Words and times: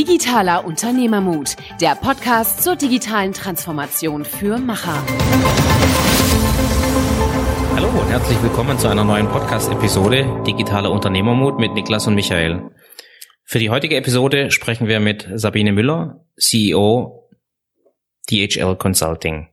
Digitaler 0.00 0.64
Unternehmermut, 0.64 1.56
der 1.78 1.94
Podcast 1.94 2.62
zur 2.62 2.74
digitalen 2.74 3.34
Transformation 3.34 4.24
für 4.24 4.56
Macher. 4.56 5.04
Hallo 7.76 7.88
und 8.00 8.08
herzlich 8.08 8.42
willkommen 8.42 8.78
zu 8.78 8.88
einer 8.88 9.04
neuen 9.04 9.28
Podcast-Episode 9.28 10.42
Digitaler 10.46 10.90
Unternehmermut 10.90 11.58
mit 11.58 11.74
Niklas 11.74 12.06
und 12.06 12.14
Michael. 12.14 12.70
Für 13.44 13.58
die 13.58 13.68
heutige 13.68 13.96
Episode 13.96 14.50
sprechen 14.50 14.88
wir 14.88 15.00
mit 15.00 15.28
Sabine 15.34 15.70
Müller, 15.70 16.24
CEO 16.38 17.28
DHL 18.30 18.76
Consulting. 18.76 19.48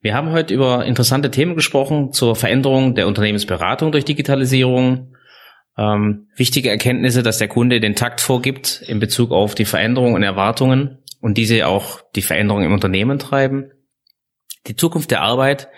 Wir 0.00 0.14
haben 0.14 0.32
heute 0.32 0.52
über 0.52 0.84
interessante 0.84 1.30
Themen 1.30 1.54
gesprochen 1.54 2.12
zur 2.12 2.34
Veränderung 2.34 2.96
der 2.96 3.06
Unternehmensberatung 3.06 3.92
durch 3.92 4.04
Digitalisierung, 4.04 5.15
ähm, 5.78 6.28
wichtige 6.36 6.70
Erkenntnisse, 6.70 7.22
dass 7.22 7.38
der 7.38 7.48
Kunde 7.48 7.80
den 7.80 7.94
Takt 7.94 8.20
vorgibt 8.20 8.82
in 8.86 8.98
Bezug 8.98 9.30
auf 9.30 9.54
die 9.54 9.64
Veränderungen 9.64 10.14
und 10.14 10.22
Erwartungen 10.22 10.98
und 11.20 11.36
diese 11.38 11.66
auch 11.66 12.00
die 12.14 12.22
Veränderung 12.22 12.62
im 12.62 12.72
Unternehmen 12.72 13.18
treiben. 13.18 13.70
Die 14.66 14.76
Zukunft 14.76 15.10
der 15.10 15.22
Arbeit 15.22 15.68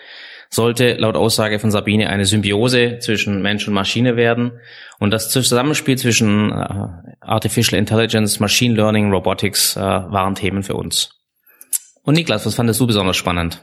sollte 0.50 0.94
laut 0.94 1.16
Aussage 1.16 1.58
von 1.58 1.70
Sabine 1.70 2.08
eine 2.08 2.24
Symbiose 2.24 2.98
zwischen 3.00 3.42
Mensch 3.42 3.68
und 3.68 3.74
Maschine 3.74 4.16
werden. 4.16 4.52
Und 4.98 5.10
das 5.10 5.30
Zusammenspiel 5.30 5.98
zwischen 5.98 6.50
äh, 6.50 6.88
Artificial 7.20 7.78
Intelligence, 7.78 8.40
Machine 8.40 8.74
Learning, 8.74 9.12
Robotics 9.12 9.76
äh, 9.76 9.80
waren 9.80 10.34
Themen 10.34 10.62
für 10.62 10.74
uns. 10.74 11.10
Und 12.02 12.14
Niklas, 12.14 12.46
was 12.46 12.54
fandest 12.54 12.80
du 12.80 12.86
besonders 12.86 13.16
spannend? 13.16 13.62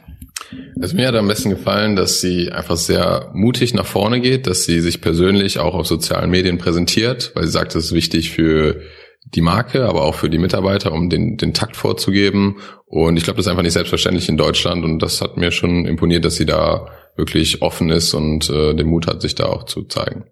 Also 0.79 0.95
mir 0.95 1.07
hat 1.07 1.15
am 1.15 1.27
besten 1.27 1.49
gefallen, 1.49 1.95
dass 1.95 2.21
sie 2.21 2.51
einfach 2.51 2.77
sehr 2.77 3.31
mutig 3.33 3.73
nach 3.73 3.85
vorne 3.85 4.21
geht, 4.21 4.47
dass 4.47 4.63
sie 4.63 4.81
sich 4.81 5.01
persönlich 5.01 5.59
auch 5.59 5.73
auf 5.73 5.87
sozialen 5.87 6.29
Medien 6.29 6.57
präsentiert, 6.57 7.31
weil 7.35 7.45
sie 7.45 7.51
sagt, 7.51 7.75
das 7.75 7.85
ist 7.85 7.93
wichtig 7.93 8.31
für 8.31 8.81
die 9.25 9.41
Marke, 9.41 9.85
aber 9.85 10.03
auch 10.03 10.15
für 10.15 10.29
die 10.29 10.37
Mitarbeiter, 10.37 10.91
um 10.91 11.09
den, 11.09 11.37
den 11.37 11.53
Takt 11.53 11.75
vorzugeben. 11.75 12.57
Und 12.85 13.17
ich 13.17 13.23
glaube, 13.23 13.37
das 13.37 13.47
ist 13.47 13.49
einfach 13.49 13.63
nicht 13.63 13.73
selbstverständlich 13.73 14.29
in 14.29 14.37
Deutschland. 14.37 14.85
Und 14.85 14.99
das 14.99 15.21
hat 15.21 15.37
mir 15.37 15.51
schon 15.51 15.85
imponiert, 15.85 16.25
dass 16.25 16.35
sie 16.35 16.45
da 16.45 16.87
wirklich 17.15 17.61
offen 17.61 17.89
ist 17.89 18.13
und 18.13 18.49
äh, 18.49 18.75
den 18.75 18.87
Mut 18.87 19.07
hat, 19.07 19.21
sich 19.21 19.35
da 19.35 19.45
auch 19.45 19.63
zu 19.63 19.83
zeigen. 19.83 20.25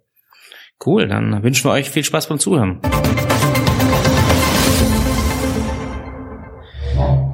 Cool, 0.85 1.07
dann 1.07 1.43
wünschen 1.43 1.69
wir 1.69 1.71
euch 1.71 1.89
viel 1.89 2.03
Spaß 2.03 2.27
beim 2.27 2.39
Zuhören. 2.39 2.81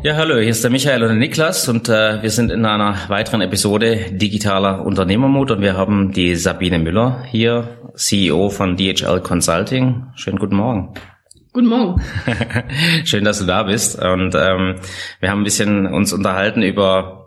Ja, 0.01 0.15
hallo, 0.15 0.35
hier 0.35 0.47
ist 0.47 0.63
der 0.63 0.71
Michael 0.71 1.03
und 1.03 1.09
der 1.09 1.17
Niklas 1.17 1.67
und 1.67 1.89
äh, 1.89 2.21
wir 2.21 2.29
sind 2.29 2.51
in 2.51 2.63
einer 2.63 2.95
weiteren 3.09 3.41
Episode 3.41 4.05
digitaler 4.11 4.85
Unternehmermut 4.85 5.51
und 5.51 5.59
wir 5.59 5.75
haben 5.75 6.13
die 6.13 6.35
Sabine 6.35 6.79
Müller 6.79 7.21
hier, 7.25 7.81
CEO 7.95 8.49
von 8.49 8.77
DHL 8.77 9.19
Consulting. 9.19 10.05
Schönen 10.15 10.39
guten 10.39 10.55
Morgen. 10.55 10.93
Guten 11.51 11.67
Morgen. 11.67 12.01
Schön, 13.03 13.25
dass 13.25 13.39
du 13.39 13.45
da 13.45 13.63
bist 13.63 14.01
und 14.01 14.35
ähm, 14.35 14.75
wir 15.19 15.31
haben 15.31 15.41
ein 15.41 15.43
bisschen 15.43 15.85
uns 15.85 16.13
unterhalten 16.13 16.61
über 16.61 17.18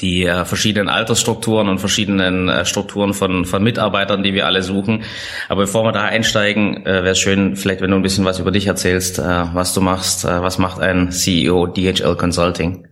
die 0.00 0.24
äh, 0.24 0.44
verschiedenen 0.44 0.88
Altersstrukturen 0.88 1.68
und 1.68 1.78
verschiedenen 1.78 2.48
äh, 2.48 2.64
Strukturen 2.64 3.14
von, 3.14 3.44
von 3.44 3.62
Mitarbeitern, 3.62 4.22
die 4.22 4.34
wir 4.34 4.46
alle 4.46 4.62
suchen. 4.62 5.02
Aber 5.48 5.62
bevor 5.62 5.84
wir 5.84 5.92
da 5.92 6.04
einsteigen, 6.04 6.84
äh, 6.84 7.02
wäre 7.02 7.10
es 7.10 7.18
schön, 7.18 7.56
vielleicht 7.56 7.80
wenn 7.80 7.90
du 7.90 7.96
ein 7.96 8.02
bisschen 8.02 8.24
was 8.24 8.38
über 8.38 8.50
dich 8.50 8.66
erzählst, 8.66 9.18
äh, 9.18 9.22
was 9.22 9.74
du 9.74 9.80
machst, 9.80 10.24
äh, 10.24 10.42
was 10.42 10.58
macht 10.58 10.80
ein 10.80 11.10
CEO 11.12 11.66
DHL 11.66 12.16
Consulting? 12.16 12.86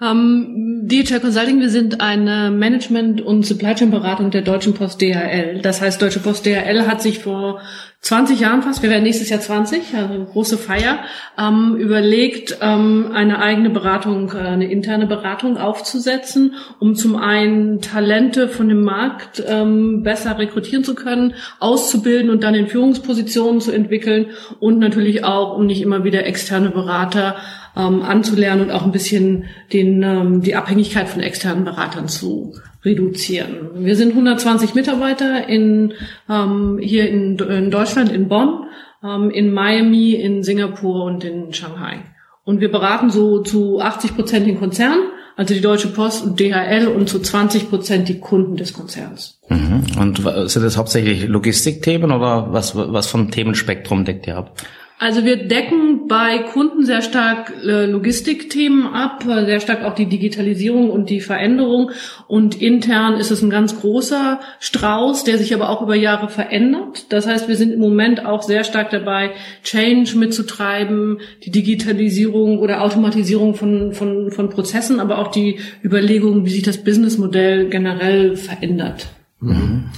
Ähm, 0.00 0.82
DHL 0.84 1.20
Consulting, 1.20 1.60
wir 1.60 1.70
sind 1.70 2.00
eine 2.00 2.50
Management- 2.50 3.20
und 3.20 3.44
Supply 3.44 3.74
Chain 3.74 3.90
Beratung 3.90 4.30
der 4.30 4.42
Deutschen 4.42 4.74
Post 4.74 5.00
DHL. 5.00 5.60
Das 5.60 5.80
heißt, 5.80 6.00
Deutsche 6.00 6.20
Post 6.20 6.46
DHL 6.46 6.86
hat 6.86 7.02
sich 7.02 7.18
vor 7.18 7.60
20 8.00 8.38
Jahren 8.38 8.62
fast, 8.62 8.82
wir 8.82 8.90
werden 8.90 9.02
nächstes 9.02 9.28
Jahr 9.28 9.40
20, 9.40 9.94
also 9.96 10.24
große 10.24 10.56
Feier, 10.56 11.00
ähm, 11.36 11.74
überlegt, 11.76 12.58
ähm, 12.60 13.10
eine 13.12 13.40
eigene 13.40 13.70
Beratung, 13.70 14.32
äh, 14.32 14.38
eine 14.38 14.70
interne 14.70 15.06
Beratung 15.06 15.58
aufzusetzen, 15.58 16.54
um 16.78 16.94
zum 16.94 17.16
einen 17.16 17.80
Talente 17.80 18.48
von 18.48 18.68
dem 18.68 18.82
Markt 18.82 19.42
ähm, 19.46 20.04
besser 20.04 20.38
rekrutieren 20.38 20.84
zu 20.84 20.94
können, 20.94 21.34
auszubilden 21.58 22.30
und 22.30 22.44
dann 22.44 22.54
in 22.54 22.68
Führungspositionen 22.68 23.60
zu 23.60 23.72
entwickeln 23.72 24.26
und 24.60 24.78
natürlich 24.78 25.24
auch, 25.24 25.56
um 25.56 25.66
nicht 25.66 25.82
immer 25.82 26.04
wieder 26.04 26.24
externe 26.24 26.70
Berater 26.70 27.36
ähm, 27.76 28.02
anzulernen 28.02 28.62
und 28.62 28.70
auch 28.70 28.84
ein 28.84 28.92
bisschen 28.92 29.44
den, 29.72 30.02
ähm, 30.02 30.42
die 30.42 30.54
Abhängigkeit 30.54 31.08
von 31.08 31.22
externen 31.22 31.64
Beratern 31.64 32.08
zu 32.08 32.54
reduzieren. 32.84 33.70
Wir 33.74 33.96
sind 33.96 34.10
120 34.10 34.74
Mitarbeiter 34.74 35.48
in, 35.48 35.94
ähm, 36.28 36.78
hier 36.80 37.08
in, 37.08 37.38
in 37.38 37.70
Deutschland, 37.70 38.10
in 38.12 38.28
Bonn, 38.28 38.64
ähm, 39.04 39.30
in 39.30 39.52
Miami, 39.52 40.12
in 40.14 40.42
Singapur 40.42 41.04
und 41.04 41.24
in 41.24 41.52
Shanghai. 41.52 42.00
Und 42.44 42.60
wir 42.60 42.70
beraten 42.70 43.10
so 43.10 43.42
zu 43.42 43.80
80 43.80 44.14
Prozent 44.14 44.46
den 44.46 44.58
Konzern, 44.58 44.98
also 45.36 45.54
die 45.54 45.60
Deutsche 45.60 45.88
Post 45.88 46.24
und 46.24 46.40
DHL 46.40 46.88
und 46.88 47.08
zu 47.08 47.20
20 47.20 47.68
Prozent 47.68 48.08
die 48.08 48.18
Kunden 48.18 48.56
des 48.56 48.72
Konzerns. 48.72 49.38
Mhm. 49.48 49.84
Und 50.00 50.50
sind 50.50 50.64
das 50.64 50.76
hauptsächlich 50.76 51.28
Logistikthemen 51.28 52.10
oder 52.10 52.52
was, 52.52 52.74
was 52.74 53.06
vom 53.06 53.30
Themenspektrum 53.30 54.04
deckt 54.04 54.26
ihr 54.26 54.36
ab? 54.36 54.54
Also 55.00 55.24
wir 55.24 55.46
decken 55.46 56.08
bei 56.08 56.38
Kunden 56.38 56.84
sehr 56.84 57.02
stark 57.02 57.52
äh, 57.64 57.86
Logistikthemen 57.86 58.86
ab, 58.86 59.24
äh, 59.28 59.44
sehr 59.44 59.60
stark 59.60 59.84
auch 59.84 59.94
die 59.94 60.06
Digitalisierung 60.06 60.90
und 60.90 61.08
die 61.08 61.20
Veränderung. 61.20 61.92
Und 62.26 62.60
intern 62.60 63.14
ist 63.14 63.30
es 63.30 63.40
ein 63.40 63.50
ganz 63.50 63.78
großer 63.78 64.40
Strauß, 64.58 65.22
der 65.22 65.38
sich 65.38 65.54
aber 65.54 65.68
auch 65.68 65.82
über 65.82 65.94
Jahre 65.94 66.28
verändert. 66.28 67.12
Das 67.12 67.28
heißt, 67.28 67.46
wir 67.46 67.54
sind 67.54 67.72
im 67.72 67.78
Moment 67.78 68.26
auch 68.26 68.42
sehr 68.42 68.64
stark 68.64 68.90
dabei, 68.90 69.30
Change 69.62 70.18
mitzutreiben, 70.18 71.18
die 71.44 71.52
Digitalisierung 71.52 72.58
oder 72.58 72.82
Automatisierung 72.82 73.54
von, 73.54 73.92
von, 73.92 74.32
von 74.32 74.50
Prozessen, 74.50 74.98
aber 74.98 75.18
auch 75.18 75.28
die 75.28 75.60
Überlegung, 75.84 76.44
wie 76.44 76.50
sich 76.50 76.64
das 76.64 76.78
Businessmodell 76.78 77.68
generell 77.68 78.34
verändert. 78.34 79.06
Mhm. 79.40 79.90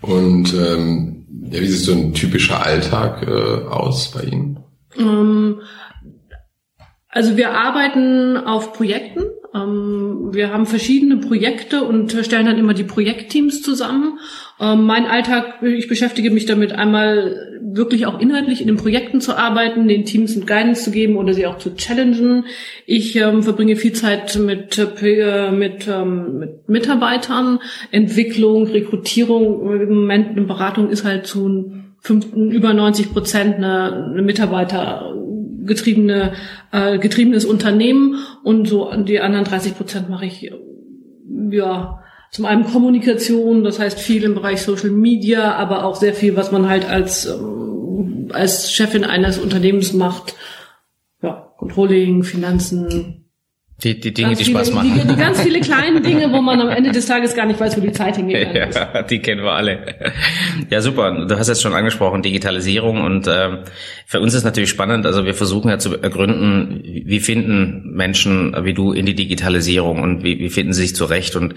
Und 0.00 0.52
ähm, 0.54 1.17
ja, 1.52 1.60
wie 1.60 1.66
sieht 1.66 1.84
so 1.84 1.92
ein 1.92 2.14
typischer 2.14 2.64
Alltag 2.64 3.26
äh, 3.26 3.66
aus 3.68 4.10
bei 4.10 4.22
Ihnen? 4.22 4.64
Ähm, 4.96 5.60
also 7.08 7.36
wir 7.36 7.52
arbeiten 7.52 8.36
auf 8.36 8.72
Projekten. 8.72 9.24
Ähm, 9.64 10.28
wir 10.32 10.52
haben 10.52 10.66
verschiedene 10.66 11.16
Projekte 11.16 11.82
und 11.84 12.12
stellen 12.12 12.46
dann 12.46 12.58
immer 12.58 12.74
die 12.74 12.84
Projektteams 12.84 13.62
zusammen. 13.62 14.18
Ähm, 14.60 14.84
mein 14.84 15.06
Alltag, 15.06 15.62
ich 15.62 15.88
beschäftige 15.88 16.30
mich 16.30 16.46
damit 16.46 16.72
einmal 16.72 17.60
wirklich 17.62 18.06
auch 18.06 18.20
inhaltlich 18.20 18.60
in 18.60 18.66
den 18.66 18.76
Projekten 18.76 19.20
zu 19.20 19.36
arbeiten, 19.36 19.88
den 19.88 20.04
Teams 20.04 20.36
ein 20.36 20.46
Guidance 20.46 20.84
zu 20.84 20.90
geben 20.90 21.16
oder 21.16 21.34
sie 21.34 21.46
auch 21.46 21.58
zu 21.58 21.74
challengen. 21.74 22.44
Ich 22.86 23.16
ähm, 23.16 23.42
verbringe 23.42 23.76
viel 23.76 23.92
Zeit 23.92 24.38
mit, 24.38 24.78
äh, 24.78 25.50
mit, 25.50 25.88
ähm, 25.88 26.38
mit 26.38 26.68
Mitarbeitern, 26.68 27.60
Entwicklung, 27.90 28.66
Rekrutierung. 28.66 29.80
Im 29.80 29.94
Moment 29.94 30.30
eine 30.30 30.42
Beratung 30.42 30.90
ist 30.90 31.04
halt 31.04 31.26
zu 31.26 31.72
über 32.34 32.72
90 32.72 33.12
Prozent 33.12 33.56
eine, 33.56 34.10
eine 34.12 34.22
Mitarbeiter 34.22 35.14
getriebene, 35.68 36.32
äh, 36.72 36.98
getriebenes 36.98 37.44
Unternehmen 37.44 38.16
und 38.42 38.66
so 38.66 38.92
die 38.96 39.20
anderen 39.20 39.44
30 39.44 39.76
Prozent 39.76 40.08
mache 40.08 40.26
ich 40.26 40.52
ja 41.50 42.02
zum 42.30 42.44
einen 42.44 42.64
Kommunikation, 42.64 43.64
das 43.64 43.78
heißt 43.78 44.00
viel 44.00 44.24
im 44.24 44.34
Bereich 44.34 44.62
Social 44.62 44.90
Media, 44.90 45.54
aber 45.54 45.84
auch 45.84 45.94
sehr 45.94 46.12
viel, 46.12 46.36
was 46.36 46.50
man 46.50 46.68
halt 46.68 46.88
als 46.88 47.26
ähm, 47.26 48.30
als 48.32 48.72
Chefin 48.72 49.04
eines 49.04 49.38
Unternehmens 49.38 49.92
macht, 49.92 50.34
ja 51.22 51.52
Controlling, 51.56 52.24
Finanzen, 52.24 53.27
die, 53.84 54.00
die 54.00 54.12
Dinge, 54.12 54.30
ganz 54.30 54.38
die 54.38 54.44
viele, 54.46 54.58
Spaß 54.58 54.72
machen. 54.72 54.92
Die, 54.94 55.06
die 55.06 55.16
ganz 55.16 55.40
viele 55.40 55.60
kleinen 55.60 56.02
Dinge, 56.02 56.32
wo 56.32 56.42
man 56.42 56.60
am 56.60 56.68
Ende 56.68 56.90
des 56.90 57.06
Tages 57.06 57.36
gar 57.36 57.46
nicht 57.46 57.60
weiß, 57.60 57.76
wo 57.76 57.80
die 57.80 57.92
Zeit 57.92 58.16
hingeht. 58.16 58.48
Ja, 58.58 59.02
die 59.02 59.20
kennen 59.20 59.42
wir 59.44 59.52
alle. 59.52 60.12
Ja, 60.68 60.80
super. 60.80 61.26
Du 61.26 61.38
hast 61.38 61.46
jetzt 61.46 61.62
schon 61.62 61.74
angesprochen, 61.74 62.22
Digitalisierung 62.22 63.00
und 63.02 63.28
äh, 63.28 63.62
für 64.04 64.20
uns 64.20 64.34
ist 64.34 64.42
natürlich 64.42 64.70
spannend, 64.70 65.06
also 65.06 65.24
wir 65.24 65.34
versuchen 65.34 65.68
ja 65.68 65.78
zu 65.78 65.96
ergründen, 65.96 66.82
wie 66.82 67.20
finden 67.20 67.94
Menschen 67.94 68.54
wie 68.64 68.74
du 68.74 68.92
in 68.92 69.06
die 69.06 69.14
Digitalisierung 69.14 70.02
und 70.02 70.24
wie, 70.24 70.38
wie 70.40 70.48
finden 70.48 70.72
sie 70.72 70.82
sich 70.82 70.96
zurecht 70.96 71.36
und 71.36 71.54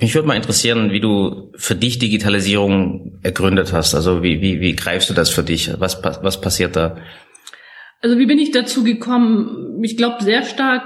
mich 0.00 0.14
würde 0.14 0.26
mal 0.26 0.34
interessieren, 0.34 0.90
wie 0.90 1.00
du 1.00 1.52
für 1.56 1.76
dich 1.76 1.98
Digitalisierung 1.98 3.20
ergründet 3.22 3.72
hast. 3.72 3.94
Also 3.94 4.24
wie, 4.24 4.40
wie, 4.40 4.60
wie 4.60 4.74
greifst 4.74 5.08
du 5.08 5.14
das 5.14 5.30
für 5.30 5.44
dich? 5.44 5.70
Was, 5.78 6.02
was 6.02 6.40
passiert 6.40 6.74
da? 6.74 6.96
Also 8.00 8.18
wie 8.18 8.26
bin 8.26 8.38
ich 8.38 8.50
dazu 8.50 8.82
gekommen? 8.82 9.80
Ich 9.82 9.96
glaube 9.96 10.24
sehr 10.24 10.42
stark 10.42 10.82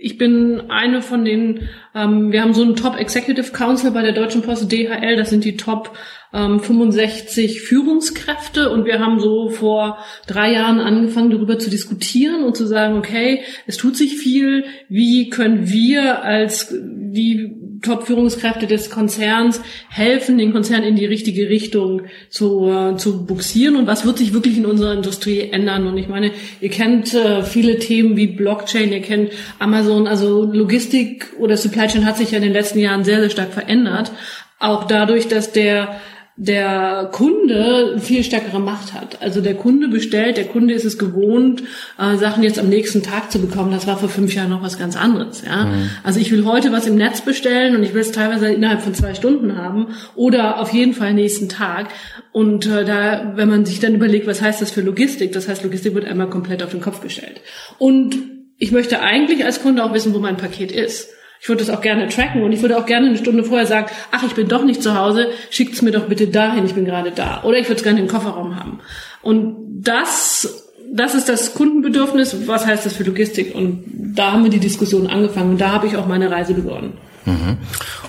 ich 0.00 0.16
bin 0.16 0.70
eine 0.70 1.02
von 1.02 1.24
den, 1.24 1.68
ähm, 1.94 2.32
wir 2.32 2.42
haben 2.42 2.54
so 2.54 2.62
einen 2.62 2.76
Top 2.76 2.98
Executive 2.98 3.52
Council 3.52 3.90
bei 3.90 4.02
der 4.02 4.12
Deutschen 4.12 4.42
Post 4.42 4.72
DHL, 4.72 5.16
das 5.16 5.30
sind 5.30 5.44
die 5.44 5.56
Top 5.56 5.96
ähm, 6.32 6.60
65 6.60 7.60
Führungskräfte. 7.60 8.70
Und 8.70 8.86
wir 8.86 8.98
haben 8.98 9.20
so 9.20 9.50
vor 9.50 9.98
drei 10.26 10.52
Jahren 10.52 10.80
angefangen 10.80 11.30
darüber 11.30 11.58
zu 11.58 11.70
diskutieren 11.70 12.44
und 12.44 12.56
zu 12.56 12.66
sagen, 12.66 12.96
okay, 12.96 13.42
es 13.66 13.76
tut 13.76 13.96
sich 13.96 14.16
viel, 14.16 14.64
wie 14.88 15.28
können 15.28 15.70
wir 15.70 16.22
als 16.24 16.72
die 16.72 17.59
Top-Führungskräfte 17.82 18.66
des 18.66 18.90
Konzerns 18.90 19.60
helfen, 19.88 20.38
den 20.38 20.52
Konzern 20.52 20.82
in 20.82 20.96
die 20.96 21.06
richtige 21.06 21.48
Richtung 21.48 22.02
zu, 22.28 22.68
äh, 22.68 22.96
zu 22.96 23.24
buxieren 23.26 23.76
und 23.76 23.86
was 23.86 24.04
wird 24.04 24.18
sich 24.18 24.32
wirklich 24.32 24.58
in 24.58 24.66
unserer 24.66 24.92
Industrie 24.92 25.50
ändern. 25.50 25.86
Und 25.86 25.96
ich 25.96 26.08
meine, 26.08 26.32
ihr 26.60 26.70
kennt 26.70 27.14
äh, 27.14 27.42
viele 27.42 27.78
Themen 27.78 28.16
wie 28.16 28.26
Blockchain, 28.26 28.92
ihr 28.92 29.02
kennt 29.02 29.32
Amazon, 29.58 30.06
also 30.06 30.44
Logistik 30.44 31.26
oder 31.38 31.56
Supply 31.56 31.86
Chain 31.86 32.06
hat 32.06 32.16
sich 32.16 32.32
ja 32.32 32.38
in 32.38 32.44
den 32.44 32.52
letzten 32.52 32.78
Jahren 32.78 33.04
sehr, 33.04 33.20
sehr 33.20 33.30
stark 33.30 33.52
verändert. 33.52 34.12
Auch 34.58 34.84
dadurch, 34.84 35.26
dass 35.28 35.52
der 35.52 36.00
der 36.36 37.10
Kunde 37.12 37.98
viel 38.00 38.24
stärkere 38.24 38.60
Macht 38.60 38.94
hat. 38.94 39.20
Also 39.20 39.40
der 39.40 39.54
Kunde 39.54 39.88
bestellt, 39.88 40.36
der 40.38 40.46
Kunde 40.46 40.72
ist 40.72 40.84
es 40.84 40.96
gewohnt, 40.96 41.62
äh, 41.98 42.16
Sachen 42.16 42.42
jetzt 42.42 42.58
am 42.58 42.68
nächsten 42.68 43.02
Tag 43.02 43.30
zu 43.30 43.40
bekommen. 43.40 43.72
Das 43.72 43.86
war 43.86 43.98
vor 43.98 44.08
fünf 44.08 44.34
Jahren 44.34 44.48
noch 44.50 44.62
was 44.62 44.78
ganz 44.78 44.96
anderes. 44.96 45.42
Ja? 45.44 45.66
Mhm. 45.66 45.90
Also 46.02 46.18
ich 46.18 46.32
will 46.32 46.46
heute 46.46 46.72
was 46.72 46.86
im 46.86 46.96
Netz 46.96 47.20
bestellen 47.20 47.76
und 47.76 47.82
ich 47.82 47.92
will 47.92 48.00
es 48.00 48.12
teilweise 48.12 48.50
innerhalb 48.50 48.80
von 48.80 48.94
zwei 48.94 49.14
Stunden 49.14 49.56
haben 49.56 49.88
oder 50.14 50.60
auf 50.60 50.72
jeden 50.72 50.94
Fall 50.94 51.12
nächsten 51.12 51.48
Tag. 51.48 51.88
Und 52.32 52.66
äh, 52.66 52.84
da, 52.84 53.32
wenn 53.36 53.48
man 53.48 53.66
sich 53.66 53.80
dann 53.80 53.94
überlegt, 53.94 54.26
was 54.26 54.40
heißt 54.40 54.62
das 54.62 54.70
für 54.70 54.80
Logistik? 54.80 55.32
Das 55.32 55.48
heißt, 55.48 55.62
Logistik 55.62 55.94
wird 55.94 56.06
einmal 56.06 56.30
komplett 56.30 56.62
auf 56.62 56.70
den 56.70 56.80
Kopf 56.80 57.02
gestellt. 57.02 57.40
Und 57.78 58.16
ich 58.56 58.72
möchte 58.72 59.00
eigentlich 59.00 59.44
als 59.44 59.62
Kunde 59.62 59.84
auch 59.84 59.92
wissen, 59.92 60.14
wo 60.14 60.18
mein 60.20 60.36
Paket 60.36 60.72
ist. 60.72 61.08
Ich 61.40 61.48
würde 61.48 61.64
das 61.64 61.74
auch 61.74 61.80
gerne 61.80 62.06
tracken 62.08 62.42
und 62.42 62.52
ich 62.52 62.60
würde 62.60 62.76
auch 62.76 62.84
gerne 62.84 63.08
eine 63.08 63.16
Stunde 63.16 63.44
vorher 63.44 63.66
sagen, 63.66 63.90
ach, 64.10 64.22
ich 64.24 64.34
bin 64.34 64.46
doch 64.48 64.62
nicht 64.62 64.82
zu 64.82 64.94
Hause, 64.94 65.28
schickt 65.48 65.74
es 65.74 65.80
mir 65.80 65.90
doch 65.90 66.06
bitte 66.06 66.28
dahin, 66.28 66.66
ich 66.66 66.74
bin 66.74 66.84
gerade 66.84 67.12
da. 67.12 67.42
Oder 67.44 67.56
ich 67.56 67.64
würde 67.64 67.76
es 67.76 67.82
gerne 67.82 67.98
im 67.98 68.08
Kofferraum 68.08 68.56
haben. 68.56 68.80
Und 69.22 69.56
das, 69.82 70.70
das 70.92 71.14
ist 71.14 71.30
das 71.30 71.54
Kundenbedürfnis. 71.54 72.46
Was 72.46 72.66
heißt 72.66 72.84
das 72.84 72.94
für 72.94 73.04
Logistik? 73.04 73.54
Und 73.54 73.84
da 74.14 74.32
haben 74.32 74.44
wir 74.44 74.50
die 74.50 74.60
Diskussion 74.60 75.06
angefangen 75.06 75.52
und 75.52 75.60
da 75.60 75.72
habe 75.72 75.86
ich 75.86 75.96
auch 75.96 76.06
meine 76.06 76.30
Reise 76.30 76.52
begonnen. 76.52 76.98
Mhm. 77.26 77.58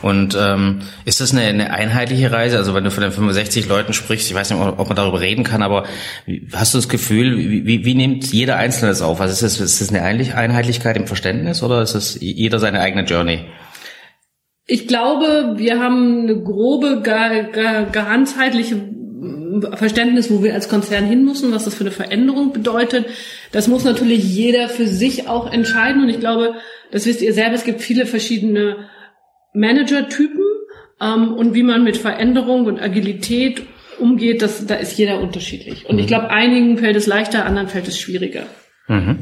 Und 0.02 0.38
ähm, 0.40 0.82
ist 1.06 1.22
das 1.22 1.32
eine, 1.32 1.42
eine 1.42 1.74
einheitliche 1.74 2.32
Reise? 2.32 2.58
Also 2.58 2.74
wenn 2.74 2.84
du 2.84 2.92
von 2.92 3.04
den 3.04 3.12
65 3.12 3.68
Leuten 3.68 3.94
sprichst, 3.94 4.30
ich 4.30 4.36
weiß 4.36 4.50
nicht, 4.50 4.60
ob 4.60 4.88
man 4.88 4.96
darüber 4.96 5.20
reden 5.20 5.44
kann, 5.44 5.62
aber 5.62 5.86
hast 6.54 6.74
du 6.74 6.78
das 6.78 6.90
Gefühl, 6.90 7.38
wie, 7.38 7.66
wie, 7.66 7.86
wie 7.86 7.96
nimmt 7.96 8.32
jeder 8.32 8.58
Einzelne 8.58 8.90
das 8.90 9.02
auf? 9.02 9.20
Also 9.20 9.34
ist 9.34 9.44
das, 9.44 9.60
ist 9.60 9.82
das 9.82 9.90
eine 9.90 10.04
Einheitlichkeit 10.04 10.96
im 10.98 11.08
Verständnis 11.08 11.62
oder 11.62 11.82
ist 11.82 11.94
das 11.94 12.18
jeder 12.20 12.60
seine 12.60 12.80
eigene 12.80 13.04
Journey? 13.04 13.46
Ich 14.66 14.88
glaube, 14.88 15.56
wir 15.58 15.80
haben 15.80 16.22
eine 16.22 16.42
grobe, 16.42 17.02
ganzheitliche 17.02 18.78
Verständnis, 19.74 20.32
wo 20.32 20.44
wir 20.44 20.54
als 20.54 20.70
Konzern 20.70 21.06
hin 21.06 21.26
müssen, 21.26 21.52
was 21.52 21.66
das 21.66 21.76
für 21.76 21.82
eine 21.84 21.92
Veränderung 21.92 22.54
bedeutet. 22.54 23.06
Das 23.52 23.68
muss 23.68 23.84
natürlich 23.84 24.24
jeder 24.24 24.70
für 24.70 24.88
sich 24.88 25.28
auch 25.28 25.52
entscheiden. 25.52 26.04
Und 26.04 26.10
ich 26.10 26.20
glaube, 26.20 26.56
das 26.92 27.06
wisst 27.06 27.22
ihr 27.22 27.34
selber, 27.34 27.56
es 27.56 27.64
gibt 27.64 27.82
viele 27.82 28.06
verschiedene 28.06 28.88
Manager-Typen 29.54 30.44
ähm, 31.02 31.34
und 31.34 31.54
wie 31.54 31.64
man 31.64 31.84
mit 31.84 31.98
Veränderung 31.98 32.66
und 32.66 32.80
Agilität 32.80 33.64
umgeht, 34.00 34.42
das, 34.42 34.66
da 34.66 34.76
ist 34.76 34.98
jeder 34.98 35.20
unterschiedlich. 35.20 35.86
Und 35.88 35.96
mhm. 35.96 36.02
ich 36.02 36.08
glaube, 36.08 36.30
einigen 36.30 36.78
fällt 36.78 36.96
es 36.96 37.08
leichter, 37.08 37.46
anderen 37.46 37.68
fällt 37.68 37.88
es 37.88 38.00
schwieriger. 38.00 38.44
Mhm. 38.88 39.20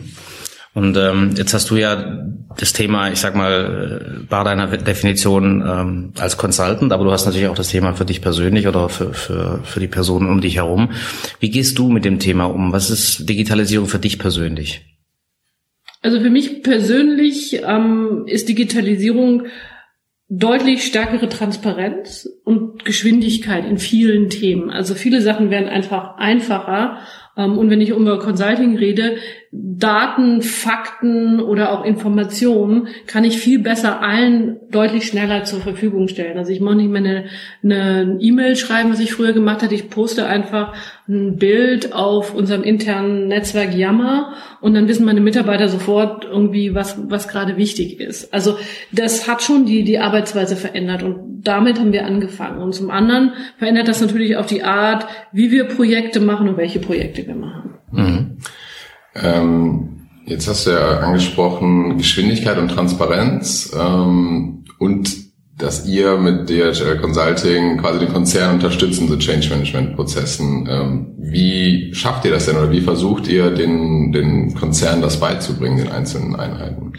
Und 0.74 0.98
ähm, 0.98 1.34
jetzt 1.36 1.54
hast 1.54 1.70
du 1.72 1.78
ja 1.78 2.24
das 2.58 2.74
Thema, 2.74 3.12
ich 3.12 3.20
sag 3.20 3.36
mal, 3.36 4.24
bei 4.30 4.44
deiner 4.44 4.68
Definition 4.68 5.64
ähm, 5.66 6.14
als 6.18 6.38
Consultant, 6.38 6.94
aber 6.94 7.04
du 7.04 7.12
hast 7.12 7.26
natürlich 7.26 7.48
auch 7.48 7.56
das 7.56 7.70
Thema 7.70 7.94
für 7.94 8.06
dich 8.06 8.22
persönlich 8.22 8.68
oder 8.68 8.88
für, 8.88 9.14
für, 9.14 9.62
für 9.64 9.80
die 9.80 9.88
Personen 9.88 10.30
um 10.30 10.42
dich 10.42 10.58
herum. 10.58 10.92
Wie 11.40 11.50
gehst 11.50 11.78
du 11.80 11.90
mit 11.90 12.06
dem 12.06 12.20
Thema 12.20 12.46
um? 12.46 12.72
Was 12.72 12.92
ist 12.92 13.28
Digitalisierung 13.28 13.88
für 13.88 14.00
dich 14.00 14.20
persönlich? 14.20 14.86
Also 16.02 16.22
für 16.22 16.30
mich 16.30 16.64
persönlich 16.64 17.62
ähm, 17.66 18.24
ist 18.26 18.48
Digitalisierung 18.48 19.48
deutlich 20.30 20.86
stärkere 20.86 21.28
Transparenz 21.28 22.30
und 22.44 22.86
Geschwindigkeit 22.86 23.66
in 23.66 23.80
vielen 23.80 24.30
Themen. 24.30 24.70
Also 24.70 24.94
viele 24.94 25.22
Sachen 25.22 25.50
werden 25.50 25.68
einfach 25.68 26.18
einfacher. 26.18 27.00
Ähm, 27.36 27.58
und 27.58 27.72
wenn 27.72 27.82
ich 27.82 27.90
über 27.90 28.20
Consulting 28.20 28.78
rede, 28.78 29.18
Daten, 29.52 30.44
Fakten 30.44 31.40
oder 31.40 31.72
auch 31.72 31.84
Informationen 31.84 32.88
kann 33.08 33.24
ich 33.24 33.40
viel 33.40 33.58
besser 33.58 34.00
allen 34.00 34.58
deutlich 34.70 35.08
schneller 35.08 35.44
zur 35.44 35.60
Verfügung 35.60 36.08
stellen. 36.08 36.38
Also 36.38 36.52
ich 36.52 36.60
mache 36.60 36.76
nicht 36.76 36.92
mehr 36.92 37.26
eine, 37.64 38.18
E-Mail 38.20 38.56
schreiben, 38.56 38.92
was 38.92 39.00
ich 39.00 39.12
früher 39.12 39.34
gemacht 39.34 39.64
hatte. 39.64 39.74
Ich 39.74 39.90
poste 39.90 40.28
einfach 40.28 40.76
ein 41.08 41.38
Bild 41.38 41.94
auf 41.94 42.36
unserem 42.36 42.62
internen 42.62 43.28
Netzwerk 43.28 43.76
Yammer 43.76 44.34
und 44.62 44.76
dann 44.76 44.88
wissen 44.88 45.06
meine 45.06 45.22
Mitarbeiter 45.22 45.68
sofort 45.68 46.26
irgendwie, 46.26 46.76
was, 46.76 47.00
was 47.10 47.28
gerade 47.28 47.58
wichtig 47.58 48.00
ist. 48.00 48.32
Also 48.32 48.56
das 48.92 49.28
hat 49.28 49.42
schon 49.42 49.66
die, 49.66 49.84
die 49.84 49.98
Arbeitsweise 49.98 50.58
verändert 50.58 51.02
und 51.02 51.42
damit 51.44 51.80
haben 51.80 51.92
wir 51.92 52.06
angefangen. 52.06 52.62
Und 52.62 52.76
zum 52.76 52.92
anderen 52.92 53.34
verändert 53.58 53.88
das 53.88 54.00
natürlich 54.00 54.38
auch 54.38 54.46
die 54.46 54.62
Art, 54.64 55.08
wie 55.32 55.50
wir 55.50 55.64
Projekte 55.64 56.20
machen 56.20 56.50
und 56.50 56.58
welche 56.58 56.80
Projekte 56.80 57.26
wir 57.26 57.36
machen. 57.36 57.74
Mhm. 57.92 58.38
Ähm, 59.16 60.08
jetzt 60.26 60.48
hast 60.48 60.68
du 60.68 60.72
ja 60.72 61.00
angesprochen 61.00 61.98
Geschwindigkeit 61.98 62.58
und 62.58 62.70
Transparenz 62.70 63.76
ähm, 63.78 64.66
und 64.78 65.30
dass 65.58 65.86
ihr 65.86 66.18
mit 66.18 66.50
DHL 66.50 67.00
Consulting 67.02 67.80
quasi 67.80 68.00
den 68.00 68.14
Konzern 68.14 68.56
unterstützt 68.56 69.02
in 69.02 69.10
so 69.10 69.18
Change 69.18 69.50
Management 69.50 69.96
Prozessen. 69.96 70.68
Ähm, 70.70 71.14
wie 71.18 71.94
schafft 71.94 72.24
ihr 72.24 72.32
das 72.32 72.46
denn 72.46 72.56
oder 72.56 72.72
wie 72.72 72.82
versucht 72.82 73.28
ihr 73.28 73.52
den, 73.52 74.14
den 74.14 74.56
Konzern 74.56 75.02
das 75.02 75.20
beizubringen, 75.20 75.78
den 75.78 75.92
einzelnen 75.92 76.36
Einheiten? 76.36 76.94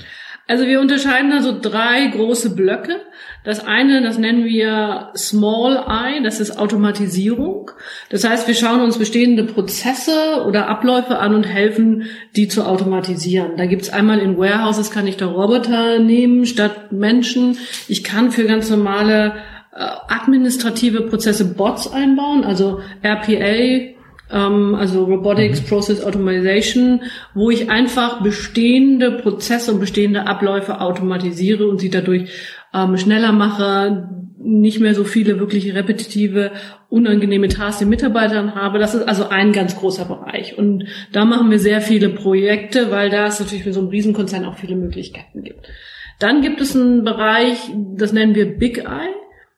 Also 0.51 0.67
wir 0.67 0.81
unterscheiden 0.81 1.31
da 1.31 1.43
so 1.43 1.57
drei 1.57 2.09
große 2.09 2.57
Blöcke. 2.57 3.03
Das 3.45 3.65
eine, 3.65 4.03
das 4.03 4.19
nennen 4.19 4.45
wir 4.45 5.11
Small 5.17 5.77
Eye, 5.77 6.25
das 6.25 6.41
ist 6.41 6.59
Automatisierung. 6.59 7.71
Das 8.09 8.29
heißt, 8.29 8.49
wir 8.49 8.57
schauen 8.57 8.81
uns 8.81 8.99
bestehende 8.99 9.45
Prozesse 9.45 10.45
oder 10.45 10.67
Abläufe 10.67 11.21
an 11.21 11.37
und 11.37 11.45
helfen, 11.45 12.07
die 12.35 12.49
zu 12.49 12.67
automatisieren. 12.67 13.53
Da 13.59 13.67
gibt's 13.67 13.91
einmal 13.91 14.19
in 14.19 14.37
Warehouses, 14.37 14.91
kann 14.91 15.07
ich 15.07 15.17
da 15.17 15.27
Roboter 15.27 16.01
nehmen 16.01 16.45
statt 16.47 16.91
Menschen. 16.91 17.57
Ich 17.87 18.03
kann 18.03 18.33
für 18.33 18.45
ganz 18.45 18.71
normale 18.71 19.35
äh, 19.73 19.85
administrative 20.09 21.03
Prozesse 21.03 21.45
Bots 21.45 21.93
einbauen, 21.93 22.43
also 22.43 22.81
RPA, 23.05 24.00
ähm, 24.33 24.75
also 24.75 25.05
Robotics 25.05 25.63
mhm. 25.63 25.67
Process 25.67 26.05
Automation, 26.05 27.03
wo 27.35 27.51
ich 27.51 27.71
einfach 27.71 28.23
bestehende 28.23 29.13
Prozesse 29.13 29.73
und 29.73 29.81
bestehende 29.81 30.27
Abläufe 30.27 30.81
automatisiere 30.81 31.67
und 31.67 31.81
sie 31.81 31.91
dadurch 31.91 32.31
ähm, 32.73 32.97
schneller 32.97 33.33
mache, 33.33 34.09
nicht 34.43 34.81
mehr 34.81 34.95
so 34.95 35.05
viele 35.05 35.39
wirklich 35.39 35.75
repetitive, 35.75 36.53
unangenehme 36.89 37.49
Tasks 37.49 37.81
den 37.81 37.91
Mitarbeitern 37.91 38.55
habe. 38.55 38.79
Das 38.79 38.95
ist 38.95 39.07
also 39.07 39.29
ein 39.29 39.53
ganz 39.53 39.77
großer 39.77 40.07
Bereich. 40.07 40.57
Und 40.57 40.87
da 41.13 41.25
machen 41.25 41.51
wir 41.51 41.59
sehr 41.59 41.81
viele 41.81 42.09
Projekte, 42.09 42.91
weil 42.91 43.11
da 43.11 43.27
es 43.27 43.39
natürlich 43.39 43.65
für 43.65 43.73
so 43.73 43.81
einen 43.81 43.91
Riesenkonzern 43.91 44.47
auch 44.47 44.57
viele 44.57 44.77
Möglichkeiten 44.77 45.43
gibt. 45.43 45.69
Dann 46.19 46.43
gibt 46.43 46.61
es 46.61 46.75
einen 46.75 47.05
Bereich, 47.05 47.59
das 47.97 48.13
nennen 48.13 48.35
wir 48.35 48.47
Big 48.59 48.79
Eye. 48.79 49.15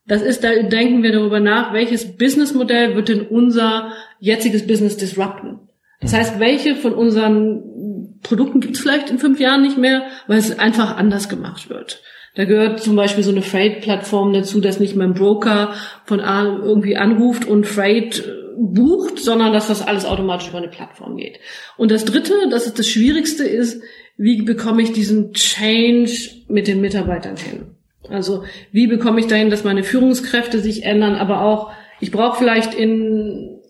Das 0.06 0.22
ist, 0.22 0.42
da 0.42 0.62
denken 0.62 1.02
wir 1.02 1.12
darüber 1.12 1.40
nach, 1.40 1.72
welches 1.72 2.16
Businessmodell 2.16 2.96
wird 2.96 3.08
denn 3.08 3.22
unser 3.22 3.92
jetziges 4.18 4.66
Business 4.66 4.96
disrupten. 4.96 5.60
Das 6.00 6.12
heißt, 6.12 6.40
welche 6.40 6.74
von 6.74 6.94
unseren 6.94 8.18
Produkten 8.22 8.60
gibt 8.60 8.74
es 8.74 8.80
vielleicht 8.80 9.10
in 9.10 9.18
fünf 9.18 9.38
Jahren 9.38 9.62
nicht 9.62 9.78
mehr, 9.78 10.02
weil 10.26 10.38
es 10.38 10.58
einfach 10.58 10.96
anders 10.96 11.28
gemacht 11.28 11.70
wird. 11.70 12.02
Da 12.34 12.44
gehört 12.44 12.80
zum 12.80 12.96
Beispiel 12.96 13.22
so 13.22 13.30
eine 13.30 13.42
Freight-Plattform 13.42 14.32
dazu, 14.32 14.60
dass 14.60 14.80
nicht 14.80 14.96
mein 14.96 15.14
Broker 15.14 15.74
von 16.04 16.20
A 16.20 16.44
irgendwie 16.44 16.96
anruft 16.96 17.46
und 17.46 17.66
Freight 17.66 18.20
äh, 18.20 18.32
bucht, 18.56 19.18
sondern 19.18 19.52
dass 19.52 19.68
das 19.68 19.86
alles 19.86 20.06
automatisch 20.06 20.48
über 20.48 20.58
eine 20.58 20.68
Plattform 20.68 21.16
geht. 21.16 21.38
Und 21.76 21.90
das 21.90 22.04
Dritte, 22.04 22.34
das 22.50 22.66
ist 22.66 22.78
das 22.78 22.88
Schwierigste, 22.88 23.44
ist, 23.44 23.82
wie 24.16 24.42
bekomme 24.42 24.82
ich 24.82 24.92
diesen 24.92 25.32
Change 25.34 26.30
mit 26.48 26.68
den 26.68 26.80
Mitarbeitern 26.80 27.36
hin? 27.36 27.76
Also 28.12 28.44
wie 28.70 28.86
bekomme 28.86 29.20
ich 29.20 29.26
dahin, 29.26 29.50
dass 29.50 29.64
meine 29.64 29.84
Führungskräfte 29.84 30.60
sich 30.60 30.84
ändern, 30.84 31.14
aber 31.16 31.42
auch, 31.42 31.72
ich 32.00 32.10
brauche 32.10 32.38
vielleicht 32.38 32.74
in, 32.74 33.60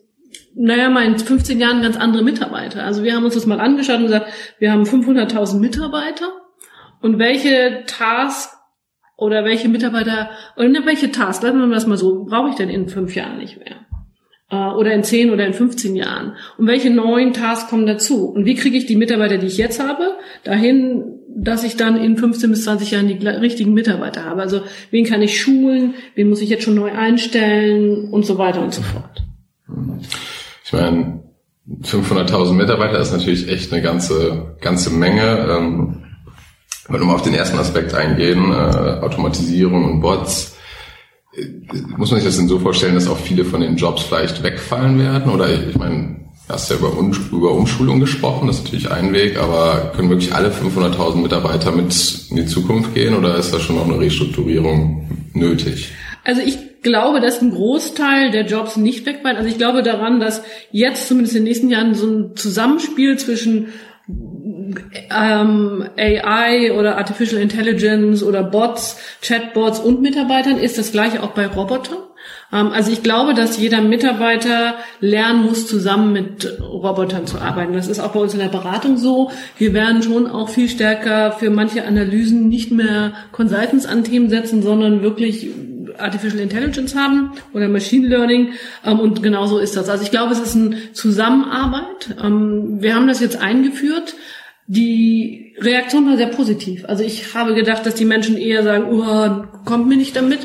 naja, 0.54 0.88
mal 0.88 1.04
in 1.04 1.18
15 1.18 1.60
Jahren 1.60 1.82
ganz 1.82 1.96
andere 1.96 2.22
Mitarbeiter. 2.22 2.84
Also 2.84 3.02
wir 3.02 3.14
haben 3.14 3.24
uns 3.24 3.34
das 3.34 3.46
mal 3.46 3.60
angeschaut 3.60 3.98
und 3.98 4.04
gesagt, 4.04 4.32
wir 4.58 4.72
haben 4.72 4.84
500.000 4.84 5.58
Mitarbeiter 5.58 6.28
und 7.00 7.18
welche 7.18 7.84
Tasks 7.86 8.56
oder 9.16 9.44
welche 9.44 9.68
Mitarbeiter, 9.68 10.30
oder 10.56 10.68
ne, 10.68 10.82
welche 10.84 11.12
Tasks, 11.12 11.42
lassen 11.44 11.60
wir 11.60 11.68
das 11.68 11.86
mal 11.86 11.96
so, 11.96 12.24
brauche 12.24 12.50
ich 12.50 12.56
denn 12.56 12.70
in 12.70 12.88
fünf 12.88 13.14
Jahren 13.14 13.38
nicht 13.38 13.58
mehr? 13.58 13.76
Äh, 14.50 14.74
oder 14.74 14.92
in 14.92 15.02
zehn 15.02 15.30
oder 15.30 15.46
in 15.46 15.54
15 15.54 15.96
Jahren? 15.96 16.36
Und 16.58 16.66
welche 16.66 16.90
neuen 16.90 17.32
Tasks 17.32 17.70
kommen 17.70 17.86
dazu? 17.86 18.26
Und 18.26 18.44
wie 18.44 18.54
kriege 18.54 18.76
ich 18.76 18.86
die 18.86 18.96
Mitarbeiter, 18.96 19.38
die 19.38 19.46
ich 19.46 19.58
jetzt 19.58 19.82
habe, 19.82 20.16
dahin, 20.44 21.20
dass 21.34 21.64
ich 21.64 21.76
dann 21.76 21.96
in 21.96 22.16
15 22.16 22.50
bis 22.50 22.64
20 22.64 22.90
Jahren 22.90 23.08
die 23.08 23.26
richtigen 23.26 23.72
Mitarbeiter 23.74 24.24
habe. 24.24 24.42
Also 24.42 24.62
wen 24.90 25.04
kann 25.04 25.22
ich 25.22 25.40
schulen, 25.40 25.94
wen 26.14 26.28
muss 26.28 26.40
ich 26.40 26.48
jetzt 26.48 26.64
schon 26.64 26.74
neu 26.74 26.92
einstellen 26.92 28.10
und 28.10 28.26
so 28.26 28.38
weiter 28.38 28.62
und 28.62 28.74
so 28.74 28.82
fort. 28.82 29.24
Ich 30.64 30.72
meine, 30.72 31.22
500.000 31.82 32.52
Mitarbeiter 32.54 32.98
ist 32.98 33.12
natürlich 33.12 33.48
echt 33.48 33.72
eine 33.72 33.82
ganze 33.82 34.56
ganze 34.60 34.90
Menge. 34.90 35.46
Ähm, 35.48 36.04
Wenn 36.88 37.00
wir 37.00 37.06
mal 37.06 37.14
auf 37.14 37.22
den 37.22 37.34
ersten 37.34 37.58
Aspekt 37.58 37.94
eingehen, 37.94 38.50
äh, 38.50 39.00
Automatisierung 39.02 39.84
und 39.84 40.00
Bots, 40.00 40.56
äh, 41.34 41.46
muss 41.96 42.10
man 42.10 42.20
sich 42.20 42.28
das 42.28 42.36
denn 42.36 42.48
so 42.48 42.58
vorstellen, 42.58 42.96
dass 42.96 43.08
auch 43.08 43.18
viele 43.18 43.44
von 43.44 43.60
den 43.60 43.76
Jobs 43.76 44.02
vielleicht 44.02 44.42
wegfallen 44.42 44.98
werden? 44.98 45.32
Oder 45.32 45.48
ich, 45.48 45.76
meine, 45.78 46.31
hast 46.52 46.70
ja 46.70 46.76
über, 46.76 46.92
über 47.32 47.52
Umschulung 47.52 48.00
gesprochen, 48.00 48.46
das 48.46 48.58
ist 48.58 48.64
natürlich 48.64 48.90
ein 48.90 49.12
Weg, 49.12 49.38
aber 49.38 49.92
können 49.96 50.10
wirklich 50.10 50.34
alle 50.34 50.50
500.000 50.50 51.16
Mitarbeiter 51.16 51.72
mit 51.72 51.94
in 52.30 52.36
die 52.36 52.46
Zukunft 52.46 52.94
gehen 52.94 53.14
oder 53.14 53.36
ist 53.36 53.52
da 53.52 53.58
schon 53.58 53.76
noch 53.76 53.88
eine 53.88 53.98
Restrukturierung 53.98 55.26
nötig? 55.32 55.88
Also 56.24 56.40
ich 56.42 56.82
glaube, 56.82 57.20
dass 57.20 57.40
ein 57.40 57.52
Großteil 57.52 58.30
der 58.30 58.46
Jobs 58.46 58.76
nicht 58.76 59.06
wegfallen. 59.06 59.36
Also 59.36 59.48
ich 59.48 59.58
glaube 59.58 59.82
daran, 59.82 60.20
dass 60.20 60.42
jetzt 60.70 61.08
zumindest 61.08 61.34
in 61.34 61.40
den 61.40 61.48
nächsten 61.48 61.70
Jahren 61.70 61.94
so 61.94 62.06
ein 62.06 62.36
Zusammenspiel 62.36 63.18
zwischen 63.18 63.72
ähm, 65.10 65.88
AI 65.96 66.72
oder 66.72 66.98
Artificial 66.98 67.40
Intelligence 67.40 68.22
oder 68.22 68.42
Bots, 68.42 68.98
Chatbots 69.22 69.80
und 69.80 70.02
Mitarbeitern 70.02 70.58
ist 70.58 70.78
das 70.78 70.92
gleiche 70.92 71.22
auch 71.22 71.30
bei 71.30 71.46
Robotern. 71.46 71.98
Ähm, 72.52 72.72
also 72.72 72.92
ich 72.92 73.02
glaube, 73.02 73.34
dass 73.34 73.58
jeder 73.58 73.80
Mitarbeiter 73.80 74.74
lernen 75.00 75.44
muss, 75.44 75.66
zusammen 75.66 76.12
mit 76.12 76.60
Robotern 76.60 77.26
zu 77.26 77.38
arbeiten. 77.38 77.72
Das 77.72 77.88
ist 77.88 78.00
auch 78.00 78.12
bei 78.12 78.20
uns 78.20 78.34
in 78.34 78.40
der 78.40 78.48
Beratung 78.48 78.96
so. 78.96 79.30
Wir 79.58 79.72
werden 79.72 80.02
schon 80.02 80.26
auch 80.26 80.48
viel 80.48 80.68
stärker 80.68 81.32
für 81.32 81.50
manche 81.50 81.84
Analysen 81.84 82.48
nicht 82.48 82.70
mehr 82.70 83.12
Consultants 83.32 83.86
an 83.86 84.04
Themen 84.04 84.28
setzen, 84.28 84.62
sondern 84.62 85.02
wirklich 85.02 85.48
Artificial 85.98 86.40
Intelligence 86.40 86.94
haben 86.94 87.32
oder 87.52 87.68
Machine 87.68 88.08
Learning 88.08 88.52
ähm, 88.84 89.00
und 89.00 89.22
genauso 89.22 89.58
ist 89.58 89.76
das. 89.76 89.88
Also 89.88 90.04
ich 90.04 90.10
glaube, 90.10 90.32
es 90.32 90.40
ist 90.40 90.56
eine 90.56 90.92
Zusammenarbeit. 90.92 92.16
Ähm, 92.22 92.80
wir 92.80 92.94
haben 92.94 93.08
das 93.08 93.20
jetzt 93.20 93.40
eingeführt. 93.40 94.14
Die 94.66 95.54
Reaktion 95.58 96.06
war 96.06 96.16
sehr 96.16 96.28
positiv. 96.28 96.84
Also 96.86 97.04
ich 97.04 97.34
habe 97.34 97.54
gedacht, 97.54 97.84
dass 97.84 97.94
die 97.94 98.04
Menschen 98.04 98.36
eher 98.36 98.62
sagen, 98.62 98.84
oh, 98.90 99.64
kommt 99.64 99.88
mir 99.88 99.96
nicht 99.96 100.16
damit. 100.16 100.40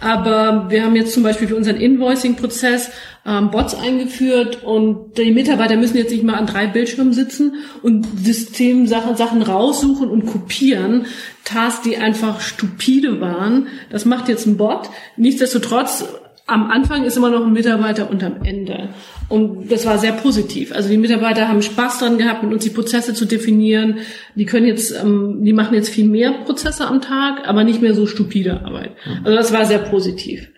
Aber 0.00 0.68
wir 0.68 0.84
haben 0.84 0.96
jetzt 0.96 1.14
zum 1.14 1.22
Beispiel 1.22 1.46
für 1.46 1.54
unseren 1.54 1.76
Invoicing-Prozess 1.76 2.90
ähm, 3.24 3.50
Bots 3.52 3.74
eingeführt 3.76 4.64
und 4.64 5.16
die 5.16 5.30
Mitarbeiter 5.30 5.76
müssen 5.76 5.96
jetzt 5.96 6.10
nicht 6.10 6.24
mal 6.24 6.34
an 6.34 6.46
drei 6.46 6.66
Bildschirmen 6.66 7.12
sitzen 7.12 7.54
und 7.82 8.06
Systemsachen 8.18 9.16
Sachen 9.16 9.42
raussuchen 9.42 10.10
und 10.10 10.26
kopieren. 10.26 11.06
Tasks, 11.44 11.82
die 11.82 11.98
einfach 11.98 12.40
stupide 12.40 13.20
waren. 13.20 13.68
Das 13.90 14.04
macht 14.04 14.28
jetzt 14.28 14.46
ein 14.46 14.56
Bot. 14.56 14.90
Nichtsdestotrotz 15.16 16.04
am 16.46 16.70
Anfang 16.70 17.04
ist 17.04 17.16
immer 17.16 17.30
noch 17.30 17.46
ein 17.46 17.52
Mitarbeiter 17.52 18.10
und 18.10 18.22
am 18.24 18.42
Ende. 18.42 18.88
Und 19.28 19.70
das 19.70 19.86
war 19.86 19.98
sehr 19.98 20.12
positiv. 20.12 20.74
Also 20.74 20.88
die 20.88 20.96
Mitarbeiter 20.96 21.48
haben 21.48 21.62
Spaß 21.62 22.00
dran 22.00 22.18
gehabt, 22.18 22.42
mit 22.42 22.52
uns 22.52 22.64
die 22.64 22.70
Prozesse 22.70 23.14
zu 23.14 23.24
definieren. 23.24 23.98
Die 24.34 24.44
können 24.44 24.66
jetzt, 24.66 24.92
ähm, 25.02 25.44
die 25.44 25.52
machen 25.52 25.74
jetzt 25.74 25.88
viel 25.88 26.06
mehr 26.06 26.32
Prozesse 26.44 26.86
am 26.86 27.00
Tag, 27.00 27.48
aber 27.48 27.64
nicht 27.64 27.80
mehr 27.80 27.94
so 27.94 28.06
stupide 28.06 28.64
Arbeit. 28.64 28.92
Also 29.24 29.36
das 29.36 29.52
war 29.52 29.64
sehr 29.64 29.78
positiv. 29.78 30.50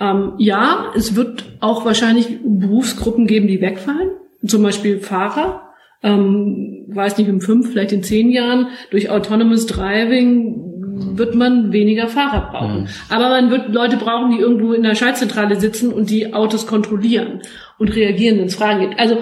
Ähm, 0.00 0.34
ja, 0.38 0.92
es 0.96 1.16
wird 1.16 1.44
auch 1.60 1.84
wahrscheinlich 1.84 2.38
Berufsgruppen 2.44 3.26
geben, 3.26 3.48
die 3.48 3.60
wegfallen. 3.60 4.10
Zum 4.46 4.62
Beispiel 4.62 5.00
Fahrer. 5.00 5.68
Ähm, 6.04 6.86
weiß 6.88 7.18
nicht, 7.18 7.28
in 7.28 7.40
fünf, 7.40 7.70
vielleicht 7.70 7.92
in 7.92 8.02
zehn 8.02 8.30
Jahren 8.30 8.68
durch 8.90 9.10
Autonomous 9.10 9.66
Driving 9.66 10.71
wird 10.94 11.34
man 11.34 11.72
weniger 11.72 12.08
Fahrer 12.08 12.50
brauchen. 12.50 12.82
Mhm. 12.82 12.88
Aber 13.08 13.28
man 13.30 13.50
wird 13.50 13.72
Leute 13.72 13.96
brauchen, 13.96 14.32
die 14.32 14.38
irgendwo 14.38 14.72
in 14.72 14.82
der 14.82 14.94
Schaltzentrale 14.94 15.58
sitzen 15.58 15.92
und 15.92 16.10
die 16.10 16.34
Autos 16.34 16.66
kontrollieren 16.66 17.40
und 17.78 17.94
reagieren, 17.94 18.38
wenn 18.38 18.46
es 18.46 18.56
Fragen 18.56 18.80
gibt. 18.80 19.00
Also 19.00 19.18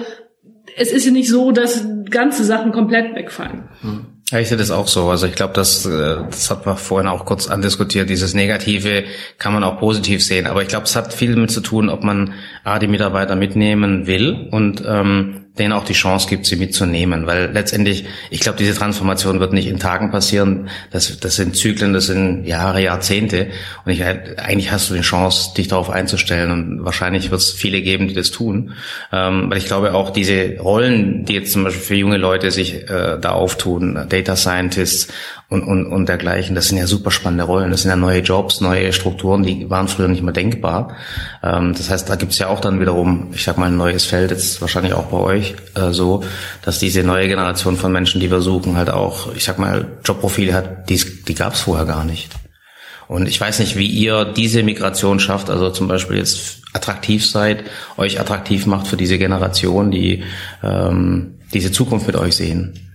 es 0.77 0.91
ist 0.91 1.05
ja 1.05 1.11
nicht 1.11 1.29
so, 1.29 1.51
dass 1.51 1.87
ganze 2.09 2.43
Sachen 2.43 2.71
komplett 2.71 3.15
wegfallen. 3.15 3.69
Mhm. 3.81 4.05
Ja, 4.31 4.39
ich 4.39 4.47
sehe 4.47 4.57
das 4.57 4.71
auch 4.71 4.87
so. 4.87 5.09
Also 5.09 5.27
ich 5.27 5.35
glaube, 5.35 5.53
das, 5.53 5.85
äh, 5.85 6.15
das 6.29 6.49
hat 6.49 6.65
man 6.65 6.77
vorhin 6.77 7.09
auch 7.09 7.25
kurz 7.25 7.49
andiskutiert. 7.49 8.09
Dieses 8.09 8.33
Negative 8.33 9.03
kann 9.37 9.53
man 9.53 9.63
auch 9.65 9.77
positiv 9.77 10.23
sehen. 10.23 10.47
Aber 10.47 10.61
ich 10.61 10.69
glaube, 10.69 10.85
es 10.85 10.95
hat 10.95 11.13
viel 11.13 11.35
damit 11.35 11.51
zu 11.51 11.59
tun, 11.59 11.89
ob 11.89 12.03
man 12.03 12.33
A, 12.63 12.79
die 12.79 12.87
Mitarbeiter 12.87 13.35
mitnehmen 13.35 14.07
will 14.07 14.47
und 14.51 14.83
ähm, 14.87 15.47
denen 15.59 15.73
auch 15.73 15.83
die 15.83 15.93
Chance 15.93 16.29
gibt, 16.29 16.45
sie 16.45 16.55
mitzunehmen. 16.55 17.27
Weil 17.27 17.51
letztendlich, 17.51 18.05
ich 18.29 18.39
glaube, 18.39 18.57
diese 18.57 18.73
Transformation 18.73 19.39
wird 19.39 19.53
nicht 19.53 19.67
in 19.67 19.79
Tagen 19.79 20.09
passieren. 20.11 20.69
Das, 20.91 21.19
das 21.19 21.35
sind 21.35 21.55
Zyklen, 21.55 21.93
das 21.93 22.05
sind 22.05 22.45
Jahre, 22.45 22.81
Jahrzehnte. 22.81 23.47
Und 23.85 23.91
ich, 23.91 24.03
eigentlich 24.03 24.71
hast 24.71 24.89
du 24.89 24.93
die 24.93 25.01
Chance, 25.01 25.53
dich 25.55 25.67
darauf 25.67 25.89
einzustellen. 25.89 26.51
Und 26.51 26.85
wahrscheinlich 26.85 27.31
wird 27.31 27.41
es 27.41 27.51
viele 27.51 27.81
geben, 27.81 28.07
die 28.07 28.13
das 28.13 28.31
tun. 28.31 28.73
Ähm, 29.11 29.49
weil 29.49 29.57
ich 29.57 29.65
glaube 29.65 29.93
auch 29.93 30.11
diese 30.11 30.57
Rollen, 30.59 31.25
die 31.25 31.33
jetzt 31.33 31.51
zum 31.51 31.65
Beispiel 31.65 31.81
für 31.81 31.95
junge 31.95 32.17
Leute 32.17 32.51
sich 32.51 32.89
äh, 32.89 33.17
da 33.19 33.31
auftun, 33.31 34.05
Data 34.07 34.35
Scientists 34.35 35.09
und, 35.51 35.63
und, 35.63 35.85
und 35.85 36.07
dergleichen. 36.07 36.55
Das 36.55 36.69
sind 36.69 36.77
ja 36.77 36.87
super 36.87 37.11
spannende 37.11 37.43
Rollen. 37.43 37.71
Das 37.71 37.81
sind 37.81 37.89
ja 37.89 37.97
neue 37.97 38.21
Jobs, 38.21 38.61
neue 38.61 38.93
Strukturen, 38.93 39.43
die 39.43 39.69
waren 39.69 39.89
früher 39.89 40.07
nicht 40.07 40.23
mehr 40.23 40.33
denkbar. 40.33 40.95
Ähm, 41.43 41.73
das 41.73 41.89
heißt, 41.89 42.09
da 42.09 42.15
gibt's 42.15 42.39
ja 42.39 42.47
auch 42.47 42.61
dann 42.61 42.79
wiederum, 42.79 43.27
ich 43.33 43.43
sag 43.43 43.57
mal, 43.57 43.65
ein 43.65 43.75
neues 43.75 44.05
Feld, 44.05 44.31
jetzt 44.31 44.61
wahrscheinlich 44.61 44.93
auch 44.93 45.07
bei 45.07 45.17
euch 45.17 45.55
äh, 45.75 45.91
so, 45.91 46.23
dass 46.63 46.79
diese 46.79 47.03
neue 47.03 47.27
Generation 47.27 47.75
von 47.75 47.91
Menschen, 47.91 48.21
die 48.21 48.31
wir 48.31 48.39
suchen, 48.39 48.77
halt 48.77 48.89
auch, 48.89 49.35
ich 49.35 49.43
sag 49.43 49.59
mal, 49.59 49.99
Jobprofile 50.05 50.53
hat, 50.53 50.89
die, 50.89 51.03
die 51.27 51.35
gab's 51.35 51.59
vorher 51.59 51.85
gar 51.85 52.05
nicht. 52.05 52.29
Und 53.09 53.27
ich 53.27 53.41
weiß 53.41 53.59
nicht, 53.59 53.75
wie 53.75 53.87
ihr 53.87 54.23
diese 54.23 54.63
Migration 54.63 55.19
schafft, 55.19 55.49
also 55.49 55.69
zum 55.69 55.89
Beispiel 55.89 56.15
jetzt 56.15 56.61
attraktiv 56.71 57.29
seid, 57.29 57.65
euch 57.97 58.21
attraktiv 58.21 58.65
macht 58.67 58.87
für 58.87 58.95
diese 58.95 59.17
Generation, 59.17 59.91
die 59.91 60.23
ähm, 60.63 61.39
diese 61.53 61.73
Zukunft 61.73 62.07
mit 62.07 62.15
euch 62.15 62.37
sehen. 62.37 62.90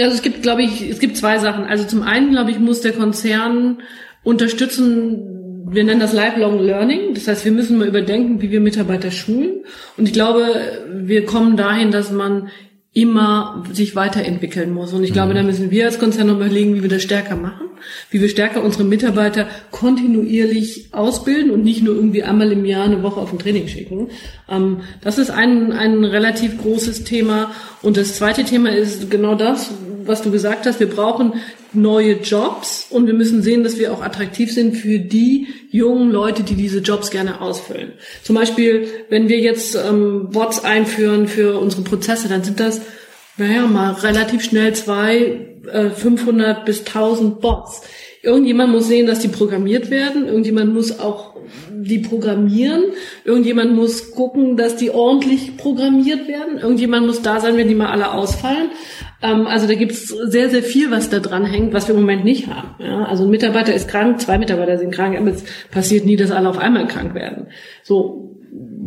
Also 0.00 0.14
es 0.14 0.22
gibt, 0.22 0.42
glaube 0.42 0.62
ich, 0.62 0.88
es 0.88 0.98
gibt 0.98 1.16
zwei 1.16 1.38
Sachen. 1.38 1.64
Also 1.64 1.84
zum 1.84 2.02
einen, 2.02 2.30
glaube 2.30 2.50
ich, 2.50 2.58
muss 2.58 2.80
der 2.80 2.92
Konzern 2.92 3.78
unterstützen, 4.22 5.66
wir 5.70 5.84
nennen 5.84 6.00
das 6.00 6.12
Lifelong 6.12 6.60
Learning. 6.60 7.14
Das 7.14 7.28
heißt, 7.28 7.44
wir 7.44 7.52
müssen 7.52 7.78
mal 7.78 7.88
überdenken, 7.88 8.40
wie 8.40 8.50
wir 8.50 8.60
Mitarbeiter 8.60 9.10
schulen. 9.10 9.64
Und 9.96 10.06
ich 10.06 10.12
glaube, 10.12 10.44
wir 10.92 11.24
kommen 11.24 11.56
dahin, 11.56 11.90
dass 11.90 12.10
man 12.10 12.48
immer 12.94 13.62
sich 13.72 13.94
weiterentwickeln 13.94 14.72
muss. 14.72 14.92
Und 14.92 15.04
ich 15.04 15.12
glaube, 15.12 15.32
mhm. 15.32 15.36
da 15.36 15.42
müssen 15.44 15.70
wir 15.70 15.84
als 15.84 15.98
Konzern 15.98 16.26
noch 16.26 16.36
überlegen, 16.36 16.74
wie 16.74 16.82
wir 16.82 16.88
das 16.88 17.02
stärker 17.02 17.36
machen, 17.36 17.68
wie 18.10 18.20
wir 18.20 18.28
stärker 18.28 18.64
unsere 18.64 18.82
Mitarbeiter 18.82 19.46
kontinuierlich 19.70 20.88
ausbilden 20.92 21.50
und 21.52 21.62
nicht 21.62 21.82
nur 21.82 21.94
irgendwie 21.94 22.24
einmal 22.24 22.50
im 22.50 22.64
Jahr 22.64 22.86
eine 22.86 23.02
Woche 23.02 23.20
auf 23.20 23.32
ein 23.32 23.38
Training 23.38 23.68
schicken. 23.68 24.08
Ähm, 24.48 24.78
das 25.00 25.18
ist 25.18 25.30
ein, 25.30 25.72
ein 25.72 26.04
relativ 26.04 26.60
großes 26.60 27.04
Thema. 27.04 27.52
Und 27.82 27.96
das 27.96 28.16
zweite 28.16 28.42
Thema 28.42 28.70
ist 28.70 29.10
genau 29.10 29.34
das, 29.34 29.70
was 30.08 30.22
du 30.22 30.30
gesagt 30.30 30.66
hast. 30.66 30.80
Wir 30.80 30.88
brauchen 30.88 31.34
neue 31.72 32.14
Jobs 32.20 32.86
und 32.90 33.06
wir 33.06 33.14
müssen 33.14 33.42
sehen, 33.42 33.62
dass 33.62 33.78
wir 33.78 33.92
auch 33.92 34.02
attraktiv 34.02 34.52
sind 34.52 34.76
für 34.76 34.98
die 34.98 35.48
jungen 35.70 36.10
Leute, 36.10 36.42
die 36.42 36.54
diese 36.54 36.78
Jobs 36.78 37.10
gerne 37.10 37.40
ausfüllen. 37.40 37.92
Zum 38.22 38.34
Beispiel, 38.34 38.88
wenn 39.10 39.28
wir 39.28 39.38
jetzt 39.38 39.76
ähm, 39.76 40.30
Bots 40.30 40.64
einführen 40.64 41.28
für 41.28 41.58
unsere 41.58 41.82
Prozesse, 41.82 42.28
dann 42.28 42.42
sind 42.42 42.58
das, 42.58 42.80
naja, 43.36 43.66
mal 43.66 43.92
relativ 43.92 44.42
schnell 44.42 44.74
zwei, 44.74 45.46
äh, 45.70 45.90
500 45.90 46.64
bis 46.64 46.80
1000 46.80 47.40
Bots. 47.40 47.82
Irgendjemand 48.22 48.72
muss 48.72 48.88
sehen, 48.88 49.06
dass 49.06 49.20
die 49.20 49.28
programmiert 49.28 49.90
werden. 49.90 50.26
Irgendjemand 50.26 50.74
muss 50.74 50.98
auch 50.98 51.27
die 51.70 51.98
programmieren. 51.98 52.82
Irgendjemand 53.24 53.74
muss 53.74 54.10
gucken, 54.12 54.56
dass 54.56 54.76
die 54.76 54.90
ordentlich 54.90 55.56
programmiert 55.56 56.28
werden. 56.28 56.58
Irgendjemand 56.58 57.06
muss 57.06 57.22
da 57.22 57.40
sein, 57.40 57.56
wenn 57.56 57.68
die 57.68 57.74
mal 57.74 57.90
alle 57.90 58.12
ausfallen. 58.12 58.70
Ähm, 59.22 59.46
also 59.46 59.66
da 59.66 59.74
gibt's 59.74 60.08
sehr, 60.08 60.50
sehr 60.50 60.62
viel, 60.62 60.90
was 60.90 61.10
da 61.10 61.18
dran 61.18 61.44
hängt, 61.44 61.72
was 61.72 61.88
wir 61.88 61.94
im 61.94 62.00
Moment 62.00 62.24
nicht 62.24 62.46
haben. 62.46 62.74
Ja, 62.78 63.04
also 63.04 63.24
ein 63.24 63.30
Mitarbeiter 63.30 63.74
ist 63.74 63.88
krank, 63.88 64.20
zwei 64.20 64.38
Mitarbeiter 64.38 64.78
sind 64.78 64.92
krank, 64.92 65.18
aber 65.18 65.30
es 65.30 65.44
passiert 65.70 66.06
nie, 66.06 66.16
dass 66.16 66.30
alle 66.30 66.48
auf 66.48 66.58
einmal 66.58 66.86
krank 66.86 67.14
werden. 67.14 67.48
So, 67.82 68.37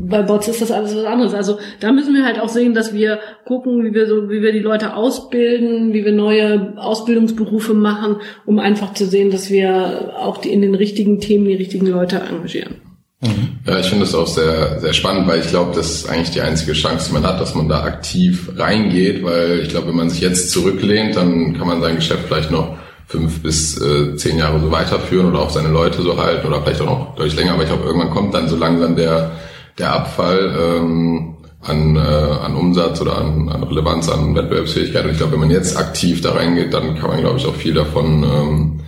bei 0.08 0.22
Bots 0.22 0.48
ist 0.48 0.62
das 0.62 0.72
alles 0.72 0.96
was 0.96 1.06
anderes. 1.06 1.34
Also 1.34 1.58
da 1.80 1.92
müssen 1.92 2.14
wir 2.14 2.26
halt 2.26 2.40
auch 2.40 2.50
sehen, 2.50 2.74
dass 2.74 2.94
wir 2.94 3.20
gucken, 3.46 3.84
wie 3.84 3.94
wir 3.94 4.08
so, 4.08 4.30
wie 4.30 4.42
wir 4.42 4.52
die 4.52 4.60
Leute 4.60 4.96
ausbilden, 4.96 5.94
wie 5.94 6.06
wir 6.06 6.12
neue 6.12 6.74
Ausbildungsberufe 6.78 7.74
machen, 7.74 8.18
um 8.46 8.60
einfach 8.60 8.94
zu 8.94 9.06
sehen, 9.06 9.32
dass 9.32 9.50
wir 9.50 10.14
auch 10.18 10.38
die, 10.38 10.52
in 10.52 10.62
den 10.62 10.76
richtigen 10.76 11.20
Themen 11.20 11.46
die 11.46 11.56
richtigen 11.56 11.88
Leute 11.88 12.20
engagieren. 12.20 12.76
Mhm. 13.22 13.60
Ja, 13.68 13.80
ich 13.80 13.86
finde 13.86 14.06
das 14.06 14.16
auch 14.16 14.28
sehr, 14.28 14.80
sehr 14.80 14.94
spannend, 14.94 15.28
weil 15.28 15.42
ich 15.42 15.48
glaube, 15.48 15.76
das 15.76 15.92
ist 15.92 16.10
eigentlich 16.10 16.32
die 16.32 16.42
einzige 16.42 16.74
Chance, 16.74 17.10
die 17.10 17.14
man 17.14 17.24
hat, 17.24 17.40
dass 17.40 17.54
man 17.54 17.70
da 17.70 17.84
aktiv 17.84 18.52
reingeht, 18.58 19.24
weil 19.24 19.60
ich 19.60 19.70
glaube, 19.70 19.90
wenn 19.90 19.96
man 19.96 20.10
sich 20.10 20.22
jetzt 20.22 20.52
zurücklehnt, 20.52 21.16
dann 21.16 21.56
kann 21.58 21.68
man 21.68 21.82
sein 21.82 21.96
Geschäft 21.98 22.24
vielleicht 22.28 22.50
noch 22.50 22.78
fünf 23.06 23.44
bis 23.44 23.80
äh, 23.80 24.16
zehn 24.16 24.38
Jahre 24.40 24.60
so 24.60 24.72
weiterführen 24.72 25.28
oder 25.28 25.42
auch 25.42 25.50
seine 25.50 25.68
Leute 25.68 26.02
so 26.02 26.18
halten 26.18 26.48
oder 26.48 26.62
vielleicht 26.62 26.82
auch 26.82 26.86
noch 26.86 27.16
deutlich 27.16 27.36
länger, 27.36 27.54
aber 27.54 27.64
ich 27.64 27.70
glaube, 27.70 27.86
irgendwann 27.86 28.10
kommt 28.10 28.34
dann 28.34 28.48
so 28.48 28.56
langsam 28.56 28.96
der, 28.96 29.32
der 29.78 29.94
Abfall 29.94 30.56
ähm, 30.60 31.36
an, 31.62 31.96
äh, 31.96 32.00
an 32.00 32.56
Umsatz 32.56 33.02
oder 33.02 33.18
an, 33.18 33.50
an 33.50 33.64
Relevanz, 33.64 34.10
an 34.10 34.36
Wettbewerbsfähigkeit. 34.36 35.06
Und 35.06 35.12
ich 35.12 35.18
glaube, 35.18 35.34
wenn 35.34 35.42
man 35.42 35.52
jetzt 35.52 35.78
aktiv 35.78 36.22
da 36.22 36.32
reingeht, 36.32 36.74
dann 36.74 36.98
kann 36.98 37.10
man, 37.10 37.22
glaube 37.22 37.38
ich, 37.38 37.46
auch 37.46 37.56
viel 37.56 37.74
davon 37.74 38.24
ähm, 38.24 38.80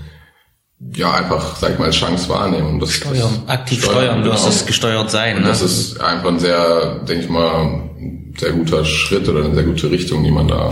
ja, 0.95 1.13
einfach, 1.13 1.55
sag 1.55 1.73
ich 1.73 1.79
mal, 1.79 1.85
als 1.85 1.95
Chance 1.95 2.29
wahrnehmen. 2.29 2.67
Und 2.67 2.79
das, 2.81 2.91
steuern, 2.93 3.43
aktiv 3.47 3.83
steuern, 3.83 3.97
steuern 3.97 4.23
du 4.23 4.29
genau. 4.31 4.47
es 4.47 4.65
gesteuert 4.65 5.11
sein. 5.11 5.37
Und 5.37 5.43
ne? 5.43 5.49
das 5.49 5.61
ist 5.61 6.01
einfach 6.01 6.29
ein 6.29 6.39
sehr, 6.39 6.99
denke 7.07 7.23
ich 7.23 7.29
mal, 7.29 7.89
sehr 8.37 8.51
guter 8.51 8.83
Schritt 8.83 9.27
oder 9.29 9.45
eine 9.45 9.55
sehr 9.55 9.63
gute 9.63 9.91
Richtung, 9.91 10.23
die 10.23 10.31
man 10.31 10.47
da 10.47 10.71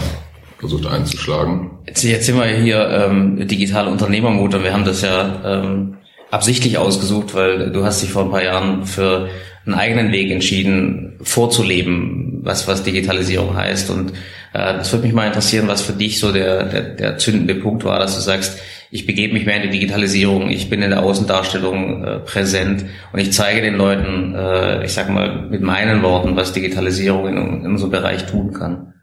versucht 0.60 0.86
einzuschlagen. 0.86 1.72
Jetzt, 1.88 2.04
jetzt 2.04 2.26
sind 2.26 2.38
wir 2.38 2.46
hier 2.46 2.88
ähm, 2.90 3.48
digitale 3.48 3.90
Unternehmermut 3.90 4.54
und 4.54 4.64
wir 4.64 4.74
haben 4.74 4.86
das 4.86 5.02
ja 5.02 5.42
ähm, 5.44 5.98
absichtlich 6.30 6.78
ausgesucht, 6.78 7.34
weil 7.34 7.72
du 7.72 7.84
hast 7.84 8.02
dich 8.02 8.12
vor 8.12 8.24
ein 8.24 8.32
paar 8.32 8.44
Jahren 8.44 8.86
für 8.86 9.30
einen 9.72 9.80
eigenen 9.80 10.12
Weg 10.12 10.32
entschieden, 10.32 11.18
vorzuleben, 11.22 12.40
was, 12.44 12.68
was 12.68 12.84
Digitalisierung 12.84 13.56
heißt. 13.56 13.90
Und 13.90 14.12
äh, 14.54 14.74
das 14.74 14.92
würde 14.92 15.06
mich 15.06 15.14
mal 15.14 15.28
interessieren, 15.28 15.68
was 15.68 15.82
für 15.82 15.94
dich 15.94 16.20
so 16.20 16.32
der, 16.32 16.66
der, 16.66 16.82
der 16.82 17.18
zündende 17.18 17.56
Punkt 17.56 17.84
war, 17.84 18.00
dass 18.00 18.16
du 18.16 18.22
sagst, 18.22 18.62
ich 18.94 19.06
begebe 19.06 19.34
mich 19.34 19.46
mehr 19.46 19.64
in 19.64 19.72
die 19.72 19.80
Digitalisierung, 19.80 20.50
ich 20.50 20.70
bin 20.70 20.82
in 20.82 20.90
der 20.90 21.04
Außendarstellung 21.04 22.04
äh, 22.04 22.20
präsent 22.20 22.86
und 23.14 23.20
ich 23.20 23.32
zeige 23.32 23.62
den 23.62 23.76
Leuten, 23.76 24.36
äh, 24.36 24.84
ich 24.84 24.94
sag 24.94 25.10
mal 25.10 25.48
mit 25.50 25.62
meinen 25.62 26.04
Worten, 26.04 26.36
was 26.36 26.52
Digitalisierung 26.52 27.28
in, 27.30 27.38
in 27.38 27.72
unserem 27.72 27.92
Bereich 27.92 28.26
tun 28.26 28.52
kann. 28.52 28.94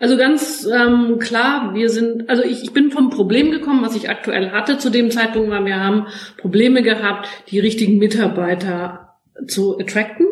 Also 0.00 0.16
ganz 0.16 0.66
ähm, 0.66 1.18
klar, 1.18 1.74
wir 1.74 1.90
sind, 1.90 2.30
also 2.30 2.44
ich, 2.44 2.62
ich 2.62 2.72
bin 2.72 2.90
vom 2.90 3.10
Problem 3.10 3.50
gekommen, 3.50 3.84
was 3.84 3.96
ich 3.96 4.08
aktuell 4.08 4.52
hatte 4.52 4.78
zu 4.78 4.90
dem 4.90 5.10
Zeitpunkt, 5.10 5.50
weil 5.50 5.64
wir 5.64 5.80
haben 5.80 6.06
Probleme 6.36 6.82
gehabt, 6.82 7.28
die 7.50 7.58
richtigen 7.58 7.98
Mitarbeiter 7.98 9.07
zu 9.46 9.78
attracten. 9.78 10.26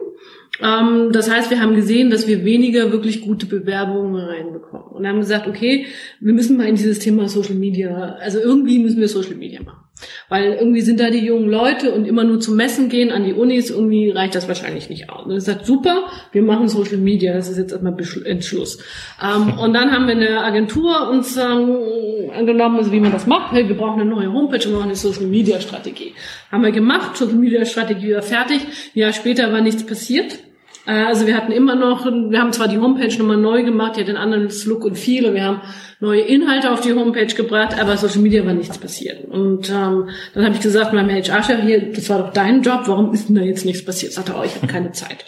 Ähm, 0.61 1.11
das 1.13 1.31
heißt, 1.31 1.51
wir 1.51 1.61
haben 1.61 1.75
gesehen, 1.75 2.11
dass 2.11 2.27
wir 2.27 2.45
weniger 2.45 2.93
wirklich 2.93 3.23
gute 3.23 3.47
Bewerbungen 3.47 4.17
reinbekommen 4.17 4.89
und 4.89 5.07
haben 5.07 5.21
gesagt, 5.21 5.47
okay, 5.47 5.87
wir 6.21 6.33
müssen 6.33 6.57
mal 6.57 6.69
in 6.69 6.77
dieses 6.77 6.99
Thema 6.99 7.29
Social 7.29 7.55
Media, 7.57 8.17
also 8.21 8.39
irgendwie 8.39 8.79
müssen 8.79 9.01
wir 9.01 9.09
Social 9.09 9.37
Media 9.37 9.63
machen. 9.63 9.86
Weil 10.29 10.55
irgendwie 10.55 10.83
sind 10.83 11.01
da 11.01 11.11
die 11.11 11.25
jungen 11.25 11.49
Leute 11.49 11.93
und 11.93 12.05
immer 12.05 12.25
nur 12.25 12.41
zum 12.41 12.57
Messen 12.57 12.89
gehen 12.89 13.11
an 13.11 13.25
die 13.25 13.33
Unis, 13.33 13.71
irgendwie 13.71 14.11
reicht 14.11 14.35
das 14.35 14.49
wahrscheinlich 14.49 14.91
nicht 14.91 15.09
aus. 15.11 15.25
Und 15.25 15.33
er 15.33 15.41
sagt, 15.41 15.67
super, 15.67 16.05
wir 16.33 16.43
machen 16.43 16.69
Social 16.69 16.99
Media, 16.99 17.33
das 17.33 17.49
ist 17.49 17.59
jetzt 17.59 17.73
erstmal 17.73 17.97
Entschluss. 18.25 18.79
Ähm, 19.23 19.59
und 19.63 19.73
dann 19.73 19.93
haben 19.93 20.07
wir 20.07 20.17
eine 20.17 20.45
Agentur 20.45 21.09
uns 21.09 21.37
ähm, 21.37 22.31
angenommen, 22.35 22.77
also 22.77 22.93
wie 22.93 23.01
man 23.01 23.13
das 23.13 23.27
macht. 23.27 23.53
Hey, 23.53 23.69
wir 23.69 23.77
brauchen 23.77 24.01
eine 24.01 24.11
neue 24.11 24.33
Homepage 24.33 24.57
und 24.57 24.67
wir 24.67 24.73
brauchen 24.73 24.85
eine 24.85 24.97
Social 24.97 25.27
Media 25.27 25.61
Strategie. 25.61 26.15
Haben 26.51 26.65
wir 26.65 26.73
gemacht, 26.73 27.17
Social 27.17 27.37
Media 27.37 27.65
Strategie 27.65 28.15
war 28.15 28.23
fertig. 28.23 28.61
Ein 28.95 28.99
Jahr 28.99 29.13
später 29.13 29.53
war 29.53 29.61
nichts 29.61 29.85
passiert. 29.85 30.39
Äh, 30.87 30.93
also 30.93 31.27
wir 31.27 31.37
hatten 31.37 31.53
immer 31.53 31.75
noch, 31.75 32.07
wir 32.07 32.41
haben 32.41 32.53
zwar 32.53 32.69
die 32.69 32.79
Homepage 32.79 33.17
nochmal 33.19 33.37
neu 33.37 33.63
gemacht, 33.63 33.97
die 33.97 34.01
hat 34.01 34.09
den 34.09 34.17
anderen 34.17 34.51
Look 34.67 34.85
und 34.85 34.97
viel 34.97 35.27
und 35.27 35.35
wir 35.35 35.45
haben 35.45 35.61
neue 36.01 36.21
Inhalte 36.21 36.71
auf 36.71 36.81
die 36.81 36.93
Homepage 36.93 37.35
gebracht, 37.35 37.79
aber 37.79 37.97
Social 37.97 38.21
Media 38.21 38.45
war 38.45 38.55
nichts 38.55 38.79
passiert. 38.79 39.25
Und 39.29 39.71
ähm, 39.71 40.09
dann 40.35 40.45
habe 40.45 40.55
ich 40.55 40.61
gesagt, 40.61 40.93
meinem 40.93 41.11
HR-Chef 41.11 41.63
hier, 41.63 41.93
das 41.93 42.09
war 42.09 42.19
doch 42.19 42.33
dein 42.33 42.63
Job, 42.63 42.83
warum 42.87 43.13
ist 43.13 43.29
denn 43.29 43.37
da 43.37 43.43
jetzt 43.43 43.65
nichts 43.65 43.85
passiert? 43.85 44.13
Sagt 44.13 44.29
er, 44.29 44.39
oh, 44.39 44.45
ich 44.45 44.55
habe 44.55 44.67
keine 44.67 44.93
Zeit. 44.93 45.25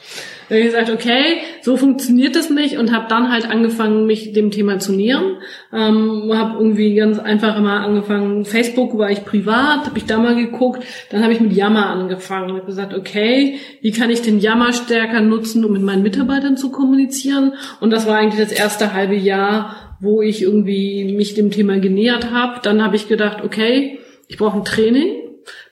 Dann 0.48 0.58
habe 0.58 0.66
ich 0.66 0.72
gesagt, 0.74 0.90
okay, 0.90 1.38
so 1.62 1.76
funktioniert 1.76 2.36
das 2.36 2.50
nicht 2.50 2.78
und 2.78 2.92
habe 2.92 3.06
dann 3.08 3.30
halt 3.30 3.48
angefangen, 3.50 4.06
mich 4.06 4.32
dem 4.32 4.50
Thema 4.50 4.78
zu 4.78 4.92
nähern. 4.92 5.36
Ähm, 5.72 6.30
habe 6.34 6.58
irgendwie 6.58 6.94
ganz 6.94 7.18
einfach 7.18 7.58
mal 7.60 7.84
angefangen, 7.84 8.44
Facebook 8.44 8.96
war 8.96 9.10
ich 9.10 9.24
privat, 9.24 9.86
habe 9.86 9.98
ich 9.98 10.06
da 10.06 10.18
mal 10.18 10.34
geguckt, 10.34 10.82
dann 11.10 11.22
habe 11.22 11.32
ich 11.32 11.40
mit 11.40 11.52
Yammer 11.52 11.86
angefangen 11.86 12.50
und 12.50 12.56
habe 12.56 12.66
gesagt, 12.66 12.94
okay, 12.94 13.58
wie 13.82 13.92
kann 13.92 14.10
ich 14.10 14.22
den 14.22 14.40
Yammer 14.40 14.72
stärker 14.72 15.20
nutzen, 15.20 15.64
um 15.64 15.72
mit 15.72 15.82
meinen 15.82 16.02
Mitarbeitern 16.02 16.56
zu 16.56 16.70
kommunizieren? 16.70 17.52
Und 17.80 17.90
das 17.90 18.06
war 18.06 18.16
eigentlich 18.16 18.42
das 18.42 18.52
erste 18.52 18.94
halbe 18.94 19.16
Jahr, 19.16 19.96
wo 20.00 20.22
ich 20.22 20.42
irgendwie 20.42 21.12
mich 21.14 21.34
dem 21.34 21.50
Thema 21.50 21.78
genähert 21.78 22.30
habe. 22.30 22.60
Dann 22.62 22.82
habe 22.82 22.96
ich 22.96 23.08
gedacht, 23.08 23.44
okay, 23.44 23.98
ich 24.28 24.36
brauche 24.36 24.58
ein 24.58 24.64
Training. 24.64 25.27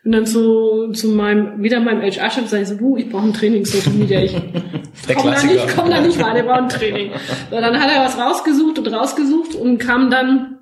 Bin 0.06 0.12
dann 0.12 0.24
zu, 0.24 0.92
zu 0.92 1.08
meinem, 1.08 1.60
wieder 1.64 1.80
meinem 1.80 2.00
HR-Chef, 2.00 2.46
sage 2.46 2.62
ich 2.62 2.68
so, 2.68 2.76
du, 2.76 2.96
ich 2.96 3.10
brauche 3.10 3.26
ein 3.26 3.34
Training 3.34 3.64
Social 3.64 3.92
Media. 3.92 4.22
Ich 4.22 4.36
komme 5.16 5.34
da 5.34 5.42
nicht, 5.42 5.66
komm 5.74 5.90
da 5.90 6.00
nicht 6.00 6.16
weiter, 6.22 6.38
ich 6.38 6.44
brauche 6.44 6.62
ein 6.62 6.68
Training. 6.68 7.10
So, 7.50 7.56
dann 7.56 7.80
hat 7.80 7.90
er 7.92 8.04
was 8.04 8.16
rausgesucht 8.16 8.78
und 8.78 8.86
rausgesucht 8.86 9.56
und 9.56 9.78
kam 9.78 10.08
dann, 10.08 10.58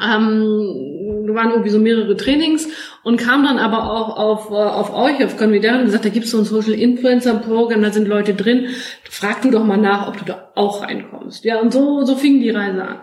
ähm, 0.00 1.26
waren 1.26 1.50
irgendwie 1.50 1.70
so 1.70 1.80
mehrere 1.80 2.16
Trainings 2.16 2.68
und 3.02 3.16
kam 3.16 3.42
dann 3.42 3.58
aber 3.58 3.90
auch 3.90 4.16
auf, 4.16 4.50
äh, 4.52 4.54
auf 4.54 4.94
euch, 4.94 5.24
auf 5.24 5.36
Convidere 5.36 5.78
und 5.78 5.86
gesagt, 5.86 6.04
da 6.04 6.10
gibt's 6.10 6.30
so 6.30 6.38
ein 6.38 6.44
Social 6.44 6.74
Influencer 6.74 7.34
Programm, 7.34 7.82
da 7.82 7.90
sind 7.90 8.06
Leute 8.06 8.34
drin. 8.34 8.68
Frag 9.02 9.42
du 9.42 9.50
doch 9.50 9.64
mal 9.64 9.76
nach, 9.76 10.06
ob 10.06 10.18
du 10.18 10.24
da 10.24 10.52
auch 10.54 10.84
reinkommst. 10.84 11.44
Ja, 11.44 11.58
und 11.60 11.72
so, 11.72 12.04
so 12.04 12.14
fing 12.14 12.38
die 12.38 12.50
Reise 12.50 12.84
an. 12.84 13.00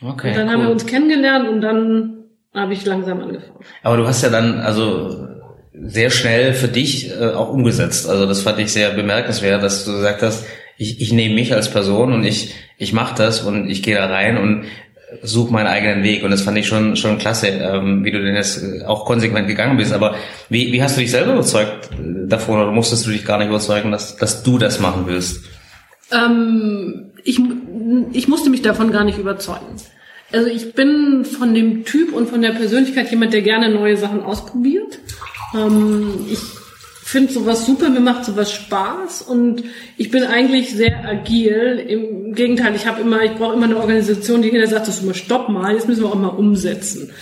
Okay. 0.00 0.28
Und 0.28 0.36
dann 0.36 0.46
cool. 0.46 0.52
haben 0.52 0.62
wir 0.62 0.70
uns 0.70 0.86
kennengelernt 0.86 1.48
und 1.48 1.62
dann 1.62 2.15
habe 2.56 2.72
ich 2.72 2.84
langsam 2.84 3.20
angefangen. 3.20 3.60
Aber 3.82 3.96
du 3.96 4.06
hast 4.06 4.22
ja 4.22 4.30
dann, 4.30 4.58
also 4.58 5.28
sehr 5.72 6.10
schnell 6.10 6.54
für 6.54 6.68
dich 6.68 7.10
äh, 7.10 7.32
auch 7.32 7.50
umgesetzt. 7.50 8.08
Also 8.08 8.26
das 8.26 8.42
fand 8.42 8.58
ich 8.58 8.72
sehr 8.72 8.90
bemerkenswert, 8.90 9.62
dass 9.62 9.84
du 9.84 9.92
gesagt 9.92 10.22
hast, 10.22 10.46
ich, 10.78 11.00
ich 11.00 11.12
nehme 11.12 11.34
mich 11.34 11.54
als 11.54 11.70
Person 11.70 12.12
und 12.12 12.24
ich, 12.24 12.54
ich 12.78 12.92
mache 12.92 13.14
das 13.16 13.42
und 13.42 13.68
ich 13.68 13.82
gehe 13.82 13.96
da 13.96 14.06
rein 14.06 14.36
und 14.36 14.64
suche 15.22 15.52
meinen 15.52 15.66
eigenen 15.66 16.02
Weg. 16.02 16.24
Und 16.24 16.30
das 16.30 16.42
fand 16.42 16.58
ich 16.58 16.66
schon, 16.66 16.96
schon 16.96 17.18
klasse, 17.18 17.48
ähm, 17.48 18.04
wie 18.04 18.10
du 18.10 18.22
denn 18.22 18.34
jetzt 18.34 18.62
auch 18.84 19.04
konsequent 19.04 19.48
gegangen 19.48 19.76
bist. 19.76 19.92
Aber 19.92 20.16
wie, 20.48 20.72
wie 20.72 20.82
hast 20.82 20.96
du 20.96 21.00
dich 21.00 21.10
selber 21.10 21.32
überzeugt 21.34 21.90
davon 22.26 22.60
oder 22.60 22.72
musstest 22.72 23.06
du 23.06 23.10
dich 23.10 23.24
gar 23.24 23.38
nicht 23.38 23.48
überzeugen, 23.48 23.92
dass, 23.92 24.16
dass 24.16 24.42
du 24.42 24.58
das 24.58 24.80
machen 24.80 25.04
willst? 25.06 25.44
Ähm, 26.12 27.12
ich, 27.24 27.40
ich 28.12 28.28
musste 28.28 28.50
mich 28.50 28.62
davon 28.62 28.92
gar 28.92 29.04
nicht 29.04 29.18
überzeugen. 29.18 29.76
Also 30.32 30.48
ich 30.48 30.74
bin 30.74 31.24
von 31.24 31.54
dem 31.54 31.84
Typ 31.84 32.12
und 32.12 32.28
von 32.28 32.42
der 32.42 32.50
Persönlichkeit 32.50 33.10
jemand, 33.10 33.32
der 33.32 33.42
gerne 33.42 33.68
neue 33.68 33.96
Sachen 33.96 34.22
ausprobiert. 34.22 34.98
Ähm, 35.54 36.26
ich 36.30 36.40
finde 37.06 37.32
sowas 37.32 37.64
super, 37.64 37.88
mir 37.88 38.00
macht 38.00 38.24
sowas 38.24 38.52
Spaß 38.52 39.22
und 39.22 39.62
ich 39.96 40.10
bin 40.10 40.24
eigentlich 40.24 40.72
sehr 40.72 41.04
agil. 41.08 41.84
Im 41.88 42.34
Gegenteil, 42.34 42.74
ich 42.74 42.86
habe 42.88 43.00
immer, 43.00 43.22
ich 43.22 43.34
brauche 43.34 43.54
immer 43.54 43.66
eine 43.66 43.76
Organisation, 43.76 44.42
die 44.42 44.48
hinterher 44.48 44.68
sagt, 44.68 44.88
das 44.88 45.02
immer 45.02 45.14
stopp 45.14 45.48
mal, 45.48 45.74
jetzt 45.74 45.86
müssen 45.86 46.02
wir 46.02 46.10
auch 46.10 46.16
mal 46.16 46.28
umsetzen. 46.28 47.12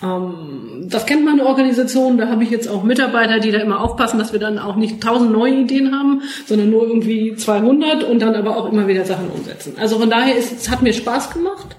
Ähm, 0.00 0.86
das 0.88 1.06
kennt 1.06 1.24
meine 1.24 1.44
Organisation, 1.44 2.18
da 2.18 2.28
habe 2.28 2.44
ich 2.44 2.50
jetzt 2.50 2.68
auch 2.68 2.84
Mitarbeiter, 2.84 3.40
die 3.40 3.50
da 3.50 3.58
immer 3.58 3.80
aufpassen, 3.80 4.18
dass 4.18 4.32
wir 4.32 4.38
dann 4.38 4.60
auch 4.60 4.76
nicht 4.76 5.02
tausend 5.02 5.32
neue 5.32 5.54
Ideen 5.54 5.92
haben, 5.92 6.22
sondern 6.46 6.70
nur 6.70 6.86
irgendwie 6.86 7.34
200 7.34 8.04
und 8.04 8.22
dann 8.22 8.36
aber 8.36 8.56
auch 8.56 8.70
immer 8.70 8.86
wieder 8.86 9.04
Sachen 9.04 9.28
umsetzen. 9.28 9.74
Also 9.80 9.98
von 9.98 10.08
daher 10.08 10.36
ist, 10.36 10.52
es 10.52 10.70
hat 10.70 10.82
mir 10.82 10.92
Spaß 10.92 11.30
gemacht. 11.30 11.76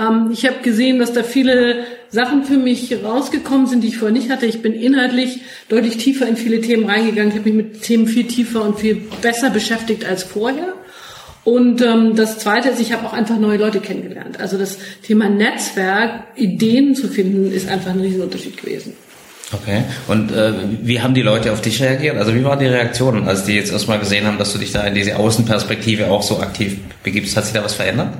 Ähm, 0.00 0.30
ich 0.32 0.46
habe 0.46 0.56
gesehen, 0.62 0.98
dass 0.98 1.12
da 1.12 1.22
viele 1.22 1.84
Sachen 2.10 2.44
für 2.44 2.56
mich 2.56 2.94
rausgekommen 3.04 3.66
sind, 3.66 3.82
die 3.82 3.88
ich 3.88 3.98
vorher 3.98 4.16
nicht 4.16 4.30
hatte. 4.30 4.46
Ich 4.46 4.62
bin 4.62 4.72
inhaltlich 4.72 5.40
deutlich 5.68 5.96
tiefer 5.96 6.26
in 6.26 6.36
viele 6.36 6.60
Themen 6.60 6.88
reingegangen. 6.88 7.30
Ich 7.30 7.38
habe 7.38 7.50
mich 7.50 7.72
mit 7.72 7.82
Themen 7.82 8.06
viel 8.06 8.24
tiefer 8.24 8.62
und 8.62 8.78
viel 8.78 8.96
besser 9.20 9.50
beschäftigt 9.50 10.04
als 10.04 10.22
vorher. 10.22 10.74
Und 11.44 11.82
ähm, 11.82 12.16
das 12.16 12.38
Zweite 12.38 12.70
ist, 12.70 12.80
ich 12.80 12.92
habe 12.92 13.06
auch 13.06 13.12
einfach 13.12 13.38
neue 13.38 13.58
Leute 13.58 13.80
kennengelernt. 13.80 14.40
Also 14.40 14.56
das 14.56 14.78
Thema 15.02 15.28
Netzwerk, 15.28 16.24
Ideen 16.36 16.94
zu 16.94 17.08
finden, 17.08 17.52
ist 17.52 17.68
einfach 17.68 17.90
ein 17.90 18.00
Riesenunterschied 18.00 18.56
gewesen. 18.56 18.94
Okay. 19.52 19.84
Und 20.08 20.32
äh, 20.32 20.52
wie 20.82 21.02
haben 21.02 21.12
die 21.12 21.22
Leute 21.22 21.52
auf 21.52 21.60
dich 21.60 21.82
reagiert? 21.82 22.16
Also 22.16 22.34
wie 22.34 22.42
waren 22.44 22.58
die 22.58 22.66
Reaktionen, 22.66 23.28
als 23.28 23.44
die 23.44 23.52
jetzt 23.52 23.72
erstmal 23.72 23.98
gesehen 23.98 24.26
haben, 24.26 24.38
dass 24.38 24.54
du 24.54 24.58
dich 24.58 24.72
da 24.72 24.84
in 24.84 24.94
diese 24.94 25.16
Außenperspektive 25.16 26.10
auch 26.10 26.22
so 26.22 26.40
aktiv 26.40 26.78
begibst? 27.02 27.36
Hat 27.36 27.44
sich 27.44 27.52
da 27.52 27.62
was 27.62 27.74
verändert? 27.74 28.14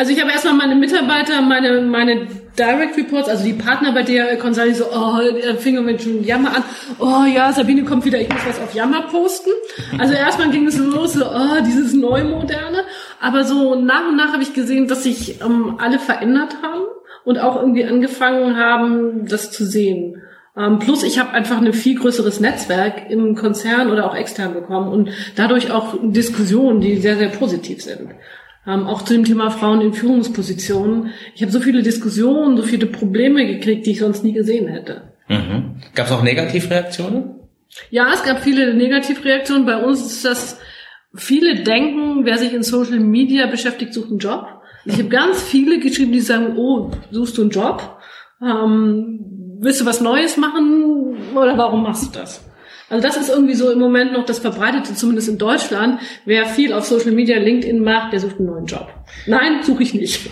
Also 0.00 0.12
ich 0.12 0.20
habe 0.22 0.32
erstmal 0.32 0.54
meine 0.54 0.76
Mitarbeiter, 0.76 1.42
meine, 1.42 1.82
meine 1.82 2.26
Direct 2.58 2.96
Reports, 2.96 3.28
also 3.28 3.44
die 3.44 3.52
Partner 3.52 3.92
bei 3.92 4.02
der 4.02 4.38
Consulting 4.38 4.74
so, 4.74 4.86
oh, 4.90 5.18
fing 5.58 5.84
mit 5.84 6.00
schon 6.00 6.24
Jammer 6.24 6.56
an, 6.56 6.64
oh 6.98 7.26
ja, 7.26 7.52
Sabine 7.52 7.84
kommt 7.84 8.06
wieder, 8.06 8.18
ich 8.18 8.30
muss 8.30 8.46
was 8.46 8.58
auf 8.60 8.72
Jammer 8.72 9.02
posten. 9.02 9.50
Also 9.98 10.14
erstmal 10.14 10.48
ging 10.52 10.66
es 10.66 10.78
los, 10.78 11.12
so, 11.12 11.26
oh, 11.26 11.60
dieses 11.66 11.92
Neumoderne. 11.92 12.84
Aber 13.20 13.44
so 13.44 13.74
nach 13.74 14.08
und 14.08 14.16
nach 14.16 14.32
habe 14.32 14.42
ich 14.42 14.54
gesehen, 14.54 14.88
dass 14.88 15.02
sich 15.02 15.42
ähm, 15.42 15.74
alle 15.78 15.98
verändert 15.98 16.56
haben 16.62 16.80
und 17.26 17.38
auch 17.38 17.56
irgendwie 17.56 17.84
angefangen 17.84 18.56
haben, 18.56 19.26
das 19.26 19.52
zu 19.52 19.66
sehen. 19.66 20.22
Ähm, 20.56 20.78
plus 20.78 21.02
ich 21.02 21.18
habe 21.18 21.32
einfach 21.32 21.60
ein 21.60 21.74
viel 21.74 21.98
größeres 21.98 22.40
Netzwerk 22.40 23.10
im 23.10 23.34
Konzern 23.34 23.90
oder 23.90 24.06
auch 24.06 24.16
extern 24.16 24.54
bekommen 24.54 24.90
und 24.90 25.10
dadurch 25.36 25.70
auch 25.70 25.94
Diskussionen, 26.02 26.80
die 26.80 26.96
sehr, 26.96 27.18
sehr 27.18 27.28
positiv 27.28 27.82
sind. 27.82 28.08
Ähm, 28.66 28.86
auch 28.86 29.02
zu 29.02 29.14
dem 29.14 29.24
Thema 29.24 29.50
Frauen 29.50 29.80
in 29.80 29.94
Führungspositionen. 29.94 31.12
Ich 31.34 31.42
habe 31.42 31.50
so 31.50 31.60
viele 31.60 31.82
Diskussionen, 31.82 32.56
so 32.56 32.62
viele 32.62 32.86
Probleme 32.86 33.46
gekriegt, 33.46 33.86
die 33.86 33.92
ich 33.92 34.00
sonst 34.00 34.22
nie 34.22 34.32
gesehen 34.32 34.68
hätte. 34.68 35.12
Mhm. 35.28 35.76
Gab 35.94 36.06
es 36.06 36.12
auch 36.12 36.22
Negativreaktionen? 36.22 37.36
Ja, 37.90 38.12
es 38.12 38.22
gab 38.22 38.40
viele 38.42 38.74
Negativreaktionen. 38.74 39.64
Bei 39.64 39.82
uns 39.82 40.04
ist 40.04 40.24
das, 40.24 40.58
viele 41.14 41.62
denken, 41.62 42.24
wer 42.24 42.36
sich 42.36 42.52
in 42.52 42.62
Social 42.62 43.00
Media 43.00 43.46
beschäftigt, 43.46 43.94
sucht 43.94 44.10
einen 44.10 44.18
Job. 44.18 44.46
Ich 44.84 44.94
habe 44.94 45.08
ganz 45.08 45.42
viele 45.42 45.78
geschrieben, 45.78 46.12
die 46.12 46.20
sagen, 46.20 46.56
oh, 46.56 46.90
suchst 47.10 47.38
du 47.38 47.42
einen 47.42 47.50
Job? 47.50 47.98
Ähm, 48.42 49.20
willst 49.60 49.80
du 49.80 49.86
was 49.86 50.00
Neues 50.00 50.36
machen 50.36 51.16
oder 51.34 51.56
warum 51.56 51.82
machst 51.82 52.14
du 52.14 52.18
das? 52.18 52.44
Also 52.90 53.06
das 53.06 53.16
ist 53.16 53.30
irgendwie 53.30 53.54
so 53.54 53.70
im 53.70 53.78
Moment 53.78 54.12
noch 54.12 54.26
das 54.26 54.40
Verbreitete, 54.40 54.94
zumindest 54.94 55.28
in 55.28 55.38
Deutschland. 55.38 56.00
Wer 56.24 56.44
viel 56.44 56.72
auf 56.72 56.84
Social 56.84 57.12
Media, 57.12 57.38
LinkedIn 57.38 57.82
macht, 57.82 58.12
der 58.12 58.20
sucht 58.20 58.38
einen 58.38 58.46
neuen 58.46 58.66
Job. 58.66 58.92
Nein, 59.26 59.62
suche 59.62 59.82
ich 59.82 59.94
nicht. 59.94 60.30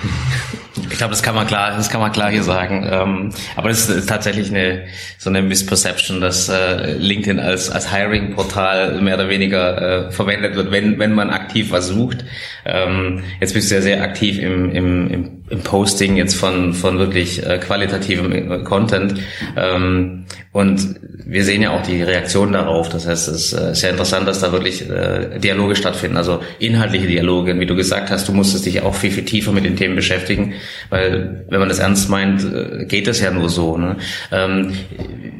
Ich 0.90 0.96
glaube, 0.96 1.10
das 1.12 1.22
kann 1.22 1.34
man 1.34 1.46
klar, 1.46 1.76
das 1.76 1.90
kann 1.90 2.00
man 2.00 2.12
klar 2.12 2.30
hier 2.30 2.42
sagen. 2.42 2.88
Ähm, 2.90 3.30
aber 3.56 3.70
es 3.70 3.88
ist 3.88 4.08
tatsächlich 4.08 4.50
eine 4.50 4.86
so 5.18 5.30
eine 5.30 5.42
Misperception, 5.42 6.20
dass 6.20 6.48
äh, 6.48 6.92
LinkedIn 6.94 7.40
als 7.40 7.70
als 7.70 7.92
Hiring-Portal 7.92 9.00
mehr 9.00 9.14
oder 9.14 9.28
weniger 9.28 10.08
äh, 10.08 10.10
verwendet 10.10 10.54
wird, 10.56 10.70
wenn 10.70 10.98
wenn 10.98 11.14
man 11.14 11.30
aktiv 11.30 11.70
was 11.70 11.88
sucht. 11.88 12.24
Ähm, 12.64 13.22
jetzt 13.40 13.54
bist 13.54 13.70
du 13.70 13.76
ja 13.76 13.80
sehr 13.80 14.02
aktiv 14.02 14.38
im 14.38 14.70
im, 14.72 15.10
im, 15.10 15.60
Posting 15.62 16.16
jetzt 16.16 16.34
von 16.34 16.74
von 16.74 16.98
wirklich 16.98 17.44
äh, 17.44 17.58
qualitativem 17.58 18.64
Content 18.64 19.20
ähm, 19.56 20.26
und 20.52 20.96
wir 21.24 21.44
sehen 21.44 21.62
ja 21.62 21.70
auch 21.70 21.82
die 21.82 22.02
Reaktion 22.02 22.52
darauf. 22.52 22.88
Das 22.88 23.06
heißt, 23.06 23.28
es 23.28 23.52
ist 23.52 23.80
sehr 23.80 23.90
interessant, 23.90 24.26
dass 24.26 24.40
da 24.40 24.50
wirklich 24.50 24.88
äh, 24.88 25.38
Dialoge 25.38 25.76
stattfinden, 25.76 26.16
also 26.16 26.40
inhaltliche 26.58 27.06
Dialoge. 27.06 27.58
Wie 27.60 27.66
du 27.66 27.76
gesagt 27.76 28.10
hast, 28.10 28.28
du 28.28 28.32
musstest 28.32 28.64
dich 28.68 28.82
auch 28.82 28.94
viel 28.94 29.10
viel 29.10 29.24
tiefer 29.24 29.52
mit 29.52 29.64
den 29.64 29.76
Themen 29.76 29.96
beschäftigen 29.96 30.54
weil 30.90 31.44
wenn 31.48 31.60
man 31.60 31.68
das 31.68 31.78
ernst 31.78 32.08
meint, 32.08 32.44
äh, 32.44 32.84
geht 32.86 33.06
das 33.06 33.20
ja 33.20 33.30
nur 33.30 33.48
so. 33.48 33.76
Ne? 33.76 33.96
Ähm, 34.32 34.72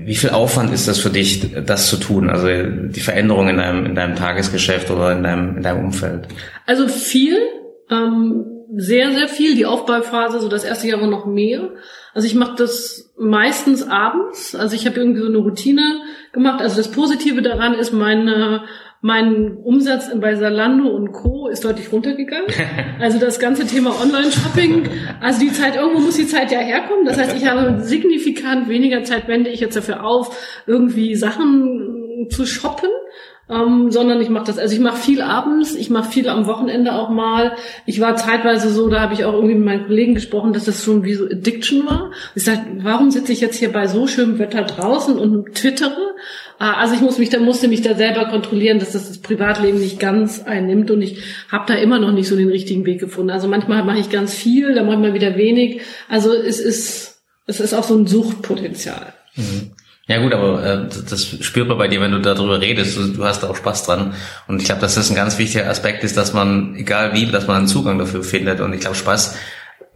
wie 0.04 0.16
viel 0.16 0.30
Aufwand 0.30 0.72
ist 0.72 0.88
das 0.88 0.98
für 0.98 1.10
dich, 1.10 1.54
das 1.64 1.88
zu 1.88 1.96
tun? 1.96 2.30
Also 2.30 2.46
die 2.48 3.00
Veränderung 3.00 3.48
in 3.48 3.58
deinem, 3.58 3.86
in 3.86 3.94
deinem 3.94 4.16
Tagesgeschäft 4.16 4.90
oder 4.90 5.12
in 5.12 5.22
deinem, 5.22 5.56
in 5.58 5.62
deinem 5.62 5.84
Umfeld? 5.86 6.28
Also 6.66 6.88
viel, 6.88 7.36
ähm, 7.90 8.44
sehr, 8.76 9.12
sehr 9.12 9.28
viel. 9.28 9.54
Die 9.54 9.66
Aufbauphase, 9.66 10.40
so 10.40 10.48
das 10.48 10.64
erste 10.64 10.88
Jahr 10.88 11.00
war 11.00 11.08
noch 11.08 11.26
mehr. 11.26 11.70
Also 12.14 12.26
ich 12.26 12.34
mache 12.34 12.56
das 12.56 13.12
meistens 13.18 13.86
abends. 13.88 14.54
Also 14.54 14.74
ich 14.76 14.86
habe 14.86 14.98
irgendwie 14.98 15.20
so 15.20 15.28
eine 15.28 15.38
Routine 15.38 16.00
gemacht. 16.32 16.60
Also 16.60 16.76
das 16.76 16.90
Positive 16.90 17.42
daran 17.42 17.74
ist, 17.74 17.92
meine 17.92 18.62
mein 19.00 19.56
Umsatz 19.58 20.10
bei 20.20 20.34
Salando 20.34 20.88
und 20.88 21.12
Co. 21.12 21.48
ist 21.48 21.64
deutlich 21.64 21.92
runtergegangen. 21.92 22.48
Also 23.00 23.20
das 23.20 23.38
ganze 23.38 23.64
Thema 23.64 23.94
Online-Shopping, 24.02 24.88
also 25.20 25.38
die 25.38 25.52
Zeit, 25.52 25.76
irgendwo 25.76 26.00
muss 26.00 26.16
die 26.16 26.26
Zeit 26.26 26.50
ja 26.50 26.58
herkommen. 26.58 27.04
Das 27.04 27.16
heißt, 27.16 27.36
ich 27.36 27.46
habe 27.46 27.80
signifikant 27.80 28.68
weniger 28.68 29.04
Zeit 29.04 29.28
wende 29.28 29.50
ich 29.50 29.60
jetzt 29.60 29.76
dafür 29.76 30.04
auf, 30.04 30.36
irgendwie 30.66 31.14
Sachen 31.14 32.26
zu 32.30 32.44
shoppen. 32.44 32.90
Ähm, 33.50 33.90
sondern 33.90 34.20
ich 34.20 34.28
mache 34.28 34.44
das, 34.44 34.58
also 34.58 34.74
ich 34.74 34.80
mache 34.80 34.98
viel 34.98 35.22
abends, 35.22 35.74
ich 35.74 35.88
mache 35.88 36.10
viel 36.10 36.28
am 36.28 36.46
Wochenende 36.46 36.94
auch 36.94 37.08
mal. 37.08 37.52
Ich 37.86 37.98
war 37.98 38.14
zeitweise 38.14 38.68
so, 38.68 38.90
da 38.90 39.00
habe 39.00 39.14
ich 39.14 39.24
auch 39.24 39.32
irgendwie 39.32 39.54
mit 39.54 39.64
meinen 39.64 39.86
Kollegen 39.86 40.14
gesprochen, 40.14 40.52
dass 40.52 40.66
das 40.66 40.84
schon 40.84 41.02
wie 41.02 41.14
so 41.14 41.24
Addiction 41.24 41.86
war. 41.86 42.10
Ich 42.34 42.44
sage, 42.44 42.60
warum 42.82 43.10
sitze 43.10 43.32
ich 43.32 43.40
jetzt 43.40 43.56
hier 43.56 43.72
bei 43.72 43.86
so 43.86 44.06
schönem 44.06 44.38
Wetter 44.38 44.64
draußen 44.64 45.18
und 45.18 45.54
twittere? 45.54 46.14
Ah, 46.58 46.74
also 46.80 46.94
ich 46.94 47.00
muss 47.00 47.18
mich 47.18 47.30
da, 47.30 47.38
musste 47.38 47.68
mich 47.68 47.82
da 47.82 47.94
selber 47.94 48.26
kontrollieren, 48.26 48.80
dass 48.80 48.92
das 48.92 49.08
das 49.08 49.18
Privatleben 49.18 49.78
nicht 49.78 50.00
ganz 50.00 50.42
einnimmt 50.42 50.90
und 50.90 51.02
ich 51.02 51.18
habe 51.50 51.64
da 51.68 51.74
immer 51.74 52.00
noch 52.00 52.10
nicht 52.10 52.28
so 52.28 52.36
den 52.36 52.48
richtigen 52.48 52.84
Weg 52.84 52.98
gefunden. 52.98 53.30
Also 53.30 53.46
manchmal 53.46 53.84
mache 53.84 53.98
ich 53.98 54.10
ganz 54.10 54.34
viel, 54.34 54.74
dann 54.74 54.86
manchmal 54.86 55.14
wieder 55.14 55.36
wenig. 55.36 55.82
Also 56.08 56.32
es 56.32 56.58
ist, 56.58 57.20
es 57.46 57.60
ist 57.60 57.74
auch 57.74 57.84
so 57.84 57.96
ein 57.96 58.08
Suchtpotenzial. 58.08 59.12
Mhm. 59.36 59.70
Ja 60.08 60.22
gut, 60.22 60.32
aber 60.32 60.64
äh, 60.64 60.88
das 60.88 61.26
spürt 61.44 61.68
man 61.68 61.76
bei 61.76 61.86
dir, 61.86 62.00
wenn 62.00 62.12
du 62.12 62.18
darüber 62.18 62.60
redest. 62.60 62.96
Du, 62.96 63.06
du 63.08 63.24
hast 63.24 63.44
auch 63.44 63.54
Spaß 63.54 63.84
dran. 63.84 64.14
Und 64.46 64.60
ich 64.60 64.64
glaube, 64.64 64.80
dass 64.80 64.94
das 64.94 65.10
ein 65.10 65.14
ganz 65.14 65.38
wichtiger 65.38 65.68
Aspekt 65.68 66.02
ist, 66.02 66.16
dass 66.16 66.32
man, 66.32 66.74
egal 66.76 67.12
wie, 67.12 67.26
dass 67.26 67.46
man 67.46 67.58
einen 67.58 67.66
Zugang 67.68 67.98
dafür 67.98 68.24
findet. 68.24 68.60
Und 68.60 68.72
ich 68.72 68.80
glaube, 68.80 68.96
Spaß 68.96 69.36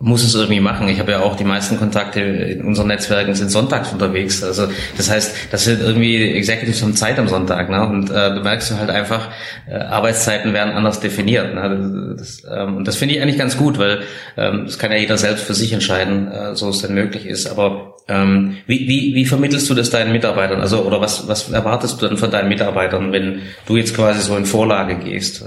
muss 0.02 0.24
es 0.24 0.34
irgendwie 0.34 0.58
machen. 0.58 0.88
Ich 0.88 0.98
habe 0.98 1.12
ja 1.12 1.20
auch 1.20 1.36
die 1.36 1.44
meisten 1.44 1.78
Kontakte 1.78 2.20
in 2.20 2.64
unseren 2.64 2.88
Netzwerken 2.88 3.36
sind 3.36 3.52
sonntags 3.52 3.92
unterwegs. 3.92 4.42
Also 4.42 4.66
das 4.96 5.08
heißt, 5.08 5.52
das 5.52 5.62
sind 5.62 5.80
irgendwie 5.80 6.32
Executives 6.32 6.82
haben 6.82 6.96
Zeit 6.96 7.20
am 7.20 7.28
Sonntag, 7.28 7.70
ne? 7.70 7.86
Und 7.86 8.10
äh, 8.10 8.34
du 8.34 8.40
merkst 8.40 8.76
halt 8.76 8.90
einfach, 8.90 9.28
äh, 9.70 9.76
Arbeitszeiten 9.76 10.52
werden 10.54 10.74
anders 10.74 10.98
definiert. 10.98 11.54
Ne? 11.54 12.16
Das, 12.18 12.42
ähm, 12.52 12.78
und 12.78 12.88
das 12.88 12.96
finde 12.96 13.14
ich 13.14 13.22
eigentlich 13.22 13.38
ganz 13.38 13.56
gut, 13.56 13.78
weil 13.78 14.00
ähm, 14.36 14.64
das 14.64 14.76
kann 14.76 14.90
ja 14.90 14.98
jeder 14.98 15.16
selbst 15.16 15.44
für 15.44 15.54
sich 15.54 15.72
entscheiden, 15.72 16.32
äh, 16.32 16.56
so 16.56 16.68
es 16.68 16.82
denn 16.82 16.94
möglich 16.94 17.24
ist. 17.24 17.46
Aber 17.46 17.94
ähm, 18.08 18.56
wie, 18.66 18.88
wie, 18.88 19.14
wie 19.14 19.24
vermittelst 19.24 19.70
du 19.70 19.74
das 19.74 19.90
deinen 19.90 20.10
Mitarbeitern? 20.10 20.60
Also 20.60 20.82
oder 20.82 21.00
was, 21.00 21.28
was 21.28 21.48
erwartest 21.48 22.02
du 22.02 22.08
dann 22.08 22.16
von 22.16 22.32
deinen 22.32 22.48
Mitarbeitern, 22.48 23.12
wenn 23.12 23.42
du 23.66 23.76
jetzt 23.76 23.94
quasi 23.94 24.20
so 24.20 24.36
in 24.36 24.46
Vorlage 24.46 24.96
gehst? 24.96 25.44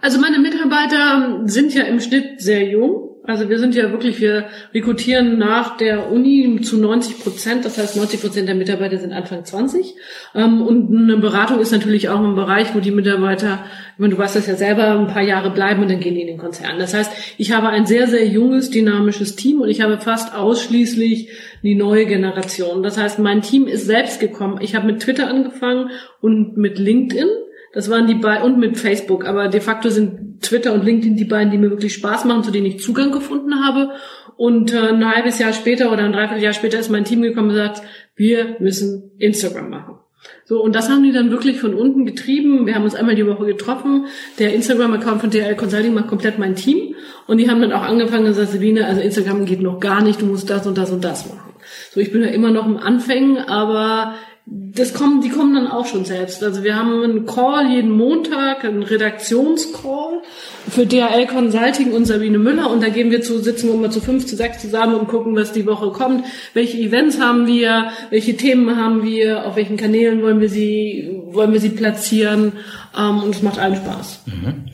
Also 0.00 0.18
meine 0.18 0.38
Mitarbeiter 0.38 1.42
sind 1.44 1.74
ja 1.74 1.82
im 1.82 2.00
Schnitt 2.00 2.40
sehr 2.40 2.64
jung. 2.64 3.09
Also 3.24 3.50
wir 3.50 3.58
sind 3.58 3.74
ja 3.74 3.90
wirklich, 3.92 4.18
wir 4.20 4.46
rekrutieren 4.72 5.38
nach 5.38 5.76
der 5.76 6.10
Uni 6.10 6.60
zu 6.62 6.78
90 6.78 7.20
Prozent. 7.20 7.64
Das 7.66 7.76
heißt, 7.76 7.96
90 7.96 8.20
Prozent 8.20 8.48
der 8.48 8.54
Mitarbeiter 8.54 8.96
sind 8.96 9.12
Anfang 9.12 9.44
20. 9.44 9.94
Ähm, 10.34 10.62
und 10.62 10.94
eine 10.96 11.18
Beratung 11.18 11.60
ist 11.60 11.70
natürlich 11.70 12.08
auch 12.08 12.18
ein 12.18 12.34
Bereich, 12.34 12.74
wo 12.74 12.80
die 12.80 12.90
Mitarbeiter, 12.90 13.64
ich 13.92 13.98
meine, 13.98 14.14
du 14.14 14.18
weißt 14.18 14.36
das 14.36 14.46
ja 14.46 14.56
selber, 14.56 14.98
ein 14.98 15.06
paar 15.06 15.22
Jahre 15.22 15.50
bleiben 15.50 15.82
und 15.82 15.90
dann 15.90 16.00
gehen 16.00 16.14
die 16.14 16.22
in 16.22 16.28
den 16.28 16.38
Konzern. 16.38 16.78
Das 16.78 16.94
heißt, 16.94 17.12
ich 17.36 17.52
habe 17.52 17.68
ein 17.68 17.84
sehr, 17.84 18.06
sehr 18.06 18.26
junges, 18.26 18.70
dynamisches 18.70 19.36
Team 19.36 19.60
und 19.60 19.68
ich 19.68 19.82
habe 19.82 19.98
fast 19.98 20.34
ausschließlich 20.34 21.28
die 21.62 21.74
neue 21.74 22.06
Generation. 22.06 22.82
Das 22.82 22.96
heißt, 22.96 23.18
mein 23.18 23.42
Team 23.42 23.66
ist 23.66 23.84
selbst 23.84 24.20
gekommen. 24.20 24.58
Ich 24.62 24.74
habe 24.74 24.86
mit 24.86 25.02
Twitter 25.02 25.28
angefangen 25.28 25.90
und 26.22 26.56
mit 26.56 26.78
LinkedIn. 26.78 27.28
Das 27.72 27.88
waren 27.88 28.06
die 28.06 28.14
beiden 28.14 28.44
und 28.44 28.58
mit 28.58 28.78
Facebook, 28.78 29.24
aber 29.24 29.48
de 29.48 29.60
facto 29.60 29.90
sind 29.90 30.42
Twitter 30.42 30.72
und 30.72 30.84
LinkedIn 30.84 31.16
die 31.16 31.24
beiden, 31.24 31.50
die 31.50 31.58
mir 31.58 31.70
wirklich 31.70 31.94
Spaß 31.94 32.24
machen, 32.24 32.42
zu 32.42 32.50
denen 32.50 32.66
ich 32.66 32.80
Zugang 32.80 33.12
gefunden 33.12 33.64
habe. 33.64 33.90
Und 34.36 34.72
äh, 34.72 34.88
ein 34.88 35.08
halbes 35.08 35.38
Jahr 35.38 35.52
später 35.52 35.92
oder 35.92 36.02
ein 36.02 36.12
Dreivierteljahr 36.12 36.52
später 36.52 36.78
ist 36.78 36.90
mein 36.90 37.04
Team 37.04 37.22
gekommen 37.22 37.50
und 37.50 37.56
sagt, 37.56 37.82
wir 38.16 38.56
müssen 38.58 39.12
Instagram 39.18 39.70
machen. 39.70 39.98
So, 40.44 40.62
und 40.62 40.74
das 40.74 40.90
haben 40.90 41.02
die 41.02 41.12
dann 41.12 41.30
wirklich 41.30 41.60
von 41.60 41.74
unten 41.74 42.04
getrieben. 42.04 42.66
Wir 42.66 42.74
haben 42.74 42.84
uns 42.84 42.94
einmal 42.94 43.14
die 43.14 43.26
Woche 43.26 43.46
getroffen. 43.46 44.06
Der 44.38 44.52
Instagram-Account 44.54 45.20
von 45.20 45.30
DL 45.30 45.54
Consulting 45.54 45.94
macht 45.94 46.08
komplett 46.08 46.38
mein 46.38 46.56
Team. 46.56 46.94
Und 47.26 47.38
die 47.38 47.48
haben 47.48 47.60
dann 47.60 47.72
auch 47.72 47.82
angefangen 47.82 48.24
und 48.24 48.30
gesagt, 48.30 48.50
Sabine, 48.50 48.86
also 48.86 49.00
Instagram 49.00 49.44
geht 49.44 49.62
noch 49.62 49.78
gar 49.78 50.02
nicht, 50.02 50.20
du 50.20 50.26
musst 50.26 50.50
das 50.50 50.66
und 50.66 50.76
das 50.76 50.90
und 50.90 51.04
das 51.04 51.28
machen. 51.28 51.54
So, 51.92 52.00
ich 52.00 52.12
bin 52.12 52.22
ja 52.22 52.28
immer 52.28 52.50
noch 52.50 52.66
im 52.66 52.78
Anfängen, 52.78 53.38
aber 53.38 54.14
das 54.52 54.94
kommen, 54.94 55.20
die 55.20 55.28
kommen 55.28 55.54
dann 55.54 55.68
auch 55.68 55.86
schon 55.86 56.04
selbst. 56.04 56.42
Also 56.42 56.64
wir 56.64 56.74
haben 56.74 57.04
einen 57.04 57.24
Call 57.24 57.70
jeden 57.70 57.92
Montag, 57.92 58.64
einen 58.64 58.82
Redaktionscall 58.82 60.22
für 60.68 60.86
DHL 60.86 61.28
Consulting 61.28 61.92
und 61.92 62.04
Sabine 62.04 62.38
Müller 62.38 62.68
und 62.68 62.82
da 62.82 62.88
gehen 62.88 63.12
wir 63.12 63.22
zu, 63.22 63.38
sitzen 63.38 63.68
wir 63.68 63.74
immer 63.74 63.90
zu 63.90 64.00
fünf, 64.00 64.26
zu 64.26 64.34
sechs 64.34 64.60
zusammen 64.60 64.96
und 64.96 65.06
gucken, 65.06 65.36
was 65.36 65.52
die 65.52 65.66
Woche 65.66 65.90
kommt. 65.90 66.24
Welche 66.52 66.78
Events 66.78 67.20
haben 67.20 67.46
wir? 67.46 67.92
Welche 68.10 68.36
Themen 68.36 68.76
haben 68.76 69.04
wir? 69.04 69.46
Auf 69.46 69.54
welchen 69.54 69.76
Kanälen 69.76 70.20
wollen 70.20 70.40
wir 70.40 70.48
sie, 70.48 71.08
wollen 71.26 71.52
wir 71.52 71.60
sie 71.60 71.70
platzieren? 71.70 72.54
Ähm, 72.98 73.22
und 73.22 73.34
es 73.36 73.42
macht 73.42 73.60
allen 73.60 73.76
Spaß. 73.76 74.22
Mhm. 74.26 74.64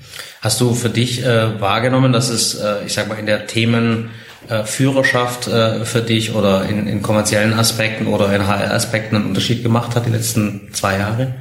Hast 0.41 0.61
du 0.61 0.73
für 0.73 0.89
dich 0.89 1.23
äh, 1.23 1.61
wahrgenommen, 1.61 2.15
dass 2.15 2.31
es, 2.31 2.55
äh, 2.55 2.87
ich 2.87 2.95
sag 2.95 3.09
mal, 3.09 3.19
in 3.19 3.27
der 3.27 3.47
Themen 3.47 4.09
äh, 4.49 4.65
Führerschaft 4.65 5.49
äh, 5.49 5.85
für 5.85 6.01
dich 6.01 6.35
oder 6.35 6.65
in, 6.69 6.87
in 6.87 7.03
kommerziellen 7.03 7.55
Aspekten 7.55 8.07
oder 8.07 8.35
in 8.35 8.47
HR-Aspekten 8.47 9.17
einen 9.17 9.27
Unterschied 9.27 9.63
gemacht 9.63 9.95
hat 9.95 10.07
die 10.07 10.11
letzten 10.11 10.69
zwei 10.73 10.99
Jahre? 10.99 11.35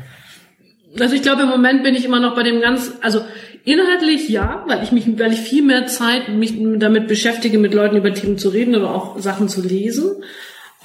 Also 0.99 1.15
ich 1.15 1.21
glaube, 1.21 1.43
im 1.43 1.49
Moment 1.49 1.83
bin 1.83 1.95
ich 1.95 2.05
immer 2.05 2.19
noch 2.19 2.35
bei 2.35 2.43
dem 2.43 2.61
ganz, 2.61 2.91
also 3.01 3.21
inhaltlich 3.65 4.29
ja, 4.29 4.63
weil 4.67 4.83
ich 4.83 4.91
mich, 4.91 5.05
weil 5.19 5.33
ich 5.33 5.39
viel 5.39 5.63
mehr 5.63 5.87
Zeit 5.87 6.29
mich 6.29 6.53
damit 6.77 7.07
beschäftige, 7.07 7.57
mit 7.57 7.73
Leuten 7.73 7.97
über 7.97 8.13
Themen 8.13 8.37
zu 8.37 8.49
reden, 8.49 8.75
aber 8.75 8.93
auch 8.93 9.19
Sachen 9.19 9.49
zu 9.49 9.61
lesen. 9.61 10.23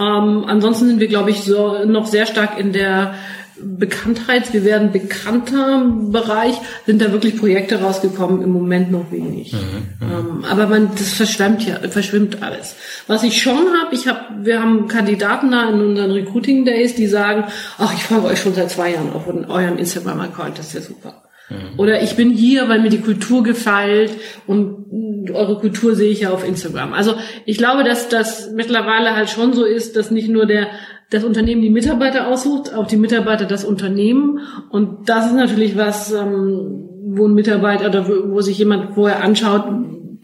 Ähm, 0.01 0.45
ansonsten 0.47 0.89
sind 0.89 1.01
wir, 1.01 1.09
glaube 1.09 1.31
ich, 1.31 1.43
so 1.43 1.85
noch 1.85 2.07
sehr 2.07 2.27
stark 2.27 2.59
in 2.59 2.73
der 2.73 3.15
Bekanntheit, 3.63 4.53
wir 4.53 4.65
werden 4.65 4.93
bekannter 4.93 5.85
Bereich, 6.11 6.55
sind 6.87 7.01
da 7.03 7.13
wirklich 7.13 7.37
Projekte 7.37 7.81
rausgekommen, 7.81 8.43
im 8.43 8.51
Moment 8.51 8.91
noch 8.91 9.11
wenig. 9.13 9.53
Mhm, 9.53 10.07
mhm, 10.07 10.13
ähm, 10.13 10.45
aber 10.45 10.67
man, 10.67 10.91
das 10.97 11.13
verschwimmt 11.13 11.67
ja, 11.67 11.77
verschwimmt 11.89 12.43
alles. 12.43 12.77
Was 13.07 13.23
ich 13.23 13.43
schon 13.43 13.59
habe, 13.59 13.95
ich 13.95 14.07
habe, 14.07 14.21
wir 14.45 14.63
haben 14.63 14.89
Kandidaten 14.89 15.51
da 15.51 15.69
in 15.69 15.81
unseren 15.81 16.11
Recruiting 16.11 16.65
Days, 16.65 16.95
die 16.95 17.07
sagen, 17.07 17.45
ach, 17.79 17.95
ich 17.95 18.05
folge 18.05 18.27
euch 18.27 18.41
schon 18.41 18.55
seit 18.55 18.71
zwei 18.71 18.93
Jahren 18.93 19.13
auf 19.13 19.27
eurem 19.27 19.79
Instagram-Account, 19.79 20.59
das 20.59 20.69
ist 20.69 20.75
ja 20.75 20.81
super. 20.81 21.23
Mhm. 21.51 21.79
Oder 21.79 22.03
ich 22.03 22.17
bin 22.17 22.31
hier, 22.31 22.69
weil 22.69 22.81
mir 22.81 22.91
die 22.91 23.01
Kultur 23.01 23.43
gefällt 23.43 24.13
und 24.47 25.31
eure 25.33 25.59
Kultur 25.59 25.95
sehe 25.95 26.11
ich 26.11 26.21
ja 26.21 26.31
auf 26.31 26.47
Instagram. 26.47 26.93
Also 26.93 27.15
ich 27.45 27.59
glaube, 27.59 27.85
dass 27.85 28.09
das 28.09 28.51
mittlerweile 28.51 29.15
halt 29.15 29.31
schon 29.31 29.53
so 29.53 29.65
ist, 29.65 29.97
dass 29.97 30.11
nicht 30.11 30.29
nur 30.29 30.47
der 30.47 30.69
das 31.11 31.25
Unternehmen 31.25 31.61
die 31.61 31.71
Mitarbeiter 31.71 32.29
aussucht, 32.29 32.73
auch 32.73 32.87
die 32.87 32.97
Mitarbeiter 32.97 33.45
das 33.45 33.65
Unternehmen. 33.65 34.41
Und 34.71 35.09
das 35.09 35.27
ist 35.27 35.35
natürlich 35.35 35.77
was, 35.77 36.13
ähm, 36.13 36.89
wo 37.05 37.27
ein 37.27 37.35
Mitarbeiter 37.35 37.89
oder 37.89 38.09
wo, 38.09 38.35
wo 38.35 38.41
sich 38.41 38.59
jemand 38.59 38.95
vorher 38.95 39.23
anschaut, 39.23 39.65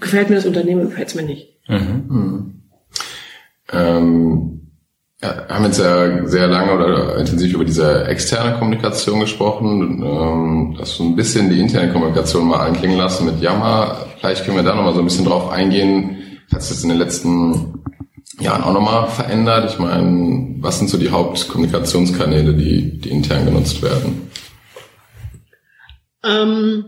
gefällt 0.01 0.31
mir 0.31 0.37
das 0.37 0.46
Unternehmen, 0.46 0.83
gefällt 0.83 1.09
es 1.09 1.14
mir 1.16 1.22
nicht. 1.22 1.59
Mhm. 1.68 2.05
Mhm. 2.09 2.62
Ähm, 3.72 4.57
ja, 5.22 5.49
haben 5.49 5.64
jetzt 5.64 5.81
ja 5.81 6.27
sehr 6.27 6.46
lange 6.46 6.72
oder 6.72 7.16
intensiv 7.16 7.55
über 7.55 7.64
diese 7.64 8.05
externe 8.05 8.59
Kommunikation 8.59 9.18
gesprochen. 9.18 10.03
Ähm, 10.05 10.77
hast 10.79 10.99
du 10.99 11.05
ein 11.05 11.16
bisschen 11.16 11.51
die 11.51 11.59
interne 11.59 11.92
Kommunikation 11.92 12.46
mal 12.46 12.64
anklingen 12.64 12.99
lassen 12.99 13.27
mit 13.27 13.40
Yammer. 13.40 14.07
Vielleicht 14.20 14.44
können 14.44 14.59
wir 14.59 14.62
da 14.62 14.75
nochmal 14.75 14.94
so 14.94 15.01
ein 15.01 15.07
bisschen 15.07 15.25
drauf 15.25 15.51
eingehen. 15.51 16.18
Hat 16.53 16.61
es 16.61 16.70
jetzt 16.70 16.85
in 16.85 16.90
den 16.90 16.99
letzten 16.99 17.83
Jahren 18.40 18.62
auch 18.62 18.72
nochmal 18.72 19.09
verändert? 19.09 19.70
Ich 19.70 19.79
meine, 19.79 20.57
was 20.61 20.79
sind 20.79 20.88
so 20.88 20.99
die 20.99 21.11
Hauptkommunikationskanäle, 21.11 22.55
die, 22.55 22.99
die 22.99 23.11
intern 23.11 23.46
genutzt 23.46 23.83
werden? 23.83 24.31
Ähm, 26.25 26.85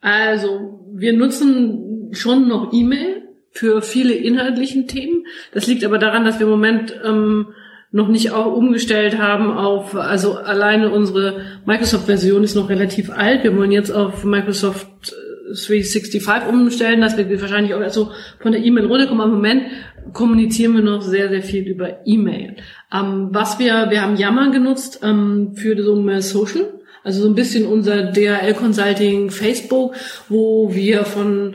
also, 0.00 0.86
wir 0.94 1.12
nutzen 1.12 2.10
schon 2.12 2.48
noch 2.48 2.72
E-Mail 2.72 3.22
für 3.50 3.82
viele 3.82 4.14
inhaltlichen 4.14 4.86
Themen. 4.86 5.24
Das 5.52 5.66
liegt 5.66 5.84
aber 5.84 5.98
daran, 5.98 6.24
dass 6.24 6.38
wir 6.38 6.46
im 6.46 6.52
Moment 6.52 6.94
ähm, 7.04 7.48
noch 7.90 8.08
nicht 8.08 8.32
auch 8.32 8.52
umgestellt 8.52 9.18
haben 9.18 9.50
auf, 9.50 9.94
also 9.94 10.34
alleine 10.34 10.90
unsere 10.90 11.40
Microsoft-Version 11.64 12.44
ist 12.44 12.54
noch 12.54 12.68
relativ 12.68 13.10
alt. 13.10 13.42
Wir 13.42 13.56
wollen 13.56 13.72
jetzt 13.72 13.90
auf 13.90 14.24
Microsoft 14.24 15.14
365 15.54 16.48
umstellen, 16.48 17.00
dass 17.00 17.16
wir 17.16 17.40
wahrscheinlich 17.40 17.74
auch 17.74 17.88
so 17.90 18.10
von 18.40 18.52
der 18.52 18.64
E-Mail 18.64 18.86
runterkommen. 18.86 19.22
Am 19.22 19.30
Moment 19.30 19.64
kommunizieren 20.12 20.74
wir 20.74 20.82
noch 20.82 21.02
sehr, 21.02 21.28
sehr 21.28 21.42
viel 21.42 21.66
über 21.66 22.06
E-Mail. 22.06 22.56
Ähm, 22.92 23.28
was 23.30 23.58
wir, 23.58 23.90
wir 23.90 24.02
haben 24.02 24.16
Yammer 24.16 24.50
genutzt 24.50 25.00
ähm, 25.02 25.54
für 25.54 25.80
so 25.82 25.96
mehr 25.96 26.22
Social. 26.22 26.72
Also 27.04 27.22
so 27.22 27.28
ein 27.28 27.36
bisschen 27.36 27.66
unser 27.66 28.10
DHL 28.10 28.54
Consulting 28.54 29.30
Facebook, 29.30 29.94
wo 30.28 30.74
wir 30.74 31.04
von 31.04 31.54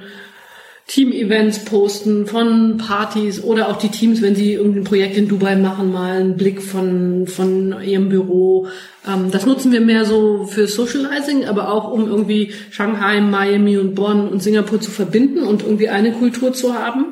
Team-Events 0.91 1.63
posten, 1.63 2.27
von 2.27 2.75
Partys 2.75 3.41
oder 3.41 3.69
auch 3.69 3.77
die 3.77 3.88
Teams, 3.88 4.21
wenn 4.21 4.36
sie 4.36 4.51
irgendein 4.51 4.84
Projekt 4.84 5.15
in 5.15 5.30
Dubai 5.30 5.56
machen, 5.56 5.93
mal 5.93 6.19
einen 6.19 6.36
Blick 6.36 6.62
von, 6.62 7.27
von 7.27 7.82
ihrem 7.82 8.10
Büro. 8.10 8.67
Ähm, 9.08 9.32
das 9.32 9.45
nutzen 9.45 9.71
wir 9.71 9.80
mehr 9.80 10.04
so 10.04 10.43
für 10.47 10.67
Socializing, 10.67 11.45
aber 11.45 11.71
auch 11.71 11.89
um 11.89 12.10
irgendwie 12.10 12.51
Shanghai, 12.71 13.21
Miami 13.21 13.77
und 13.77 13.95
Bonn 13.95 14.27
und 14.27 14.43
Singapur 14.43 14.82
zu 14.82 14.91
verbinden 14.91 15.43
und 15.43 15.63
irgendwie 15.63 15.88
eine 15.88 16.12
Kultur 16.12 16.51
zu 16.51 16.73
haben. 16.73 17.06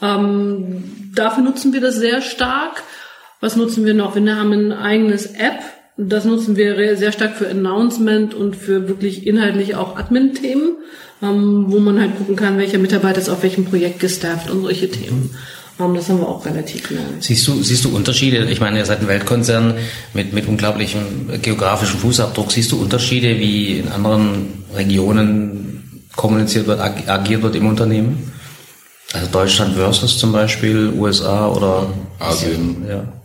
Ähm, 0.00 1.10
dafür 1.14 1.44
nutzen 1.44 1.74
wir 1.74 1.82
das 1.82 1.96
sehr 1.96 2.22
stark. 2.22 2.82
Was 3.40 3.54
nutzen 3.54 3.84
wir 3.84 3.92
noch? 3.92 4.14
Wir 4.14 4.34
haben 4.34 4.52
ein 4.52 4.72
eigenes 4.72 5.26
App. 5.26 5.60
Das 5.98 6.24
nutzen 6.24 6.56
wir 6.56 6.96
sehr 6.96 7.12
stark 7.12 7.36
für 7.36 7.50
Announcement 7.50 8.32
und 8.32 8.56
für 8.56 8.88
wirklich 8.88 9.26
inhaltlich 9.26 9.74
auch 9.74 9.98
Admin-Themen 9.98 10.76
ähm, 11.22 11.66
wo 11.68 11.78
man 11.78 12.00
halt 12.00 12.16
gucken 12.16 12.36
kann, 12.36 12.58
welcher 12.58 12.78
Mitarbeiter 12.78 13.20
ist 13.20 13.28
auf 13.28 13.42
welchem 13.42 13.64
Projekt 13.64 14.00
gestafft 14.00 14.50
und 14.50 14.62
solche 14.62 14.90
Themen. 14.90 15.30
Ähm, 15.78 15.94
das 15.94 16.08
haben 16.08 16.20
wir 16.20 16.28
auch 16.28 16.44
relativ 16.44 16.90
neu. 16.90 16.98
Siehst 17.20 17.46
du, 17.46 17.62
siehst 17.62 17.84
du 17.84 17.94
Unterschiede? 17.94 18.44
Ich 18.50 18.60
meine, 18.60 18.78
ihr 18.78 18.86
seid 18.86 19.00
ein 19.00 19.08
Weltkonzern 19.08 19.74
mit, 20.14 20.32
mit 20.32 20.46
unglaublichem 20.46 21.28
geografischen 21.42 21.98
Fußabdruck. 21.98 22.52
Siehst 22.52 22.72
du 22.72 22.80
Unterschiede, 22.80 23.38
wie 23.38 23.78
in 23.78 23.88
anderen 23.88 24.64
Regionen 24.74 26.04
kommuniziert 26.16 26.66
wird, 26.66 26.80
agiert 26.80 27.42
wird 27.42 27.56
im 27.56 27.66
Unternehmen? 27.66 28.32
Also 29.12 29.26
Deutschland 29.30 29.74
versus 29.74 30.18
zum 30.18 30.32
Beispiel 30.32 30.92
USA 30.96 31.48
oder 31.48 31.92
Asien. 32.18 32.84
Ja. 32.88 33.19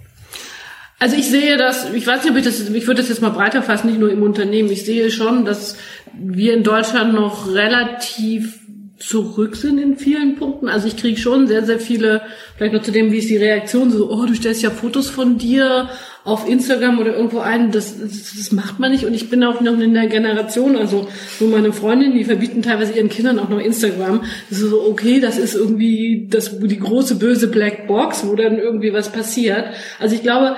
Also 0.97 1.17
ich 1.17 1.29
sehe 1.29 1.57
das, 1.57 1.93
ich 1.93 2.07
weiß 2.07 2.23
nicht, 2.23 2.31
ob 2.31 2.37
ich 2.37 2.45
das, 2.45 2.69
ich 2.69 2.87
würde 2.87 3.01
das 3.01 3.09
jetzt 3.09 3.21
mal 3.21 3.29
breiter 3.29 3.61
fassen, 3.61 3.87
nicht 3.87 3.99
nur 3.99 4.09
im 4.11 4.23
Unternehmen. 4.23 4.71
Ich 4.71 4.85
sehe 4.85 5.11
schon, 5.11 5.43
dass 5.43 5.77
wir 6.13 6.53
in 6.53 6.63
Deutschland 6.63 7.13
noch 7.13 7.53
relativ 7.53 8.59
zurück 8.97 9.57
sind 9.57 9.77
in 9.77 9.97
vielen 9.97 10.35
Punkten. 10.35 10.69
Also 10.69 10.87
ich 10.87 10.95
kriege 10.95 11.19
schon 11.19 11.47
sehr, 11.47 11.65
sehr 11.65 11.79
viele, 11.79 12.21
vielleicht 12.55 12.73
noch 12.73 12.81
zu 12.81 12.91
dem, 12.91 13.11
wie 13.11 13.17
ist 13.17 13.29
die 13.29 13.37
Reaktion, 13.37 13.91
so, 13.91 14.09
oh, 14.09 14.25
du 14.25 14.33
stellst 14.33 14.63
ja 14.63 14.69
Fotos 14.69 15.09
von 15.09 15.37
dir 15.37 15.89
auf 16.23 16.49
Instagram 16.49 16.97
oder 16.97 17.15
irgendwo 17.15 17.39
ein, 17.39 17.71
das, 17.71 17.99
das, 17.99 18.33
das 18.35 18.51
macht 18.51 18.79
man 18.79 18.91
nicht. 18.91 19.05
Und 19.05 19.13
ich 19.13 19.29
bin 19.29 19.43
auch 19.43 19.61
noch 19.61 19.79
in 19.79 19.93
der 19.93 20.07
Generation, 20.07 20.75
also 20.75 21.07
so 21.39 21.45
meine 21.45 21.71
Freundinnen, 21.71 22.15
die 22.15 22.23
verbieten 22.23 22.63
teilweise 22.63 22.93
ihren 22.93 23.09
Kindern 23.09 23.37
auch 23.37 23.49
noch 23.49 23.59
Instagram. 23.59 24.23
Das 24.49 24.59
ist 24.59 24.69
so, 24.69 24.81
okay, 24.89 25.19
das 25.19 25.37
ist 25.37 25.55
irgendwie 25.55 26.27
das, 26.29 26.57
die 26.57 26.79
große 26.79 27.15
böse 27.15 27.47
Black 27.47 27.87
Box, 27.87 28.25
wo 28.25 28.35
dann 28.35 28.57
irgendwie 28.57 28.91
was 28.91 29.11
passiert. 29.11 29.65
Also 29.99 30.15
ich 30.15 30.23
glaube, 30.23 30.55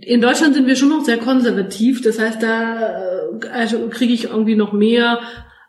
in 0.00 0.20
Deutschland 0.20 0.54
sind 0.54 0.66
wir 0.66 0.76
schon 0.76 0.90
noch 0.90 1.04
sehr 1.04 1.18
konservativ. 1.18 2.02
Das 2.02 2.18
heißt, 2.18 2.42
da 2.42 2.88
äh, 3.42 3.48
also 3.52 3.88
kriege 3.88 4.12
ich 4.12 4.24
irgendwie 4.24 4.56
noch 4.56 4.72
mehr 4.72 5.20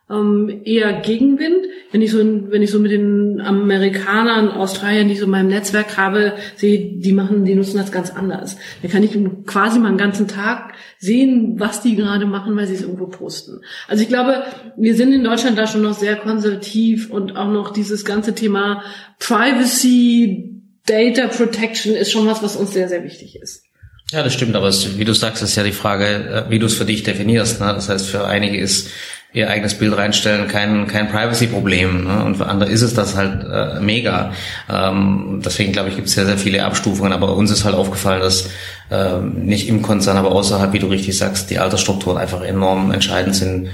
ähm, 0.10 0.62
eher 0.64 0.94
Gegenwind. 1.02 1.66
Wenn 1.92 2.02
ich 2.02 2.12
so, 2.12 2.20
wenn 2.20 2.62
ich 2.62 2.72
so 2.72 2.80
mit 2.80 2.92
den 2.92 3.42
Amerikanern, 3.42 4.50
Australiern, 4.50 5.08
die 5.08 5.14
ich 5.14 5.20
so 5.20 5.26
in 5.26 5.32
meinem 5.32 5.50
Netzwerk 5.50 5.98
habe, 5.98 6.34
sehe, 6.56 7.00
die 7.00 7.14
machen, 7.14 7.46
die 7.46 7.56
nutzen 7.56 7.78
das 7.78 7.92
ganz 7.92 8.12
anders. 8.12 8.58
Da 8.82 8.88
kann 8.88 9.04
ich 9.04 9.18
quasi 9.46 9.80
mal 9.80 9.90
einen 9.90 9.98
ganzen 9.98 10.28
Tag 10.28 10.74
sehen, 10.98 11.60
was 11.60 11.82
die 11.82 11.96
gerade 11.96 12.26
machen, 12.26 12.56
weil 12.56 12.68
sie 12.68 12.76
es 12.76 12.82
irgendwo 12.82 13.08
posten. 13.08 13.62
Also 13.88 14.04
ich 14.04 14.10
glaube, 14.10 14.44
wir 14.78 14.96
sind 14.96 15.14
in 15.14 15.24
Deutschland 15.24 15.58
da 15.58 15.68
schon 15.68 15.82
noch 15.82 15.94
sehr 15.94 16.16
konservativ 16.16 17.10
und 17.10 17.36
auch 17.36 17.52
noch 17.52 17.72
dieses 17.72 18.06
ganze 18.06 18.34
Thema 18.34 18.84
Privacy, 19.20 20.54
Data 20.86 21.28
Protection 21.28 21.96
ist 21.96 22.12
schon 22.12 22.28
was, 22.28 22.42
was 22.42 22.56
uns 22.56 22.72
sehr, 22.72 22.88
sehr 22.88 23.04
wichtig 23.04 23.40
ist. 23.42 23.67
Ja, 24.12 24.24
das 24.24 24.34
stimmt, 24.34 24.56
aber 24.56 24.68
es, 24.68 24.98
wie 24.98 25.04
du 25.04 25.14
sagst, 25.14 25.44
ist 25.44 25.56
ja 25.58 25.64
die 25.64 25.74
Frage, 25.74 26.06
äh, 26.06 26.50
wie 26.50 26.60
du 26.60 26.68
es 26.68 26.76
für 26.76 26.86
dich 26.86 27.04
definierst. 27.04 27.60
Ne? 27.60 27.68
Das 27.68 27.90
heißt, 27.90 28.08
für 28.08 28.26
einige 28.26 28.58
ist 28.58 28.90
ihr 29.34 29.50
eigenes 29.50 29.76
Bild 29.76 29.98
reinstellen 29.98 30.48
kein, 30.48 30.88
kein 30.88 31.10
Privacy-Problem. 31.10 32.06
Ne? 32.06 32.24
Und 32.24 32.38
für 32.38 32.48
andere 32.48 32.70
ist 32.70 32.82
es 32.82 32.94
das 32.94 33.18
halt 33.18 33.44
äh, 33.44 33.82
mega. 33.82 34.32
Ähm, 34.70 35.42
deswegen 35.44 35.74
glaube 35.74 35.90
ich, 35.90 35.96
gibt 35.96 36.08
es 36.08 36.14
sehr, 36.14 36.26
sehr 36.26 36.38
viele 36.38 36.64
Abstufungen. 36.64 37.12
Aber 37.12 37.36
uns 37.36 37.52
ist 37.52 37.66
halt 37.66 37.76
aufgefallen, 37.76 38.22
dass 38.22 38.50
äh, 38.90 39.20
nicht 39.20 39.68
im 39.68 39.82
Konzern, 39.82 40.16
aber 40.16 40.32
außerhalb, 40.32 40.72
wie 40.72 40.80
du 40.80 40.88
richtig 40.88 41.18
sagst, 41.18 41.50
die 41.50 41.60
Altersstrukturen 41.60 42.18
einfach 42.18 42.42
enorm 42.42 42.92
entscheidend 42.92 43.36
sind, 43.36 43.68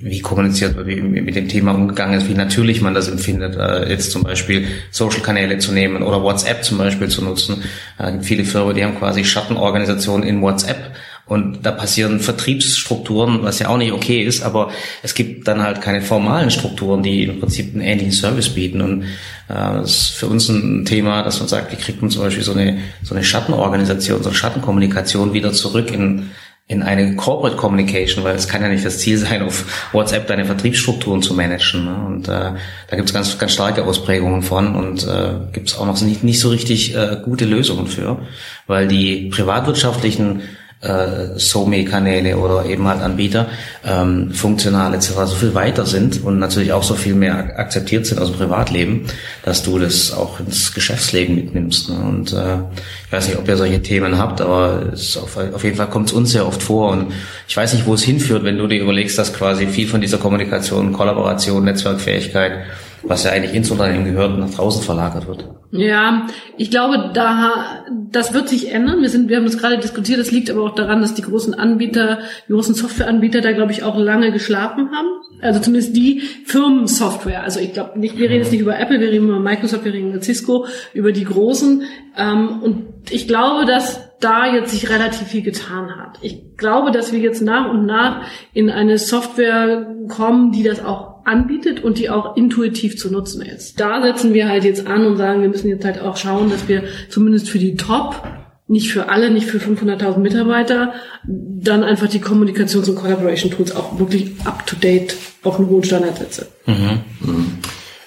wie 0.00 0.20
kommuniziert 0.20 0.76
wird, 0.76 0.86
wie 0.86 1.00
mit 1.00 1.34
dem 1.34 1.48
Thema 1.48 1.72
umgegangen 1.72 2.18
ist, 2.18 2.28
wie 2.28 2.34
natürlich 2.34 2.80
man 2.80 2.94
das 2.94 3.08
empfindet, 3.08 3.56
äh, 3.56 3.88
jetzt 3.90 4.12
zum 4.12 4.22
Beispiel 4.22 4.66
Social-Kanäle 4.90 5.58
zu 5.58 5.72
nehmen 5.72 6.02
oder 6.02 6.22
WhatsApp 6.22 6.64
zum 6.64 6.78
Beispiel 6.78 7.08
zu 7.08 7.22
nutzen. 7.24 7.62
Äh, 7.98 8.20
viele 8.20 8.44
Firmen, 8.44 8.74
die 8.76 8.84
haben 8.84 8.96
quasi 8.96 9.24
Schattenorganisationen 9.24 10.26
in 10.26 10.40
WhatsApp 10.40 10.94
und 11.28 11.66
da 11.66 11.72
passieren 11.72 12.20
Vertriebsstrukturen, 12.20 13.42
was 13.42 13.58
ja 13.58 13.68
auch 13.68 13.76
nicht 13.76 13.92
okay 13.92 14.22
ist, 14.22 14.42
aber 14.42 14.70
es 15.02 15.14
gibt 15.14 15.46
dann 15.46 15.62
halt 15.62 15.82
keine 15.82 16.00
formalen 16.00 16.50
Strukturen, 16.50 17.02
die 17.02 17.24
im 17.24 17.38
Prinzip 17.38 17.74
einen 17.74 17.82
ähnlichen 17.82 18.12
Service 18.12 18.48
bieten. 18.48 18.80
Und 18.80 19.04
äh, 19.50 19.82
ist 19.82 20.12
für 20.12 20.26
uns 20.26 20.48
ein 20.48 20.86
Thema, 20.86 21.22
dass 21.22 21.38
man 21.38 21.48
sagt, 21.48 21.70
wie 21.70 21.76
kriegt 21.76 22.00
man 22.00 22.10
zum 22.10 22.22
Beispiel 22.22 22.42
so 22.42 22.52
eine, 22.52 22.78
so 23.02 23.14
eine 23.14 23.24
Schattenorganisation, 23.24 24.22
so 24.22 24.30
eine 24.30 24.36
Schattenkommunikation 24.36 25.34
wieder 25.34 25.52
zurück 25.52 25.92
in 25.92 26.30
in 26.70 26.82
eine 26.82 27.16
Corporate 27.16 27.56
Communication, 27.56 28.24
weil 28.24 28.36
es 28.36 28.46
kann 28.46 28.60
ja 28.60 28.68
nicht 28.68 28.84
das 28.84 28.98
Ziel 28.98 29.16
sein, 29.16 29.42
auf 29.42 29.88
WhatsApp 29.92 30.26
deine 30.26 30.44
Vertriebsstrukturen 30.44 31.22
zu 31.22 31.32
managen. 31.32 31.86
Ne? 31.86 32.06
Und 32.06 32.28
äh, 32.28 32.52
da 32.88 32.96
gibt 32.96 33.08
es 33.08 33.14
ganz, 33.14 33.38
ganz 33.38 33.52
starke 33.52 33.84
Ausprägungen 33.84 34.42
von 34.42 34.76
und 34.76 35.06
äh, 35.06 35.32
gibt 35.52 35.70
es 35.70 35.78
auch 35.78 35.86
noch 35.86 35.98
nicht, 36.02 36.22
nicht 36.24 36.40
so 36.40 36.50
richtig 36.50 36.94
äh, 36.94 37.16
gute 37.24 37.46
Lösungen 37.46 37.86
für, 37.86 38.18
weil 38.66 38.86
die 38.86 39.30
privatwirtschaftlichen 39.30 40.42
äh, 40.80 41.38
SOME-Kanäle 41.38 42.36
oder 42.36 42.64
eben 42.66 42.86
halt 42.86 43.00
Anbieter 43.02 43.48
ähm, 43.84 44.32
funktional 44.32 44.94
etc. 44.94 45.08
so 45.24 45.34
viel 45.34 45.54
weiter 45.54 45.86
sind 45.86 46.22
und 46.22 46.38
natürlich 46.38 46.72
auch 46.72 46.84
so 46.84 46.94
viel 46.94 47.14
mehr 47.14 47.58
akzeptiert 47.58 48.06
sind 48.06 48.20
aus 48.20 48.30
dem 48.30 48.38
Privatleben, 48.38 49.06
dass 49.44 49.62
du 49.62 49.78
das 49.78 50.12
auch 50.12 50.38
ins 50.38 50.72
Geschäftsleben 50.72 51.34
mitnimmst. 51.34 51.90
Ne? 51.90 51.96
Und 51.96 52.32
äh, 52.32 52.58
ich 53.06 53.12
weiß 53.12 53.28
nicht, 53.28 53.38
ob 53.38 53.48
ihr 53.48 53.56
solche 53.56 53.82
Themen 53.82 54.18
habt, 54.18 54.40
aber 54.40 54.90
es 54.92 55.16
auf, 55.16 55.36
auf 55.36 55.64
jeden 55.64 55.76
Fall 55.76 55.88
kommt 55.88 56.08
es 56.08 56.12
uns 56.12 56.30
sehr 56.30 56.46
oft 56.46 56.62
vor 56.62 56.92
und 56.92 57.12
ich 57.48 57.56
weiß 57.56 57.74
nicht, 57.74 57.86
wo 57.86 57.94
es 57.94 58.02
hinführt, 58.02 58.44
wenn 58.44 58.58
du 58.58 58.68
dir 58.68 58.80
überlegst, 58.80 59.18
dass 59.18 59.34
quasi 59.34 59.66
viel 59.66 59.88
von 59.88 60.00
dieser 60.00 60.18
Kommunikation, 60.18 60.92
Kollaboration, 60.92 61.64
Netzwerkfähigkeit 61.64 62.52
was 63.02 63.24
ja 63.24 63.30
eigentlich 63.30 63.54
ins 63.54 63.70
Unternehmen 63.70 64.04
gehört, 64.04 64.38
nach 64.38 64.50
draußen 64.50 64.82
verlagert 64.82 65.26
wird. 65.26 65.48
Ja, 65.70 66.26
ich 66.56 66.70
glaube, 66.70 67.10
da 67.12 67.84
das 68.10 68.32
wird 68.32 68.48
sich 68.48 68.72
ändern. 68.72 69.02
Wir 69.02 69.10
sind, 69.10 69.28
wir 69.28 69.36
haben 69.36 69.44
das 69.44 69.58
gerade 69.58 69.78
diskutiert. 69.78 70.18
Das 70.18 70.30
liegt 70.30 70.50
aber 70.50 70.62
auch 70.62 70.74
daran, 70.74 71.00
dass 71.00 71.14
die 71.14 71.22
großen 71.22 71.54
Anbieter, 71.54 72.20
die 72.48 72.52
großen 72.52 72.74
Softwareanbieter, 72.74 73.40
da 73.40 73.52
glaube 73.52 73.72
ich 73.72 73.82
auch 73.82 73.96
lange 73.96 74.32
geschlafen 74.32 74.90
haben. 74.92 75.08
Also 75.40 75.60
zumindest 75.60 75.94
die 75.96 76.20
Firmensoftware. 76.44 77.42
Also 77.42 77.60
ich 77.60 77.72
glaube 77.72 77.98
nicht, 77.98 78.18
wir 78.18 78.28
reden 78.28 78.42
jetzt 78.42 78.52
nicht 78.52 78.60
über 78.60 78.78
Apple, 78.78 79.00
wir 79.00 79.08
reden 79.08 79.28
über 79.28 79.40
Microsoft, 79.40 79.84
wir 79.84 79.92
reden 79.92 80.12
über 80.12 80.22
Cisco, 80.22 80.66
über 80.94 81.12
die 81.12 81.24
großen. 81.24 81.82
Ähm, 82.16 82.62
und 82.62 82.86
ich 83.10 83.28
glaube, 83.28 83.66
dass 83.66 84.08
da 84.20 84.52
jetzt 84.52 84.72
sich 84.72 84.90
relativ 84.90 85.28
viel 85.28 85.42
getan 85.42 85.96
hat. 85.96 86.18
Ich 86.22 86.56
glaube, 86.56 86.90
dass 86.90 87.12
wir 87.12 87.20
jetzt 87.20 87.42
nach 87.42 87.70
und 87.70 87.86
nach 87.86 88.26
in 88.52 88.70
eine 88.70 88.98
Software 88.98 89.94
kommen, 90.08 90.50
die 90.50 90.64
das 90.64 90.84
auch 90.84 91.07
anbietet 91.28 91.82
und 91.84 91.98
die 91.98 92.10
auch 92.10 92.36
intuitiv 92.36 92.98
zu 92.98 93.12
nutzen 93.12 93.42
ist. 93.42 93.78
Da 93.78 94.02
setzen 94.02 94.34
wir 94.34 94.48
halt 94.48 94.64
jetzt 94.64 94.86
an 94.86 95.06
und 95.06 95.16
sagen, 95.16 95.42
wir 95.42 95.48
müssen 95.48 95.68
jetzt 95.68 95.84
halt 95.84 96.00
auch 96.00 96.16
schauen, 96.16 96.50
dass 96.50 96.68
wir 96.68 96.84
zumindest 97.08 97.48
für 97.50 97.58
die 97.58 97.76
Top, 97.76 98.22
nicht 98.66 98.90
für 98.90 99.08
alle, 99.08 99.30
nicht 99.30 99.46
für 99.46 99.58
500.000 99.58 100.18
Mitarbeiter, 100.18 100.92
dann 101.26 101.84
einfach 101.84 102.08
die 102.08 102.20
Kommunikations- 102.20 102.88
und 102.88 102.96
Collaboration-Tools 102.96 103.74
auch 103.74 103.98
wirklich 103.98 104.32
up-to-date 104.44 105.16
auf 105.42 105.58
einen 105.58 105.68
hohen 105.68 105.84
Standard 105.84 106.18
setzen. 106.18 106.46
Mhm. 106.66 107.00
Mhm. 107.20 107.58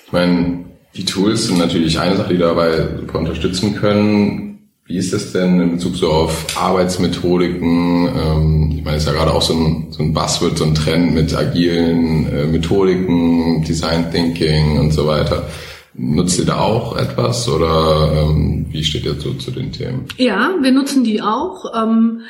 Ich 0.05 0.11
meine, 0.11 0.65
die 0.95 1.05
Tools 1.05 1.47
sind 1.47 1.57
natürlich 1.57 1.99
eine 1.99 2.17
Sache, 2.17 2.33
die 2.33 2.39
dabei 2.39 2.89
super 2.99 3.19
unterstützen 3.19 3.75
können. 3.75 4.50
Wie 4.91 4.97
ist 4.97 5.13
das 5.13 5.31
denn 5.31 5.61
in 5.61 5.71
Bezug 5.71 5.95
so 5.95 6.09
auf 6.09 6.47
Arbeitsmethodiken? 6.57 8.09
Ähm, 8.13 8.73
ich 8.75 8.83
meine, 8.83 8.97
es 8.97 9.03
ist 9.03 9.07
ja 9.07 9.13
gerade 9.13 9.33
auch 9.33 9.41
so 9.41 9.53
ein, 9.53 9.87
so 9.89 10.03
ein 10.03 10.13
Buzzword, 10.13 10.57
so 10.57 10.65
ein 10.65 10.75
Trend 10.75 11.13
mit 11.13 11.33
agilen 11.33 12.27
äh, 12.29 12.45
Methodiken, 12.45 13.63
Design 13.63 14.11
Thinking 14.11 14.79
und 14.79 14.91
so 14.91 15.07
weiter. 15.07 15.47
Nutzt 15.93 16.39
ihr 16.39 16.45
da 16.45 16.59
auch 16.59 16.97
etwas 16.97 17.47
oder 17.47 18.11
ähm, 18.17 18.65
wie 18.69 18.83
steht 18.83 19.05
ihr 19.05 19.13
so 19.13 19.33
zu 19.35 19.51
den 19.51 19.71
Themen? 19.71 20.07
Ja, 20.17 20.55
wir 20.61 20.73
nutzen 20.73 21.05
die 21.05 21.21
auch. 21.21 21.71
Ähm, 21.73 22.23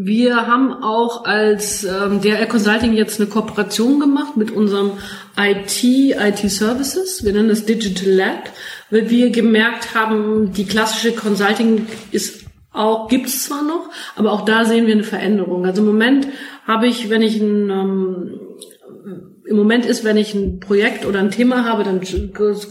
Wir 0.00 0.46
haben 0.46 0.72
auch 0.72 1.24
als 1.24 1.82
ähm, 1.82 2.20
DRL 2.20 2.46
Consulting 2.46 2.92
jetzt 2.92 3.20
eine 3.20 3.28
Kooperation 3.28 3.98
gemacht 3.98 4.36
mit 4.36 4.52
unserem 4.52 4.92
IT, 5.36 5.82
IT 5.82 6.50
Services. 6.50 7.24
Wir 7.24 7.32
nennen 7.32 7.48
das 7.48 7.64
Digital 7.64 8.12
Lab, 8.12 8.50
weil 8.90 9.10
wir 9.10 9.30
gemerkt 9.30 9.94
haben, 9.94 10.52
die 10.52 10.66
klassische 10.66 11.12
Consulting 11.12 11.86
ist 12.10 12.44
auch, 12.72 13.08
gibt 13.08 13.26
es 13.26 13.44
zwar 13.44 13.62
noch, 13.62 13.90
aber 14.14 14.32
auch 14.32 14.44
da 14.44 14.64
sehen 14.64 14.86
wir 14.86 14.94
eine 14.94 15.04
Veränderung. 15.04 15.66
Also 15.66 15.82
im 15.82 15.88
Moment 15.88 16.28
habe 16.66 16.86
ich, 16.86 17.10
wenn 17.10 17.22
ich 17.22 17.40
ein, 17.40 17.70
ähm, 17.70 18.40
im 19.48 19.56
Moment 19.56 19.86
ist, 19.86 20.04
wenn 20.04 20.16
ich 20.16 20.34
ein 20.34 20.60
Projekt 20.60 21.06
oder 21.06 21.20
ein 21.20 21.30
Thema 21.30 21.64
habe, 21.64 21.82
dann 21.82 22.00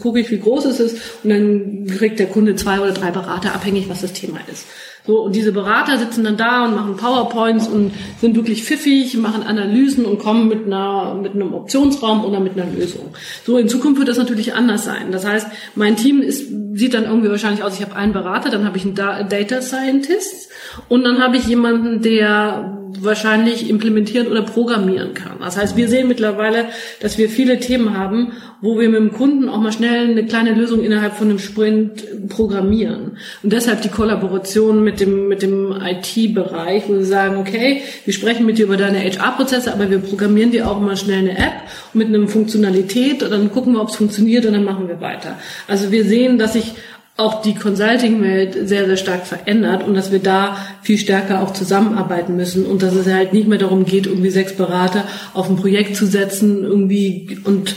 gucke 0.00 0.20
ich, 0.20 0.30
wie 0.30 0.38
groß 0.38 0.64
es 0.66 0.80
ist 0.80 0.96
und 1.24 1.30
dann 1.30 1.86
kriegt 1.86 2.18
der 2.18 2.26
Kunde 2.26 2.54
zwei 2.56 2.80
oder 2.80 2.92
drei 2.92 3.10
Berater, 3.10 3.54
abhängig, 3.54 3.88
was 3.88 4.02
das 4.02 4.12
Thema 4.12 4.38
ist. 4.50 4.66
So, 5.06 5.22
und 5.22 5.34
diese 5.34 5.52
Berater 5.52 5.96
sitzen 5.96 6.22
dann 6.22 6.36
da 6.36 6.66
und 6.66 6.74
machen 6.74 6.96
PowerPoints 6.96 7.66
und 7.66 7.92
sind 8.20 8.36
wirklich 8.36 8.62
pfiffig, 8.62 9.16
machen 9.16 9.42
Analysen 9.42 10.04
und 10.04 10.18
kommen 10.18 10.48
mit 10.48 10.66
einer, 10.66 11.14
mit 11.14 11.32
einem 11.32 11.54
Optionsraum 11.54 12.26
oder 12.26 12.40
mit 12.40 12.60
einer 12.60 12.70
Lösung. 12.70 13.14
So, 13.44 13.56
in 13.56 13.70
Zukunft 13.70 13.98
wird 13.98 14.08
das 14.08 14.18
natürlich 14.18 14.54
anders 14.54 14.84
sein. 14.84 15.10
Das 15.10 15.26
heißt, 15.26 15.46
mein 15.74 15.96
Team 15.96 16.20
ist, 16.20 16.48
sieht 16.74 16.92
dann 16.92 17.04
irgendwie 17.04 17.30
wahrscheinlich 17.30 17.64
aus, 17.64 17.74
ich 17.74 17.82
habe 17.82 17.96
einen 17.96 18.12
Berater, 18.12 18.50
dann 18.50 18.66
habe 18.66 18.76
ich 18.76 18.84
einen 18.84 18.94
Data 18.94 19.62
Scientist 19.62 20.50
und 20.88 21.04
dann 21.04 21.22
habe 21.22 21.38
ich 21.38 21.46
jemanden, 21.46 22.02
der 22.02 22.77
wahrscheinlich 23.00 23.68
implementieren 23.68 24.28
oder 24.28 24.42
programmieren 24.42 25.14
kann. 25.14 25.38
Das 25.40 25.56
heißt, 25.56 25.76
wir 25.76 25.88
sehen 25.88 26.08
mittlerweile, 26.08 26.66
dass 27.00 27.18
wir 27.18 27.28
viele 27.28 27.60
Themen 27.60 27.96
haben, 27.96 28.32
wo 28.60 28.78
wir 28.78 28.88
mit 28.88 29.00
dem 29.00 29.12
Kunden 29.12 29.48
auch 29.48 29.60
mal 29.60 29.72
schnell 29.72 30.10
eine 30.10 30.26
kleine 30.26 30.52
Lösung 30.52 30.82
innerhalb 30.82 31.14
von 31.14 31.28
einem 31.28 31.38
Sprint 31.38 32.28
programmieren. 32.28 33.18
Und 33.42 33.52
deshalb 33.52 33.82
die 33.82 33.88
Kollaboration 33.88 34.82
mit 34.82 35.00
dem, 35.00 35.28
mit 35.28 35.42
dem 35.42 35.72
IT-Bereich, 35.72 36.84
wo 36.88 36.94
wir 36.94 37.04
sagen, 37.04 37.36
okay, 37.36 37.82
wir 38.04 38.12
sprechen 38.12 38.46
mit 38.46 38.58
dir 38.58 38.64
über 38.64 38.76
deine 38.76 38.98
HR-Prozesse, 38.98 39.72
aber 39.72 39.90
wir 39.90 39.98
programmieren 39.98 40.50
dir 40.50 40.68
auch 40.68 40.80
mal 40.80 40.96
schnell 40.96 41.18
eine 41.18 41.38
App 41.38 41.54
mit 41.94 42.08
einer 42.08 42.26
Funktionalität 42.26 43.22
und 43.22 43.30
dann 43.30 43.52
gucken 43.52 43.74
wir, 43.74 43.80
ob 43.80 43.90
es 43.90 43.96
funktioniert 43.96 44.44
und 44.46 44.54
dann 44.54 44.64
machen 44.64 44.88
wir 44.88 45.00
weiter. 45.00 45.38
Also 45.68 45.92
wir 45.92 46.04
sehen, 46.04 46.38
dass 46.38 46.54
sich 46.54 46.74
auch 47.18 47.42
die 47.42 47.56
Consulting-Welt 47.56 48.68
sehr, 48.68 48.86
sehr 48.86 48.96
stark 48.96 49.26
verändert 49.26 49.84
und 49.84 49.94
dass 49.94 50.12
wir 50.12 50.20
da 50.20 50.56
viel 50.82 50.98
stärker 50.98 51.42
auch 51.42 51.52
zusammenarbeiten 51.52 52.36
müssen 52.36 52.64
und 52.64 52.80
dass 52.80 52.94
es 52.94 53.12
halt 53.12 53.32
nicht 53.32 53.48
mehr 53.48 53.58
darum 53.58 53.84
geht, 53.84 54.06
irgendwie 54.06 54.30
sechs 54.30 54.54
Berater 54.54 55.02
auf 55.34 55.50
ein 55.50 55.56
Projekt 55.56 55.96
zu 55.96 56.06
setzen 56.06 56.62
irgendwie 56.62 57.40
und 57.42 57.74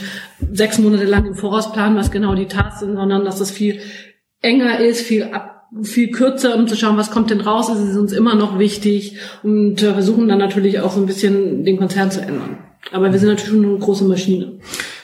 sechs 0.52 0.78
Monate 0.78 1.04
lang 1.04 1.26
im 1.26 1.34
Voraus 1.34 1.72
planen, 1.72 1.96
was 1.96 2.12
genau 2.12 2.36
die 2.36 2.46
Tasks 2.46 2.80
sind, 2.80 2.94
sondern 2.94 3.24
dass 3.24 3.40
das 3.40 3.50
viel 3.50 3.80
enger 4.42 4.78
ist, 4.78 5.02
viel 5.02 5.24
ab, 5.24 5.68
viel 5.82 6.12
kürzer, 6.12 6.54
um 6.54 6.68
zu 6.68 6.76
schauen, 6.76 6.96
was 6.96 7.10
kommt 7.10 7.30
denn 7.30 7.40
raus, 7.40 7.68
ist 7.68 7.80
es 7.80 7.96
uns 7.96 8.12
immer 8.12 8.36
noch 8.36 8.60
wichtig 8.60 9.16
und 9.42 9.82
äh, 9.82 9.92
versuchen 9.92 10.28
dann 10.28 10.38
natürlich 10.38 10.78
auch 10.78 10.92
so 10.92 11.00
ein 11.00 11.06
bisschen 11.06 11.64
den 11.64 11.78
Konzern 11.78 12.12
zu 12.12 12.20
ändern. 12.20 12.58
Aber 12.92 13.10
wir 13.10 13.18
sind 13.18 13.28
natürlich 13.28 13.50
schon 13.50 13.64
eine 13.64 13.78
große 13.78 14.04
Maschine. 14.04 14.58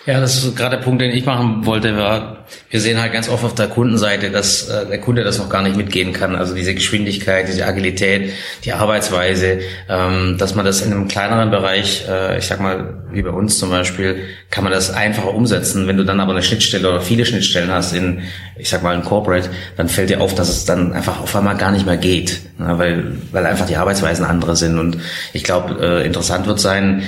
Ja, 0.09 0.21
das 0.21 0.43
ist 0.43 0.57
gerade 0.57 0.77
der 0.77 0.83
Punkt, 0.83 1.03
den 1.03 1.11
ich 1.11 1.27
machen 1.27 1.67
wollte. 1.67 1.95
War, 1.95 2.47
wir 2.71 2.81
sehen 2.81 2.99
halt 2.99 3.13
ganz 3.13 3.29
oft 3.29 3.45
auf 3.45 3.55
der 3.55 3.67
Kundenseite, 3.67 4.31
dass 4.31 4.67
äh, 4.67 4.87
der 4.87 5.03
Kunde 5.03 5.23
das 5.23 5.37
noch 5.37 5.51
gar 5.51 5.61
nicht 5.61 5.77
mitgehen 5.77 6.15
kann. 6.15 6.35
Also 6.35 6.55
diese 6.55 6.75
Geschwindigkeit, 6.75 7.47
diese 7.47 7.67
Agilität, 7.67 8.33
die 8.65 8.73
Arbeitsweise, 8.73 9.59
ähm, 9.87 10.37
dass 10.39 10.55
man 10.55 10.65
das 10.65 10.81
in 10.81 10.93
einem 10.93 11.09
kleineren 11.09 11.51
Bereich, 11.51 12.07
äh, 12.09 12.39
ich 12.39 12.47
sag 12.47 12.59
mal, 12.59 13.05
wie 13.13 13.21
bei 13.21 13.29
uns 13.29 13.59
zum 13.59 13.69
Beispiel, 13.69 14.25
kann 14.49 14.65
man 14.65 14.73
das 14.73 14.91
einfacher 14.91 15.35
umsetzen. 15.35 15.87
Wenn 15.87 15.99
du 15.99 16.07
dann 16.07 16.21
aber 16.21 16.33
eine 16.33 16.43
Schnittstelle 16.43 16.89
oder 16.89 17.03
viele 17.03 17.27
Schnittstellen 17.27 17.71
hast 17.71 17.93
in, 17.93 18.23
ich 18.57 18.71
sag 18.71 18.83
mal, 18.83 18.95
in 18.95 19.03
Corporate, 19.03 19.51
dann 19.77 19.91
fällt 19.91 20.09
dir 20.09 20.23
auf, 20.23 20.35
dass 20.35 20.49
es 20.49 20.65
dann 20.65 20.95
einfach 20.95 21.21
auf 21.21 21.37
einmal 21.37 21.59
gar 21.59 21.71
nicht 21.71 21.85
mehr 21.85 21.99
geht, 21.99 22.41
ne? 22.57 22.79
weil, 22.79 23.13
weil 23.31 23.45
einfach 23.45 23.67
die 23.67 23.77
Arbeitsweisen 23.77 24.25
andere 24.25 24.57
sind. 24.57 24.79
Und 24.79 24.97
ich 25.35 25.45
glaube, 25.45 25.87
äh, 25.87 26.07
interessant 26.07 26.47
wird 26.47 26.61
sein, 26.61 27.03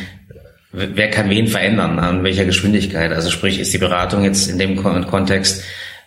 wer 0.72 1.11
kann 1.11 1.30
wen 1.30 1.46
verändern, 1.46 1.98
an 1.98 2.22
welcher 2.24 2.44
Geschwindigkeit. 2.44 3.12
Also 3.12 3.30
sprich, 3.30 3.59
ist 3.59 3.72
die 3.72 3.78
Beratung 3.78 4.24
jetzt 4.24 4.48
in 4.48 4.59
dem 4.59 4.76
Kontext 4.76 5.64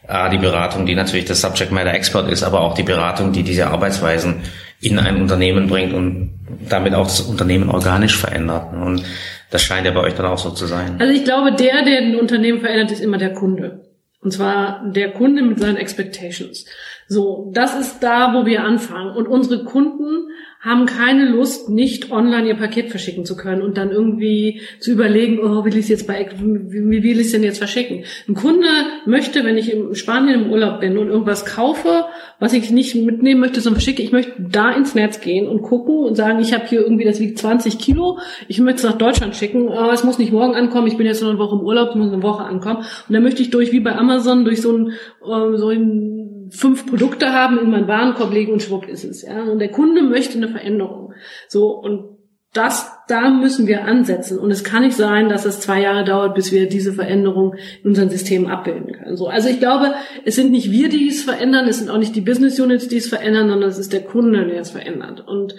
äh, 0.07 0.29
die 0.29 0.37
Beratung, 0.37 0.85
die 0.85 0.95
natürlich 0.95 1.25
das 1.25 1.41
Subject 1.41 1.71
Matter 1.71 1.93
Expert 1.93 2.29
ist, 2.29 2.43
aber 2.43 2.61
auch 2.61 2.73
die 2.73 2.83
Beratung, 2.83 3.31
die 3.31 3.43
diese 3.43 3.67
Arbeitsweisen 3.67 4.41
in 4.81 4.99
ein 4.99 5.21
Unternehmen 5.21 5.67
bringt 5.67 5.93
und 5.93 6.33
damit 6.67 6.93
auch 6.93 7.05
das 7.05 7.21
Unternehmen 7.21 7.69
organisch 7.69 8.17
verändert. 8.17 8.73
Und 8.73 9.03
das 9.49 9.63
scheint 9.63 9.85
ja 9.85 9.91
bei 9.91 10.01
euch 10.01 10.15
dann 10.15 10.25
auch 10.25 10.37
so 10.37 10.49
zu 10.51 10.65
sein. 10.65 10.97
Also 10.99 11.13
ich 11.13 11.23
glaube, 11.23 11.53
der, 11.53 11.83
der 11.85 11.99
ein 11.99 12.15
Unternehmen 12.15 12.59
verändert, 12.59 12.91
ist 12.91 13.01
immer 13.01 13.17
der 13.17 13.33
Kunde. 13.33 13.81
Und 14.19 14.31
zwar 14.31 14.83
der 14.89 15.11
Kunde 15.11 15.41
mit 15.41 15.59
seinen 15.59 15.77
Expectations. 15.77 16.65
So, 17.13 17.51
das 17.53 17.79
ist 17.79 17.99
da, 17.99 18.33
wo 18.33 18.47
wir 18.47 18.63
anfangen. 18.63 19.15
Und 19.15 19.27
unsere 19.27 19.63
Kunden 19.65 20.29
haben 20.59 20.85
keine 20.85 21.29
Lust, 21.29 21.69
nicht 21.69 22.09
online 22.11 22.47
ihr 22.47 22.55
Paket 22.55 22.89
verschicken 22.89 23.25
zu 23.25 23.35
können 23.35 23.61
und 23.61 23.77
dann 23.77 23.91
irgendwie 23.91 24.61
zu 24.79 24.93
überlegen, 24.93 25.39
oh, 25.43 25.65
will 25.65 25.73
ich 25.73 25.83
es 25.83 25.89
jetzt 25.89 26.07
bei, 26.07 26.27
wie 26.39 27.03
will 27.03 27.19
ich 27.19 27.27
es 27.27 27.31
denn 27.33 27.43
jetzt 27.43 27.57
verschicken? 27.57 28.05
Ein 28.29 28.33
Kunde 28.33 28.67
möchte, 29.05 29.43
wenn 29.43 29.57
ich 29.57 29.73
in 29.73 29.93
Spanien 29.93 30.45
im 30.45 30.51
Urlaub 30.51 30.79
bin 30.79 30.97
und 30.97 31.09
irgendwas 31.09 31.45
kaufe, 31.45 32.05
was 32.39 32.53
ich 32.53 32.71
nicht 32.71 32.95
mitnehmen 32.95 33.41
möchte, 33.41 33.59
sondern 33.59 33.81
verschicke, 33.81 34.01
ich 34.01 34.13
möchte 34.13 34.33
da 34.39 34.71
ins 34.71 34.95
Netz 34.95 35.19
gehen 35.19 35.47
und 35.49 35.63
gucken 35.63 35.97
und 35.97 36.15
sagen, 36.15 36.39
ich 36.39 36.53
habe 36.53 36.65
hier 36.65 36.79
irgendwie, 36.79 37.03
das 37.03 37.19
wiegt 37.19 37.39
20 37.39 37.77
Kilo, 37.77 38.19
ich 38.47 38.61
möchte 38.61 38.77
es 38.77 38.83
nach 38.83 38.97
Deutschland 38.97 39.35
schicken, 39.35 39.69
aber 39.69 39.91
es 39.91 40.05
muss 40.05 40.17
nicht 40.17 40.31
morgen 40.31 40.55
ankommen, 40.55 40.87
ich 40.87 40.95
bin 40.95 41.05
jetzt 41.05 41.21
nur 41.21 41.29
eine 41.29 41.39
Woche 41.39 41.57
im 41.57 41.61
Urlaub, 41.61 41.89
es 41.89 41.95
muss 41.95 42.11
eine 42.11 42.23
Woche 42.23 42.43
ankommen. 42.43 42.77
Und 42.77 43.13
dann 43.13 43.23
möchte 43.23 43.41
ich 43.41 43.49
durch, 43.49 43.73
wie 43.73 43.81
bei 43.81 43.95
Amazon, 43.97 44.45
durch 44.45 44.61
so 44.61 44.77
ein, 44.77 44.91
äh, 44.91 45.57
so 45.57 45.69
ein 45.69 46.22
fünf 46.53 46.85
Produkte 46.85 47.33
haben, 47.33 47.59
in 47.59 47.69
meinen 47.71 47.87
Warenkorb 47.87 48.31
legen 48.31 48.53
und 48.53 48.61
schwupp 48.61 48.87
ist 48.87 49.03
es. 49.03 49.23
Ja? 49.23 49.43
Und 49.43 49.59
der 49.59 49.69
Kunde 49.69 50.03
möchte 50.03 50.37
eine 50.37 50.49
Veränderung. 50.49 51.13
So 51.47 51.71
und 51.71 52.13
das, 52.53 52.91
da 53.07 53.31
müssen 53.31 53.65
wir 53.65 53.85
ansetzen. 53.85 54.37
Und 54.37 54.51
es 54.51 54.63
kann 54.63 54.83
nicht 54.83 54.95
sein, 54.95 55.27
dass 55.27 55.45
es 55.45 55.59
zwei 55.59 55.81
Jahre 55.81 56.03
dauert, 56.03 56.35
bis 56.35 56.51
wir 56.51 56.69
diese 56.69 56.93
Veränderung 56.93 57.55
in 57.81 57.89
unserem 57.89 58.09
System 58.09 58.45
abbilden 58.45 58.93
können. 58.93 59.17
So, 59.17 59.27
also 59.27 59.49
ich 59.49 59.57
glaube, 59.57 59.95
es 60.23 60.35
sind 60.35 60.51
nicht 60.51 60.71
wir, 60.71 60.87
die 60.87 61.07
es 61.07 61.23
verändern, 61.23 61.67
es 61.67 61.79
sind 61.79 61.89
auch 61.89 61.97
nicht 61.97 62.15
die 62.15 62.21
Business 62.21 62.59
Units, 62.59 62.87
die 62.87 62.97
es 62.97 63.09
verändern, 63.09 63.49
sondern 63.49 63.69
es 63.69 63.79
ist 63.79 63.91
der 63.91 64.03
Kunde, 64.03 64.45
der 64.45 64.61
es 64.61 64.69
verändert. 64.69 65.27
Und 65.27 65.55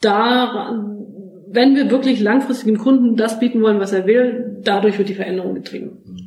da, 0.00 0.84
wenn 1.48 1.76
wir 1.76 1.92
wirklich 1.92 2.20
langfristig 2.20 2.66
dem 2.66 2.78
Kunden 2.78 3.14
das 3.14 3.38
bieten 3.38 3.62
wollen, 3.62 3.78
was 3.78 3.92
er 3.92 4.06
will, 4.06 4.58
dadurch 4.64 4.98
wird 4.98 5.08
die 5.08 5.14
Veränderung 5.14 5.54
getrieben. 5.54 6.23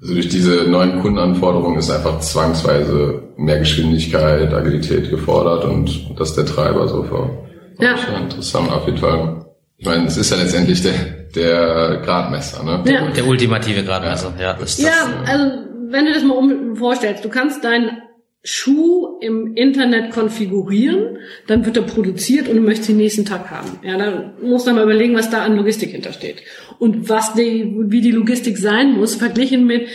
Also 0.00 0.14
durch 0.14 0.28
diese 0.28 0.64
neuen 0.68 1.00
Kundenanforderungen 1.00 1.78
ist 1.78 1.90
einfach 1.90 2.20
zwangsweise 2.20 3.22
mehr 3.36 3.58
Geschwindigkeit, 3.60 4.52
Agilität 4.52 5.10
gefordert 5.10 5.64
und 5.64 6.18
das 6.18 6.30
ist 6.30 6.36
der 6.36 6.46
Treiber 6.46 6.88
so 6.88 7.04
für. 7.04 7.46
Ja. 7.80 7.94
Interessant 8.20 8.70
auf 8.72 8.86
jeden 8.86 8.98
Fall. 8.98 9.46
Ich 9.78 9.86
meine, 9.86 10.06
es 10.06 10.16
ist 10.16 10.30
ja 10.30 10.38
letztendlich 10.38 10.82
der, 10.82 10.94
der 11.34 12.00
Gradmesser, 12.04 12.62
ne? 12.64 12.82
Ja. 12.90 13.08
Der 13.10 13.26
ultimative 13.26 13.84
Gradmesser, 13.84 14.34
ja. 14.40 14.54
Das, 14.54 14.78
ja, 14.78 14.88
das, 14.88 15.30
also 15.30 15.50
wenn 15.90 16.06
du 16.06 16.12
das 16.12 16.24
mal 16.24 16.34
um, 16.34 16.76
vorstellst, 16.76 17.24
du 17.24 17.28
kannst 17.28 17.62
deinen 17.62 17.90
Schuh 18.42 19.18
im 19.20 19.56
Internet 19.56 20.12
konfigurieren, 20.12 21.18
dann 21.48 21.66
wird 21.66 21.76
er 21.76 21.82
produziert 21.82 22.48
und 22.48 22.56
du 22.56 22.62
möchtest 22.62 22.90
den 22.90 22.96
nächsten 22.96 23.24
Tag 23.24 23.50
haben. 23.50 23.80
Ja, 23.82 23.98
dann 23.98 24.34
musst 24.40 24.68
du 24.68 24.72
mal 24.72 24.84
überlegen, 24.84 25.16
was 25.16 25.30
da 25.30 25.42
an 25.42 25.56
Logistik 25.56 25.90
hintersteht. 25.90 26.42
Und 26.78 27.08
was 27.08 27.34
die, 27.34 27.74
wie 27.88 28.00
die 28.00 28.12
Logistik 28.12 28.58
sein 28.58 28.92
muss, 28.92 29.14
verglichen 29.14 29.66
mit, 29.66 29.88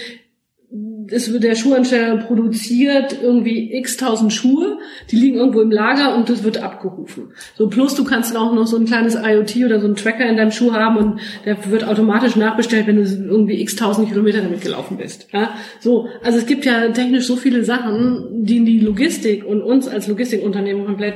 es 1.11 1.31
wird 1.31 1.43
der 1.43 1.55
Schuhansteller 1.55 2.17
produziert 2.17 3.17
irgendwie 3.21 3.73
x 3.73 3.97
tausend 3.97 4.31
Schuhe, 4.33 4.77
die 5.09 5.17
liegen 5.17 5.37
irgendwo 5.37 5.61
im 5.61 5.71
Lager 5.71 6.15
und 6.15 6.29
das 6.29 6.43
wird 6.43 6.63
abgerufen. 6.63 7.31
So 7.57 7.67
plus 7.67 7.95
du 7.95 8.03
kannst 8.03 8.35
auch 8.35 8.53
noch 8.53 8.67
so 8.67 8.77
ein 8.77 8.85
kleines 8.85 9.15
IoT 9.15 9.65
oder 9.65 9.79
so 9.79 9.87
ein 9.87 9.95
Tracker 9.95 10.25
in 10.25 10.37
deinem 10.37 10.51
Schuh 10.51 10.73
haben 10.73 10.97
und 10.97 11.21
der 11.45 11.57
wird 11.69 11.83
automatisch 11.83 12.35
nachbestellt, 12.35 12.87
wenn 12.87 12.97
du 12.97 13.03
irgendwie 13.03 13.61
x 13.61 13.75
tausend 13.75 14.09
Kilometer 14.09 14.41
damit 14.41 14.61
gelaufen 14.61 14.97
bist. 14.97 15.27
Ja, 15.33 15.53
so 15.79 16.07
also 16.23 16.37
es 16.37 16.45
gibt 16.45 16.65
ja 16.65 16.89
technisch 16.89 17.25
so 17.25 17.35
viele 17.35 17.63
Sachen, 17.63 18.45
die 18.45 18.57
in 18.57 18.65
die 18.65 18.79
Logistik 18.79 19.45
und 19.45 19.61
uns 19.61 19.87
als 19.87 20.07
Logistikunternehmen 20.07 20.85
komplett 20.85 21.15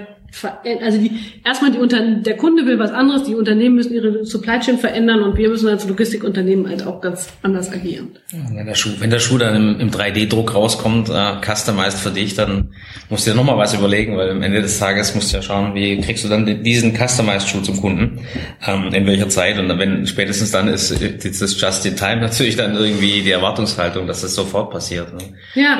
also 0.82 0.98
die, 0.98 1.12
erstmal 1.44 1.72
die 1.72 1.78
Unter 1.78 2.02
der 2.02 2.36
Kunde 2.36 2.66
will 2.66 2.78
was 2.78 2.92
anderes, 2.92 3.24
die 3.24 3.36
Unternehmen 3.36 3.76
müssen 3.76 3.94
ihre 3.94 4.26
Supply 4.26 4.60
Chain 4.60 4.78
verändern 4.78 5.24
und 5.24 5.38
wir 5.38 5.50
müssen 5.50 5.70
als 5.70 5.88
Logistikunternehmen 5.88 6.68
halt 6.68 6.86
auch 6.86 7.02
ganz 7.02 7.30
anders 7.42 7.72
agieren. 7.72 8.18
Wenn 8.32 8.66
der 8.66 8.76
Schuh, 8.76 8.92
wenn 9.00 9.10
der 9.10 9.20
Schuh 9.20 9.38
dann 9.38 9.56
im, 9.56 9.80
im 9.80 9.92
3D-Druck 9.92 10.54
rauskommt, 10.54 11.10
äh, 11.10 11.36
customized 11.46 12.00
für 12.00 12.12
dich, 12.12 12.36
dann 12.36 12.74
musst 13.10 13.26
du 13.26 13.32
dir 13.32 13.38
nochmal 13.38 13.58
was 13.58 13.74
überlegen, 13.74 14.18
weil 14.18 14.32
am 14.32 14.42
Ende 14.42 14.62
des 14.62 14.78
Tages 14.78 15.16
musst 15.16 15.32
du 15.32 15.38
ja 15.38 15.42
schauen, 15.42 15.74
wie 15.76 16.00
kriegst 16.02 16.24
du 16.24 16.28
dann 16.28 16.64
diesen 16.64 16.96
customized 16.96 17.48
Schuh 17.48 17.62
zum 17.62 17.80
Kunden, 17.80 18.20
ähm, 18.66 18.94
in 18.94 19.06
welcher 19.06 19.30
Zeit 19.30 19.58
und 19.58 19.70
wenn 19.80 20.06
spätestens 20.06 20.52
dann 20.52 20.68
ist, 20.68 20.92
ist 20.92 21.42
das 21.42 21.60
just 21.60 21.86
in 21.86 21.96
time 21.96 22.18
natürlich 22.18 22.56
dann 22.56 22.76
irgendwie 22.76 23.22
die 23.22 23.32
Erwartungshaltung, 23.32 24.08
dass 24.08 24.22
das 24.22 24.36
sofort 24.36 24.72
passiert. 24.72 25.14
Ne? 25.14 25.34
Ja. 25.56 25.78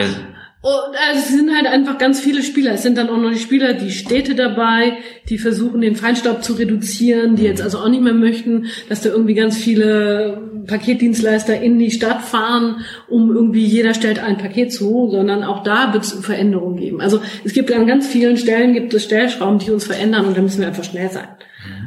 Und 0.66 0.98
also 1.08 1.20
es 1.20 1.28
sind 1.28 1.56
halt 1.56 1.68
einfach 1.68 2.00
ganz 2.00 2.20
viele 2.20 2.42
Spieler. 2.42 2.74
Es 2.74 2.82
sind 2.82 2.98
dann 2.98 3.10
auch 3.10 3.20
noch 3.20 3.30
die 3.30 3.38
Spieler, 3.38 3.74
die 3.74 3.92
Städte 3.92 4.34
dabei, 4.34 4.94
die 5.30 5.38
versuchen, 5.38 5.80
den 5.80 5.96
Feinstaub 5.96 6.44
zu 6.44 6.54
reduzieren, 6.54 7.36
die 7.36 7.44
jetzt 7.44 7.62
also 7.62 7.78
auch 7.78 7.88
nicht 7.88 8.02
mehr 8.02 8.16
möchten, 8.16 8.66
dass 8.90 9.02
da 9.02 9.10
irgendwie 9.10 9.36
ganz 9.36 9.58
viele 9.58 10.42
Paketdienstleister 10.66 11.62
in 11.62 11.78
die 11.78 11.92
Stadt 11.92 12.24
fahren, 12.24 12.78
um 13.08 13.32
irgendwie 13.32 13.64
jeder 13.64 13.94
stellt 13.94 14.18
ein 14.18 14.40
Paket 14.40 14.74
zu, 14.74 15.12
sondern 15.12 15.44
auch 15.44 15.62
da 15.62 15.94
wird 15.94 16.04
es 16.04 16.14
Veränderungen 16.14 16.78
geben. 16.78 17.00
Also 17.00 17.22
es 17.44 17.54
gibt 17.54 17.72
an 17.72 17.86
ganz 17.86 18.08
vielen 18.08 18.36
Stellen 18.36 18.74
gibt 18.74 18.92
es 18.96 19.04
Stellschrauben, 19.04 19.60
die 19.60 19.70
uns 19.70 19.86
verändern 19.86 20.26
und 20.26 20.36
da 20.36 20.42
müssen 20.42 20.62
wir 20.62 20.68
einfach 20.68 20.84
schnell 20.84 21.12
sein. 21.12 21.28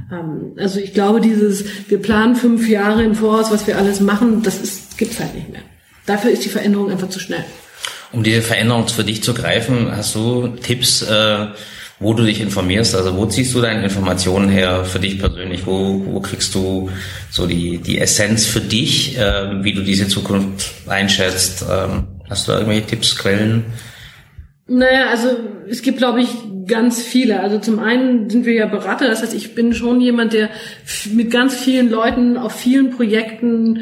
Mhm. 0.09 0.53
Also 0.57 0.79
ich 0.79 0.95
glaube, 0.95 1.21
dieses, 1.21 1.91
wir 1.91 1.99
planen 1.99 2.37
fünf 2.37 2.69
Jahre 2.69 3.03
im 3.03 3.17
Voraus, 3.17 3.51
was 3.51 3.67
wir 3.67 3.77
alles 3.77 4.01
machen, 4.01 4.45
das 4.45 4.63
ist, 4.63 4.99
gibt's 4.99 5.19
halt 5.19 5.35
nicht 5.35 5.51
mehr. 5.51 5.63
Dafür 6.07 6.31
ist 6.31 6.45
die 6.45 6.49
Veränderung 6.49 6.93
einfach 6.93 7.09
zu 7.09 7.19
schnell. 7.19 7.45
Um 8.13 8.23
diese 8.23 8.43
Veränderung 8.43 8.89
für 8.89 9.05
dich 9.05 9.23
zu 9.23 9.35
greifen, 9.35 9.95
hast 9.95 10.15
du 10.15 10.49
Tipps, 10.49 11.03
äh, 11.03 11.47
wo 12.01 12.15
du 12.15 12.25
dich 12.25 12.41
informierst? 12.41 12.95
Also 12.95 13.17
wo 13.17 13.27
ziehst 13.27 13.55
du 13.55 13.61
deine 13.61 13.85
Informationen 13.85 14.49
her 14.49 14.85
für 14.85 14.99
dich 14.99 15.19
persönlich? 15.19 15.67
Wo, 15.67 16.03
wo 16.07 16.21
kriegst 16.21 16.55
du 16.55 16.91
so 17.31 17.47
die, 17.47 17.79
die 17.79 17.99
Essenz 17.99 18.47
für 18.47 18.61
dich, 18.61 19.19
äh, 19.19 19.63
wie 19.63 19.73
du 19.73 19.83
diese 19.83 20.09
Zukunft 20.09 20.73
einschätzt? 20.87 21.65
Ähm, 21.71 22.05
hast 22.31 22.47
du 22.47 22.53
da 22.53 22.59
irgendwelche 22.59 22.87
Tipps, 22.87 23.17
Quellen? 23.17 23.65
Naja, 24.69 25.09
also 25.11 25.29
es 25.69 25.83
gibt, 25.83 25.99
glaube 25.99 26.21
ich, 26.21 26.29
ganz 26.67 27.03
viele. 27.03 27.41
Also 27.41 27.59
zum 27.59 27.79
einen 27.79 28.31
sind 28.31 28.45
wir 28.45 28.53
ja 28.55 28.67
Berater, 28.67 29.09
das 29.09 29.23
heißt, 29.23 29.35
ich 29.35 29.55
bin 29.55 29.75
schon 29.75 30.01
jemand, 30.01 30.35
der 30.35 30.51
mit 31.13 31.31
ganz 31.31 31.55
vielen 31.55 31.91
Leuten 31.91 32.37
auf 32.37 32.53
vielen 32.53 32.91
Projekten 32.91 33.81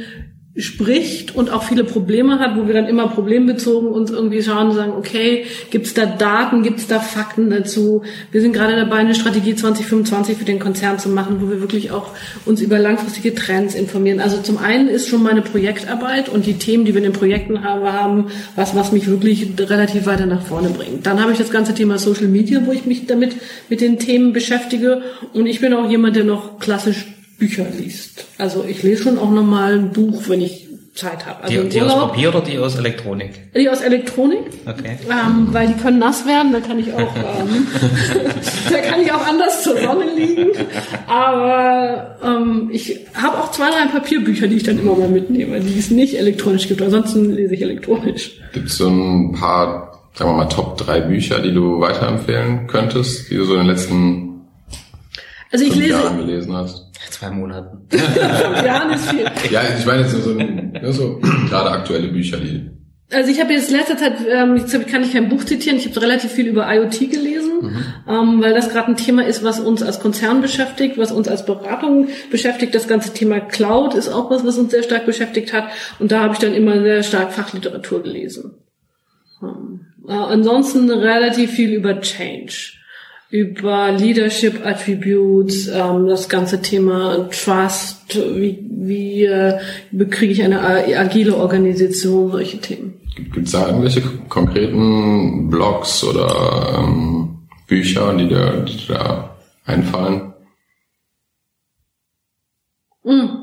spricht 0.58 1.34
und 1.36 1.50
auch 1.50 1.64
viele 1.64 1.84
Probleme 1.84 2.38
hat, 2.38 2.56
wo 2.56 2.66
wir 2.66 2.72
dann 2.72 2.86
immer 2.86 3.08
problembezogen 3.08 3.90
uns 3.90 4.10
irgendwie 4.10 4.42
schauen 4.42 4.68
und 4.68 4.74
sagen, 4.74 4.92
okay, 4.92 5.44
gibt 5.70 5.86
es 5.86 5.92
da 5.92 6.06
Daten, 6.06 6.62
gibt 6.62 6.78
es 6.78 6.86
da 6.86 6.98
Fakten 6.98 7.50
dazu? 7.50 8.02
Wir 8.32 8.40
sind 8.40 8.54
gerade 8.54 8.74
dabei, 8.74 8.96
eine 8.96 9.14
Strategie 9.14 9.54
2025 9.54 10.38
für 10.38 10.46
den 10.46 10.58
Konzern 10.58 10.98
zu 10.98 11.10
machen, 11.10 11.42
wo 11.42 11.50
wir 11.50 11.60
wirklich 11.60 11.90
auch 11.90 12.10
uns 12.46 12.62
über 12.62 12.78
langfristige 12.78 13.34
Trends 13.34 13.74
informieren. 13.74 14.18
Also 14.18 14.38
zum 14.40 14.56
einen 14.56 14.88
ist 14.88 15.08
schon 15.08 15.22
meine 15.22 15.42
Projektarbeit 15.42 16.30
und 16.30 16.46
die 16.46 16.54
Themen, 16.54 16.86
die 16.86 16.94
wir 16.94 17.02
in 17.04 17.12
den 17.12 17.18
Projekten 17.18 17.62
haben, 17.62 18.28
was, 18.54 18.74
was 18.74 18.92
mich 18.92 19.08
wirklich 19.08 19.48
relativ 19.58 20.06
weiter 20.06 20.24
nach 20.24 20.42
vorne 20.42 20.70
bringt. 20.70 21.04
Dann 21.04 21.20
habe 21.20 21.32
ich 21.32 21.38
das 21.38 21.50
ganze 21.50 21.74
Thema 21.74 21.98
Social 21.98 22.28
Media, 22.28 22.62
wo 22.64 22.72
ich 22.72 22.86
mich 22.86 23.06
damit 23.06 23.36
mit 23.68 23.82
den 23.82 23.98
Themen 23.98 24.32
beschäftige 24.32 25.02
und 25.34 25.44
ich 25.44 25.60
bin 25.60 25.74
auch 25.74 25.90
jemand, 25.90 26.16
der 26.16 26.24
noch 26.24 26.58
klassisch 26.58 27.04
Bücher 27.38 27.66
liest. 27.78 28.24
Also 28.38 28.64
ich 28.66 28.82
lese 28.82 29.04
schon 29.04 29.18
auch 29.18 29.30
nochmal 29.30 29.74
ein 29.74 29.92
Buch, 29.92 30.22
wenn 30.28 30.40
ich 30.40 30.66
Zeit 30.96 31.26
habe. 31.26 31.44
Also 31.44 31.62
die, 31.62 31.68
die 31.68 31.80
aus 31.82 31.94
Papier 31.94 32.30
oder 32.30 32.40
die 32.40 32.58
aus 32.58 32.76
Elektronik? 32.76 33.52
Die 33.54 33.68
aus 33.68 33.82
Elektronik. 33.82 34.44
Okay. 34.64 34.96
Ähm, 35.08 35.48
weil 35.52 35.68
die 35.68 35.74
können 35.74 35.98
nass 35.98 36.26
werden, 36.26 36.52
da 36.52 36.60
kann 36.60 36.78
ich 36.78 36.92
auch, 36.92 36.98
ähm, 37.16 37.66
da 38.70 38.78
kann 38.78 39.00
ich 39.02 39.12
auch 39.12 39.26
anders 39.26 39.62
zur 39.62 39.78
Sonne 39.78 40.06
liegen. 40.16 40.50
Aber 41.06 42.16
ähm, 42.24 42.70
ich 42.72 43.00
habe 43.14 43.38
auch 43.38 43.50
zwei, 43.50 43.70
drei 43.70 43.86
Papierbücher, 43.92 44.48
die 44.48 44.56
ich 44.56 44.62
dann 44.62 44.78
immer 44.78 44.96
mal 44.96 45.08
mitnehme, 45.08 45.60
die 45.60 45.78
es 45.78 45.90
nicht 45.90 46.18
elektronisch 46.18 46.66
gibt. 46.66 46.82
Ansonsten 46.82 47.32
lese 47.32 47.54
ich 47.54 47.62
elektronisch. 47.62 48.40
Gibt 48.52 48.68
es 48.68 48.78
so 48.78 48.88
ein 48.88 49.32
paar, 49.32 50.00
sagen 50.14 50.30
wir 50.30 50.36
mal, 50.36 50.48
Top 50.48 50.78
drei 50.78 51.00
Bücher, 51.00 51.40
die 51.40 51.52
du 51.52 51.80
weiterempfehlen 51.80 52.66
könntest, 52.66 53.30
die 53.30 53.36
du 53.36 53.44
so 53.44 53.52
in 53.52 53.60
den 53.60 53.68
letzten 53.68 54.26
also 55.52 55.64
ich 55.64 55.74
lese, 55.74 55.90
Jahren 55.90 56.18
gelesen 56.18 56.54
hast? 56.54 56.85
Zwei 57.10 57.30
Monaten. 57.30 57.88
Jahren 58.64 58.92
ist 58.92 59.10
viel. 59.10 59.24
Ja, 59.50 59.62
ich 59.78 59.86
meine 59.86 60.02
jetzt 60.02 60.12
so, 60.12 60.20
so, 60.20 60.92
so 60.92 61.20
gerade 61.48 61.70
aktuelle 61.70 62.08
Bücher, 62.08 62.38
die. 62.38 62.70
Also 63.12 63.30
ich 63.30 63.40
habe 63.40 63.52
jetzt 63.52 63.70
letzter 63.70 63.96
Zeit, 63.96 64.14
ähm, 64.28 64.56
jetzt 64.56 64.72
kann 64.88 65.04
ich 65.04 65.12
kein 65.12 65.28
Buch 65.28 65.44
zitieren, 65.44 65.78
ich 65.78 65.86
habe 65.86 66.02
relativ 66.02 66.32
viel 66.32 66.48
über 66.48 66.66
IoT 66.68 67.08
gelesen, 67.08 67.52
mhm. 67.60 67.84
ähm, 68.08 68.42
weil 68.42 68.52
das 68.52 68.70
gerade 68.70 68.88
ein 68.88 68.96
Thema 68.96 69.24
ist, 69.24 69.44
was 69.44 69.60
uns 69.60 69.84
als 69.84 70.00
Konzern 70.00 70.40
beschäftigt, 70.40 70.98
was 70.98 71.12
uns 71.12 71.28
als 71.28 71.46
Beratung 71.46 72.08
beschäftigt. 72.32 72.74
Das 72.74 72.88
ganze 72.88 73.12
Thema 73.12 73.38
Cloud 73.38 73.94
ist 73.94 74.08
auch 74.08 74.28
was, 74.28 74.44
was 74.44 74.58
uns 74.58 74.72
sehr 74.72 74.82
stark 74.82 75.06
beschäftigt 75.06 75.52
hat. 75.52 75.68
Und 76.00 76.10
da 76.10 76.20
habe 76.20 76.34
ich 76.34 76.40
dann 76.40 76.52
immer 76.52 76.80
sehr 76.80 77.04
stark 77.04 77.32
Fachliteratur 77.32 78.02
gelesen. 78.02 78.54
Ähm, 79.40 79.86
äh, 80.08 80.12
ansonsten 80.12 80.90
relativ 80.90 81.52
viel 81.52 81.74
über 81.74 82.00
Change 82.00 82.75
über 83.36 83.92
Leadership 83.92 84.64
Attributes, 84.64 85.68
ähm, 85.68 86.06
das 86.06 86.28
ganze 86.28 86.62
Thema 86.62 87.28
Trust, 87.30 88.16
wie, 88.16 88.64
wie 88.70 89.24
äh, 89.24 89.58
bekriege 89.90 90.32
ich 90.32 90.42
eine 90.42 90.60
agile 90.62 91.36
Organisation, 91.36 92.30
solche 92.32 92.58
Themen. 92.58 92.94
Gibt 93.14 93.46
es 93.46 93.52
da 93.52 93.66
irgendwelche 93.66 94.02
konkreten 94.28 95.50
Blogs 95.50 96.04
oder 96.04 96.78
ähm, 96.78 97.46
Bücher, 97.66 98.14
die 98.14 98.28
dir, 98.28 98.64
die 98.66 98.76
dir 98.76 98.94
da 98.94 99.36
einfallen? 99.66 100.32
Mm. 103.04 103.35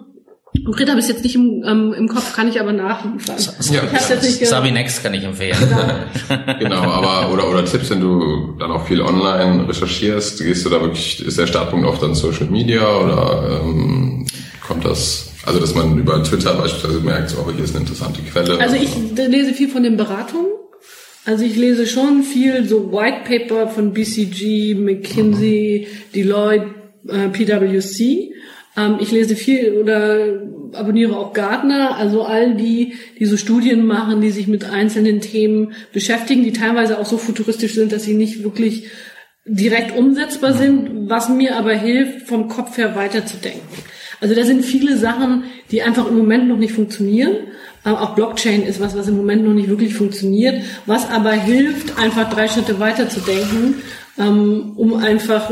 Konkret 0.66 0.89
habe 0.89 0.99
ich 0.99 1.07
jetzt 1.07 1.24
nicht 1.24 1.36
im, 1.36 1.64
ähm, 1.66 1.93
im 1.93 2.07
Kopf, 2.07 2.34
kann 2.34 2.47
ich 2.47 2.59
aber 2.59 2.72
nachliefern. 2.72 3.36
Ja, 3.72 3.82
ich 4.22 4.47
Sabi 4.47 4.72
Next 4.72 5.03
kann 5.03 5.14
ich 5.14 5.24
empfehlen. 5.24 5.57
Genau. 5.59 6.53
genau, 6.59 6.82
aber 6.91 7.34
oder 7.34 7.49
oder 7.49 7.66
Tipps, 7.66 7.89
wenn 7.89 8.01
du 8.01 8.55
dann 8.59 8.72
auch 8.72 8.88
viel 8.88 9.01
online 9.01 9.68
recherchierst, 9.68 10.39
gehst 10.43 10.66
du 10.66 10.70
da 10.70 10.82
wirklich, 10.82 11.26
ist 11.26 11.38
der 11.38 11.47
Startpunkt 11.47 11.86
oft 11.86 12.01
dann 12.01 12.16
Social 12.16 12.47
Media 12.47 12.82
oder 12.82 13.61
ähm, 13.61 14.26
kommt 14.66 14.86
das, 14.86 15.32
also 15.45 15.59
dass 15.59 15.76
man 15.76 15.97
über 15.97 16.24
Twitter 16.24 16.53
beispielsweise 16.53 16.99
merkt, 17.01 17.36
oh, 17.38 17.51
hier 17.51 17.64
ist 17.64 17.76
eine 17.76 17.82
interessante 17.82 18.22
Quelle. 18.22 18.59
Also 18.59 18.76
ich 18.76 18.95
lese 19.16 19.53
viel 19.53 19.70
von 19.70 19.84
den 19.84 19.97
Beratungen. 19.97 20.47
Also 21.26 21.45
ich 21.45 21.55
lese 21.55 21.88
schon 21.88 22.24
viel 22.24 22.68
so 22.68 22.91
White 22.91 23.22
Paper 23.26 23.68
von 23.70 23.93
BCG, 23.93 24.76
McKinsey, 24.76 25.88
mhm. 25.88 26.11
Deloitte, 26.14 26.66
äh, 27.07 27.30
PwC. 27.30 28.34
Ähm, 28.78 28.97
ich 28.99 29.11
lese 29.11 29.36
viel 29.36 29.74
oder 29.74 30.41
abonniere 30.74 31.17
auch 31.17 31.34
Gartner, 31.34 31.95
also 31.97 32.24
all 32.24 32.55
die, 32.55 32.93
die 33.19 33.26
so 33.26 33.38
Studien 33.38 33.86
machen, 33.86 34.21
die 34.21 34.32
sich 34.32 34.47
mit 34.47 34.65
einzelnen 34.65 35.21
Themen 35.21 35.74
beschäftigen, 35.91 36.43
die 36.43 36.53
teilweise 36.53 36.99
auch 36.99 37.05
so 37.05 37.17
futuristisch 37.17 37.76
sind, 37.76 37.91
dass 37.91 38.03
sie 38.03 38.15
nicht 38.15 38.43
wirklich 38.43 38.88
direkt 39.45 39.95
umsetzbar 39.95 40.53
sind, 40.53 41.09
was 41.09 41.30
mir 41.30 41.57
aber 41.57 41.74
hilft, 41.74 42.28
vom 42.28 42.47
Kopf 42.47 42.78
her 42.78 42.95
weiterzudenken. 42.95 43.61
Also 44.21 44.36
da 44.36 44.45
sind 44.45 44.63
viele 44.63 44.97
Sachen, 44.97 45.43
die 45.69 45.82
einfach 45.82 46.07
im 46.07 46.17
Moment 46.17 46.47
noch 46.47 46.57
nicht 46.57 46.74
funktionieren. 46.74 47.36
Ähm, 47.86 47.95
auch 47.95 48.15
Blockchain 48.15 48.63
ist 48.63 48.80
was, 48.80 48.95
was 48.97 49.09
im 49.09 49.17
Moment 49.17 49.43
noch 49.43 49.53
nicht 49.53 49.67
wirklich 49.67 49.93
funktioniert, 49.93 50.63
was 50.86 51.09
aber 51.09 51.34
hilft, 51.34 51.99
einfach 51.99 52.30
drei 52.30 52.47
Schritte 52.47 52.80
weiterzudenken, 52.80 53.76
ähm, 54.17 54.74
um 54.78 54.93
einfach 54.93 55.51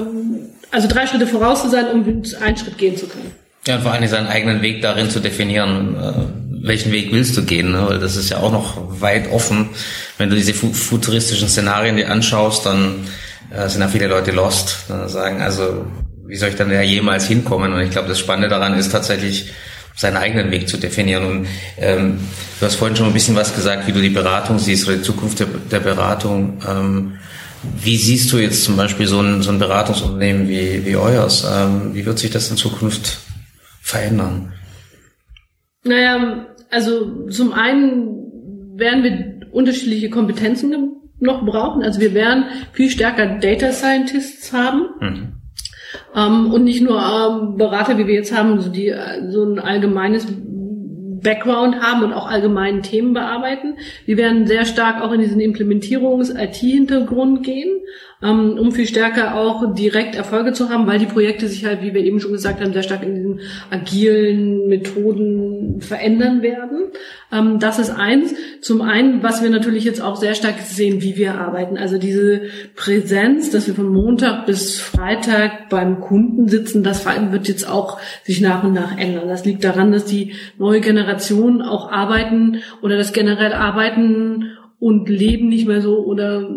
also 0.71 0.87
drei 0.87 1.05
Schritte 1.07 1.27
voraus 1.27 1.61
zu 1.61 1.69
sein, 1.69 1.87
um 1.87 2.23
einen 2.41 2.57
Schritt 2.57 2.77
gehen 2.77 2.97
zu 2.97 3.07
können. 3.07 3.31
Ja, 3.67 3.75
und 3.75 3.83
vor 3.83 3.91
allem 3.91 4.07
seinen 4.07 4.27
eigenen 4.27 4.61
Weg 4.61 4.81
darin 4.81 5.09
zu 5.09 5.19
definieren, 5.19 5.95
äh, 5.95 6.67
welchen 6.67 6.91
Weg 6.91 7.11
willst 7.11 7.37
du 7.37 7.43
gehen, 7.43 7.71
ne? 7.71 7.85
weil 7.87 7.99
das 7.99 8.15
ist 8.15 8.29
ja 8.29 8.37
auch 8.37 8.51
noch 8.51 9.01
weit 9.01 9.31
offen. 9.31 9.69
Wenn 10.17 10.29
du 10.29 10.35
diese 10.35 10.53
futuristischen 10.53 11.47
Szenarien 11.47 11.95
dir 11.95 12.09
anschaust, 12.09 12.65
dann 12.65 13.07
äh, 13.55 13.67
sind 13.67 13.81
da 13.81 13.87
viele 13.87 14.07
Leute 14.07 14.31
lost, 14.31 14.89
ne? 14.89 15.07
sagen, 15.09 15.41
also 15.41 15.85
wie 16.25 16.35
soll 16.35 16.49
ich 16.49 16.55
dann 16.55 16.69
da 16.69 16.81
jemals 16.81 17.27
hinkommen? 17.27 17.73
Und 17.73 17.81
ich 17.81 17.91
glaube, 17.91 18.07
das 18.07 18.19
Spannende 18.19 18.47
daran 18.47 18.77
ist 18.77 18.91
tatsächlich, 18.91 19.51
seinen 19.95 20.17
eigenen 20.17 20.51
Weg 20.51 20.69
zu 20.69 20.77
definieren. 20.77 21.25
Und 21.25 21.47
ähm, 21.77 22.19
du 22.59 22.65
hast 22.65 22.75
vorhin 22.75 22.95
schon 22.95 23.07
ein 23.07 23.13
bisschen 23.13 23.35
was 23.35 23.53
gesagt, 23.53 23.87
wie 23.87 23.91
du 23.91 24.01
die 24.01 24.09
Beratung 24.09 24.57
siehst 24.59 24.87
oder 24.87 24.97
die 24.97 25.03
Zukunft 25.03 25.39
der, 25.39 25.47
der 25.47 25.79
Beratung. 25.79 26.59
Ähm, 26.67 27.13
wie 27.63 27.97
siehst 27.97 28.31
du 28.31 28.37
jetzt 28.37 28.63
zum 28.63 28.75
Beispiel 28.75 29.07
so 29.07 29.19
ein, 29.19 29.41
so 29.41 29.51
ein 29.51 29.59
Beratungsunternehmen 29.59 30.47
wie, 30.47 30.85
wie 30.85 30.95
euers? 30.95 31.45
Ähm, 31.49 31.93
wie 31.93 32.05
wird 32.05 32.19
sich 32.19 32.31
das 32.31 32.49
in 32.49 32.57
Zukunft 32.57 33.19
verändern? 33.81 34.53
Naja, 35.83 36.47
also 36.69 37.27
zum 37.29 37.53
einen 37.53 38.77
werden 38.77 39.03
wir 39.03 39.51
unterschiedliche 39.51 40.09
Kompetenzen 40.09 40.73
noch 41.19 41.45
brauchen. 41.45 41.83
Also 41.83 41.99
wir 41.99 42.13
werden 42.13 42.45
viel 42.73 42.89
stärker 42.89 43.39
Data 43.39 43.71
Scientists 43.71 44.53
haben. 44.53 44.85
Mhm. 44.99 45.33
Ähm, 46.15 46.53
und 46.53 46.63
nicht 46.63 46.81
nur 46.81 46.97
ähm, 46.97 47.57
Berater, 47.57 47.97
wie 47.97 48.07
wir 48.07 48.15
jetzt 48.15 48.35
haben, 48.35 48.59
so, 48.59 48.69
die, 48.69 48.93
so 49.29 49.43
ein 49.43 49.59
allgemeines 49.59 50.25
Background 51.21 51.81
haben 51.81 52.03
und 52.03 52.13
auch 52.13 52.27
allgemeinen 52.27 52.83
Themen 52.83 53.13
bearbeiten. 53.13 53.77
Wir 54.05 54.17
werden 54.17 54.47
sehr 54.47 54.65
stark 54.65 55.01
auch 55.01 55.11
in 55.11 55.21
diesen 55.21 55.39
Implementierungs-IT-Hintergrund 55.39 57.43
gehen 57.43 57.81
um 58.59 58.71
viel 58.71 58.87
stärker 58.87 59.35
auch 59.35 59.73
direkt 59.73 60.15
Erfolge 60.15 60.53
zu 60.53 60.69
haben, 60.69 60.85
weil 60.85 60.99
die 60.99 61.07
Projekte 61.07 61.47
sich 61.47 61.65
halt, 61.65 61.81
wie 61.81 61.93
wir 61.93 62.03
eben 62.03 62.19
schon 62.19 62.31
gesagt 62.31 62.61
haben, 62.61 62.71
sehr 62.71 62.83
stark 62.83 63.01
in 63.01 63.15
diesen 63.15 63.39
agilen 63.71 64.67
Methoden 64.67 65.81
verändern 65.81 66.43
werden. 66.43 66.91
Ähm, 67.31 67.57
das 67.59 67.79
ist 67.79 67.89
eins. 67.89 68.35
Zum 68.61 68.81
einen, 68.81 69.23
was 69.23 69.41
wir 69.41 69.49
natürlich 69.49 69.85
jetzt 69.85 70.01
auch 70.01 70.17
sehr 70.17 70.35
stark 70.35 70.59
sehen, 70.59 71.01
wie 71.01 71.17
wir 71.17 71.35
arbeiten. 71.35 71.77
Also 71.77 71.97
diese 71.97 72.41
Präsenz, 72.75 73.49
dass 73.49 73.65
wir 73.65 73.73
von 73.73 73.89
Montag 73.89 74.45
bis 74.45 74.79
Freitag 74.79 75.69
beim 75.69 75.99
Kunden 75.99 76.47
sitzen, 76.47 76.83
das 76.83 77.05
wird 77.05 77.47
jetzt 77.47 77.67
auch 77.67 77.99
sich 78.23 78.39
nach 78.39 78.63
und 78.63 78.73
nach 78.73 78.97
ändern. 78.97 79.29
Das 79.29 79.45
liegt 79.45 79.63
daran, 79.63 79.91
dass 79.91 80.05
die 80.05 80.33
neue 80.59 80.81
Generation 80.81 81.63
auch 81.63 81.91
arbeiten 81.91 82.57
oder 82.83 82.97
das 82.97 83.13
generell 83.13 83.53
Arbeiten 83.53 84.51
und 84.79 85.09
Leben 85.09 85.49
nicht 85.49 85.67
mehr 85.67 85.81
so 85.81 86.03
oder 86.05 86.47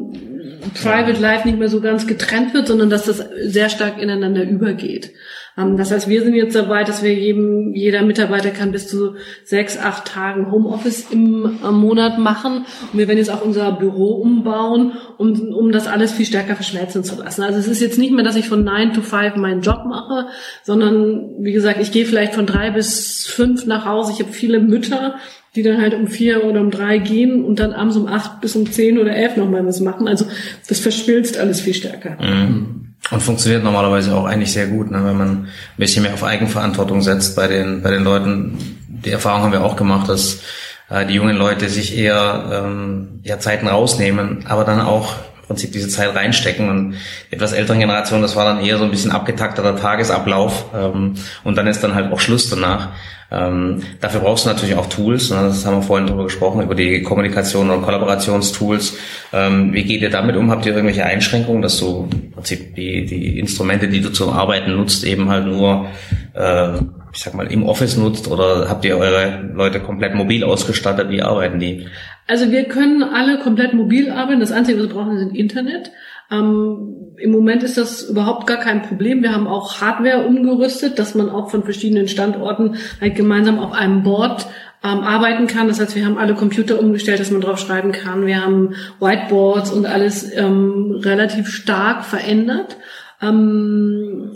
Private 0.82 1.20
Life 1.20 1.47
nicht 1.47 1.59
mehr 1.59 1.68
so 1.68 1.80
ganz 1.80 2.07
getrennt 2.07 2.53
wird, 2.55 2.66
sondern 2.68 2.90
dass 2.90 3.05
das 3.05 3.24
sehr 3.45 3.68
stark 3.68 4.01
ineinander 4.01 4.42
übergeht. 4.42 5.12
Ähm, 5.57 5.76
das 5.76 5.90
heißt, 5.90 6.09
wir 6.09 6.22
sind 6.22 6.34
jetzt 6.34 6.55
dabei, 6.55 6.84
dass 6.84 7.03
wir 7.03 7.14
jedem, 7.14 7.74
jeder 7.74 8.03
Mitarbeiter 8.03 8.51
kann 8.51 8.72
bis 8.72 8.86
zu 8.86 9.14
sechs, 9.45 9.78
acht 9.78 10.07
Tagen 10.07 10.51
Homeoffice 10.51 11.11
im, 11.11 11.59
im 11.66 11.74
Monat 11.74 12.18
machen. 12.18 12.66
Und 12.92 12.99
wir 12.99 13.09
werden 13.09 13.18
jetzt 13.18 13.30
auch 13.30 13.45
unser 13.45 13.72
Büro 13.72 14.16
umbauen, 14.16 14.92
um, 15.16 15.55
um 15.55 15.72
das 15.72 15.86
alles 15.86 16.12
viel 16.12 16.26
stärker 16.26 16.57
verschmelzen 16.57 17.05
zu 17.05 17.16
lassen. 17.16 17.42
Also 17.42 17.59
es 17.59 17.68
ist 17.68 17.80
jetzt 17.80 17.99
nicht 17.99 18.12
mehr, 18.12 18.24
dass 18.24 18.36
ich 18.36 18.49
von 18.49 18.64
nine 18.64 18.92
to 18.92 19.01
five 19.01 19.36
meinen 19.36 19.62
Job 19.62 19.84
mache, 19.86 20.26
sondern 20.62 21.36
wie 21.38 21.53
gesagt, 21.53 21.80
ich 21.80 21.92
gehe 21.92 22.07
vielleicht 22.07 22.34
von 22.34 22.47
drei 22.47 22.70
bis 22.70 23.26
fünf 23.26 23.66
nach 23.66 23.86
Hause. 23.86 24.12
Ich 24.12 24.20
habe 24.20 24.32
viele 24.32 24.61
Mütter, 24.61 25.16
die 25.55 25.63
dann 25.63 25.81
halt 25.81 25.95
um 25.95 26.09
vier 26.09 26.45
oder 26.45 26.61
um 26.61 26.71
drei 26.71 26.99
gehen 26.99 27.45
und 27.45 27.61
dann 27.61 27.73
abends 27.73 27.97
um 27.97 28.09
acht 28.09 28.41
bis 28.41 28.57
um 28.57 28.71
zehn 28.71 28.99
oder 28.99 29.15
elf 29.15 29.37
nochmal 29.37 29.65
was 29.67 29.81
machen. 29.81 30.09
Also 30.09 30.27
das 30.69 30.81
verschmilzt 30.81 31.39
alles 31.39 31.61
viel 31.61 31.75
stärker. 31.75 32.17
Mhm. 32.21 32.95
Und 33.11 33.23
funktioniert 33.23 33.63
normalerweise 33.63 34.15
auch 34.15 34.25
eigentlich 34.25 34.53
sehr 34.53 34.67
gut, 34.67 34.91
ne, 34.91 35.05
wenn 35.05 35.17
man 35.17 35.29
ein 35.29 35.49
bisschen 35.77 36.03
mehr 36.03 36.15
auf 36.15 36.25
Eigenverantwortung 36.25 37.03
setzt 37.03 37.37
bei 37.37 37.47
den, 37.47 37.83
bei 37.83 37.91
den 37.91 38.03
Leuten. 38.03 38.59
Die 38.89 39.11
Erfahrung 39.11 39.43
haben 39.43 39.53
wir 39.53 39.63
auch 39.63 39.77
gemacht, 39.77 40.09
dass 40.09 40.41
äh, 40.89 41.05
die 41.07 41.15
jungen 41.15 41.37
Leute 41.37 41.69
sich 41.69 41.97
eher 41.97 42.65
ähm, 42.65 43.21
ja, 43.23 43.39
Zeiten 43.39 43.69
rausnehmen, 43.69 44.47
aber 44.47 44.65
dann 44.65 44.81
auch 44.81 45.17
Prinzip 45.47 45.72
diese 45.72 45.88
Zeit 45.88 46.14
reinstecken. 46.14 46.68
Und 46.68 46.95
etwas 47.30 47.53
älteren 47.53 47.80
Generation, 47.80 48.22
das 48.22 48.36
war 48.36 48.45
dann 48.45 48.64
eher 48.64 48.78
so 48.78 48.84
ein 48.84 48.90
bisschen 48.90 49.11
abgetakteter 49.11 49.76
Tagesablauf 49.76 50.66
ähm, 50.74 51.14
und 51.45 51.57
dann 51.57 51.66
ist 51.66 51.82
dann 51.82 51.95
halt 51.95 52.12
auch 52.12 52.20
Schluss 52.20 52.49
danach. 52.49 52.90
Ähm, 53.34 53.82
dafür 54.01 54.20
brauchst 54.20 54.45
du 54.45 54.51
natürlich 54.51 54.76
auch 54.76 54.86
Tools. 54.86 55.30
Ne? 55.30 55.36
Das 55.36 55.66
haben 55.66 55.76
wir 55.76 55.82
vorhin 55.82 56.07
drüber 56.07 56.24
gesprochen, 56.24 56.62
über 56.62 56.74
die 56.74 57.03
Kommunikation 57.03 57.70
und 57.70 57.82
Kollaborationstools. 57.82 58.97
Ähm, 59.32 59.72
wie 59.72 59.82
geht 59.82 60.03
ihr 60.03 60.11
damit 60.11 60.36
um? 60.36 60.51
Habt 60.51 60.66
ihr 60.66 60.72
irgendwelche 60.72 61.05
Einschränkungen, 61.05 61.62
dass 61.62 61.78
du 61.80 62.09
im 62.11 62.30
Prinzip 62.30 62.76
die, 62.76 63.07
die 63.07 63.38
Instrumente, 63.38 63.88
die 63.88 64.01
du 64.01 64.11
zum 64.11 64.30
Arbeiten 64.30 64.76
nutzt, 64.76 65.05
eben 65.05 65.30
halt 65.30 65.47
nur, 65.47 65.86
äh, 66.34 66.74
ich 67.12 67.20
sag 67.20 67.34
mal, 67.34 67.47
im 67.47 67.64
Office 67.64 67.97
nutzt 67.97 68.28
oder 68.28 68.68
habt 68.68 68.84
ihr 68.84 68.99
eure 68.99 69.40
Leute 69.53 69.80
komplett 69.80 70.14
mobil 70.14 70.45
ausgestattet? 70.45 71.11
Wie 71.11 71.22
arbeiten 71.22 71.59
die? 71.59 71.86
Also 72.27 72.51
wir 72.51 72.64
können 72.64 73.03
alle 73.03 73.39
komplett 73.39 73.75
mobil 73.75 74.11
arbeiten. 74.11 74.41
Das 74.41 74.53
Einzige, 74.53 74.79
was 74.79 74.89
wir 74.89 74.95
brauchen, 74.95 75.16
ist 75.16 75.37
Internet. 75.37 75.91
Ähm, 76.31 77.14
Im 77.18 77.31
Moment 77.31 77.62
ist 77.62 77.77
das 77.77 78.09
überhaupt 78.09 78.47
gar 78.47 78.59
kein 78.59 78.83
Problem. 78.83 79.22
Wir 79.22 79.33
haben 79.33 79.47
auch 79.47 79.81
Hardware 79.81 80.27
umgerüstet, 80.27 80.99
dass 80.99 81.14
man 81.14 81.29
auch 81.29 81.51
von 81.51 81.64
verschiedenen 81.64 82.09
Standorten 82.09 82.77
halt 83.01 83.14
gemeinsam 83.14 83.59
auf 83.59 83.72
einem 83.72 84.03
Board 84.03 84.47
ähm, 84.83 85.01
arbeiten 85.01 85.47
kann. 85.47 85.68
Das 85.68 85.81
heißt, 85.81 85.97
wir 85.97 86.07
haben 86.07 86.18
alle 86.18 86.35
Computer 86.35 86.81
umgestellt, 86.81 87.20
dass 87.20 87.31
man 87.31 87.43
drauf 87.43 87.59
schreiben 87.59 87.93
kann. 87.93 88.27
Wir 88.27 88.43
haben 88.43 88.75
Whiteboards 89.01 89.70
und 89.70 89.85
alles 89.85 90.31
ähm, 90.35 91.01
relativ 91.03 91.49
stark 91.49 92.05
verändert. 92.05 92.79
Ähm, 93.20 94.33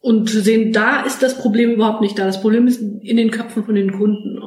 und 0.00 0.28
sehen, 0.28 0.72
da 0.72 1.00
ist 1.00 1.22
das 1.22 1.38
Problem 1.38 1.70
überhaupt 1.70 2.02
nicht 2.02 2.18
da. 2.18 2.26
Das 2.26 2.42
Problem 2.42 2.66
ist 2.66 2.82
in 2.82 3.16
den 3.16 3.30
Köpfen 3.30 3.64
von 3.64 3.74
den 3.74 3.92
Kunden. 3.92 4.38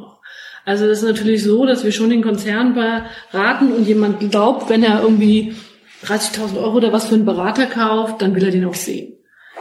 Also 0.68 0.86
das 0.86 0.98
ist 0.98 1.04
natürlich 1.04 1.42
so, 1.44 1.64
dass 1.64 1.82
wir 1.82 1.92
schon 1.92 2.10
den 2.10 2.20
Konzern 2.20 2.74
beraten 2.74 3.72
und 3.72 3.88
jemand 3.88 4.30
glaubt, 4.30 4.68
wenn 4.68 4.82
er 4.82 5.00
irgendwie 5.00 5.54
30.000 6.04 6.58
Euro 6.58 6.76
oder 6.76 6.92
was 6.92 7.06
für 7.06 7.14
einen 7.14 7.24
Berater 7.24 7.64
kauft, 7.64 8.20
dann 8.20 8.34
will 8.34 8.44
er 8.44 8.50
den 8.50 8.66
auch 8.66 8.74
sehen. 8.74 9.14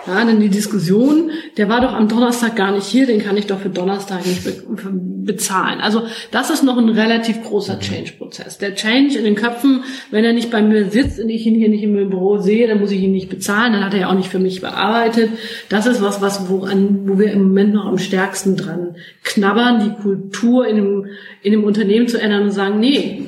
Ja, 0.08 0.24
dann 0.24 0.40
die 0.40 0.50
Diskussion, 0.50 1.32
der 1.58 1.68
war 1.68 1.82
doch 1.82 1.94
am 1.94 2.08
Donnerstag 2.08 2.56
gar 2.56 2.72
nicht 2.72 2.86
hier, 2.86 3.06
den 3.06 3.22
kann 3.22 3.36
ich 3.36 3.48
doch 3.48 3.60
für 3.60 3.70
Donnerstag 3.70 4.26
nicht 4.26 4.44
be 4.44 4.54
bezahlen. 5.28 5.82
Also 5.82 6.04
das 6.32 6.50
ist 6.50 6.64
noch 6.64 6.78
ein 6.78 6.88
relativ 6.88 7.44
großer 7.44 7.76
mhm. 7.76 7.80
Change-Prozess. 7.82 8.60
Der 8.60 8.76
Change 8.76 9.18
in 9.18 9.26
den 9.26 9.36
Köpfen, 9.36 9.84
wenn 10.10 10.24
er 10.24 10.32
nicht 10.32 10.50
bei 10.50 10.62
mir 10.62 10.90
sitzt 10.90 11.20
und 11.20 11.28
ich 11.28 11.46
ihn 11.46 11.56
hier 11.56 11.68
nicht 11.68 11.84
im 11.84 12.10
Büro 12.10 12.38
sehe, 12.38 12.66
dann 12.66 12.80
muss 12.80 12.92
ich 12.92 13.02
ihn 13.02 13.12
nicht 13.12 13.28
bezahlen, 13.28 13.74
dann 13.74 13.84
hat 13.84 13.94
er 13.94 14.00
ja 14.00 14.10
auch 14.10 14.16
nicht 14.16 14.30
für 14.30 14.40
mich 14.40 14.62
bearbeitet. 14.62 15.32
Das 15.68 15.86
ist 15.86 16.02
was, 16.02 16.22
was 16.22 16.50
woran, 16.50 17.02
wo 17.10 17.20
wir 17.20 17.32
im 17.32 17.44
Moment 17.44 17.74
noch 17.74 17.86
am 17.86 17.98
stärksten 17.98 18.56
dran 18.56 18.96
knabbern, 19.24 19.84
die 19.84 20.02
Kultur 20.02 20.66
in 20.66 20.78
dem, 20.78 21.06
in 21.42 21.52
dem 21.52 21.66
Unternehmen 21.66 22.08
zu 22.08 22.22
ändern 22.22 22.44
und 22.44 22.52
sagen, 22.52 22.80
nee, 22.80 23.22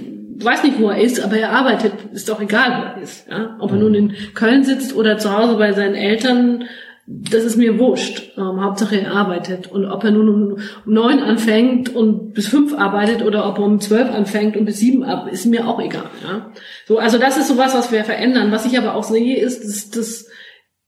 weiß 0.43 0.63
nicht, 0.63 0.79
wo 0.79 0.89
er 0.89 1.01
ist, 1.01 1.19
aber 1.23 1.37
er 1.37 1.51
arbeitet, 1.51 1.93
ist 2.13 2.29
doch 2.29 2.41
egal, 2.41 2.69
wo 2.79 2.99
er 2.99 3.03
ist. 3.03 3.27
Ja? 3.29 3.57
Ob 3.59 3.71
er 3.71 3.77
nun 3.77 3.93
in 3.93 4.13
Köln 4.33 4.63
sitzt 4.63 4.95
oder 4.95 5.17
zu 5.17 5.35
Hause 5.35 5.55
bei 5.55 5.73
seinen 5.73 5.95
Eltern, 5.95 6.65
das 7.11 7.43
ist 7.43 7.57
mir 7.57 7.79
wurscht. 7.79 8.37
Ähm, 8.37 8.63
Hauptsache 8.63 9.01
er 9.01 9.13
arbeitet. 9.13 9.71
Und 9.71 9.85
ob 9.85 10.03
er 10.03 10.11
nun 10.11 10.29
um, 10.29 10.59
neun 10.85 11.19
anfängt 11.19 11.93
und 11.95 12.33
bis 12.33 12.47
fünf 12.47 12.73
arbeitet 12.77 13.23
oder 13.23 13.47
ob 13.49 13.57
er 13.57 13.65
um 13.65 13.79
zwölf 13.79 14.09
anfängt 14.09 14.55
und 14.55 14.65
bis 14.65 14.77
sieben 14.77 15.03
ab, 15.03 15.27
ist 15.31 15.47
mir 15.47 15.67
auch 15.67 15.81
egal. 15.81 16.09
Ja? 16.23 16.51
So, 16.85 16.99
also 16.99 17.17
das 17.17 17.37
ist 17.37 17.47
sowas, 17.47 17.73
was 17.73 17.91
wir 17.91 18.03
verändern. 18.03 18.51
Was 18.51 18.65
ich 18.65 18.77
aber 18.77 18.93
auch 18.93 19.03
sehe, 19.03 19.37
ist, 19.37 19.63
dass, 19.63 19.89
dass 19.89 20.29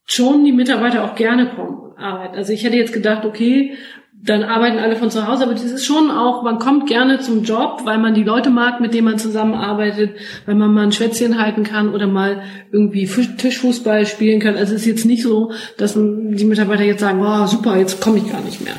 schon 0.06 0.43
die 0.43 0.52
Mitarbeiter 0.52 1.04
auch 1.04 1.16
gerne 1.16 1.56
kommen 1.56 1.80
und 1.80 1.97
arbeiten. 1.97 2.36
Also 2.36 2.54
ich 2.54 2.64
hätte 2.64 2.78
jetzt 2.78 2.93
gedacht, 2.93 3.26
okay, 3.26 3.76
dann 4.24 4.43
arbeiten 4.43 4.78
alle 4.78 4.95
von 4.95 5.09
zu 5.09 5.28
Hause, 5.28 5.43
aber 5.43 5.53
das 5.53 5.63
ist 5.63 5.86
schon 5.86 6.11
auch, 6.11 6.43
man 6.43 6.59
kommt 6.59 6.88
gerne 6.88 7.19
zum 7.19 7.43
Job, 7.43 7.82
weil 7.86 7.97
man 7.97 8.13
die 8.13 8.24
Leute 8.24 8.51
mag, 8.51 8.80
mit 8.80 8.93
denen 8.93 9.05
man 9.05 9.17
zusammenarbeitet, 9.17 10.11
weil 10.45 10.53
man 10.55 10.74
mal 10.74 10.84
ein 10.84 10.91
Schwätzchen 10.91 11.41
halten 11.41 11.63
kann 11.63 11.93
oder 11.93 12.05
mal 12.05 12.43
irgendwie 12.72 13.07
Tischfußball 13.07 14.05
spielen 14.05 14.39
kann. 14.39 14.55
Also 14.55 14.76
es 14.76 14.82
ist 14.82 14.88
jetzt 14.88 15.05
nicht 15.05 15.24
so, 15.24 15.51
dass 15.78 15.93
die 15.93 16.45
Mitarbeiter 16.45 16.84
jetzt 16.84 16.99
sagen, 16.99 17.19
wow, 17.19 17.49
super, 17.49 17.78
jetzt 17.78 17.99
komme 17.99 18.19
ich 18.19 18.32
gar 18.32 18.41
nicht 18.41 18.61
mehr. 18.61 18.76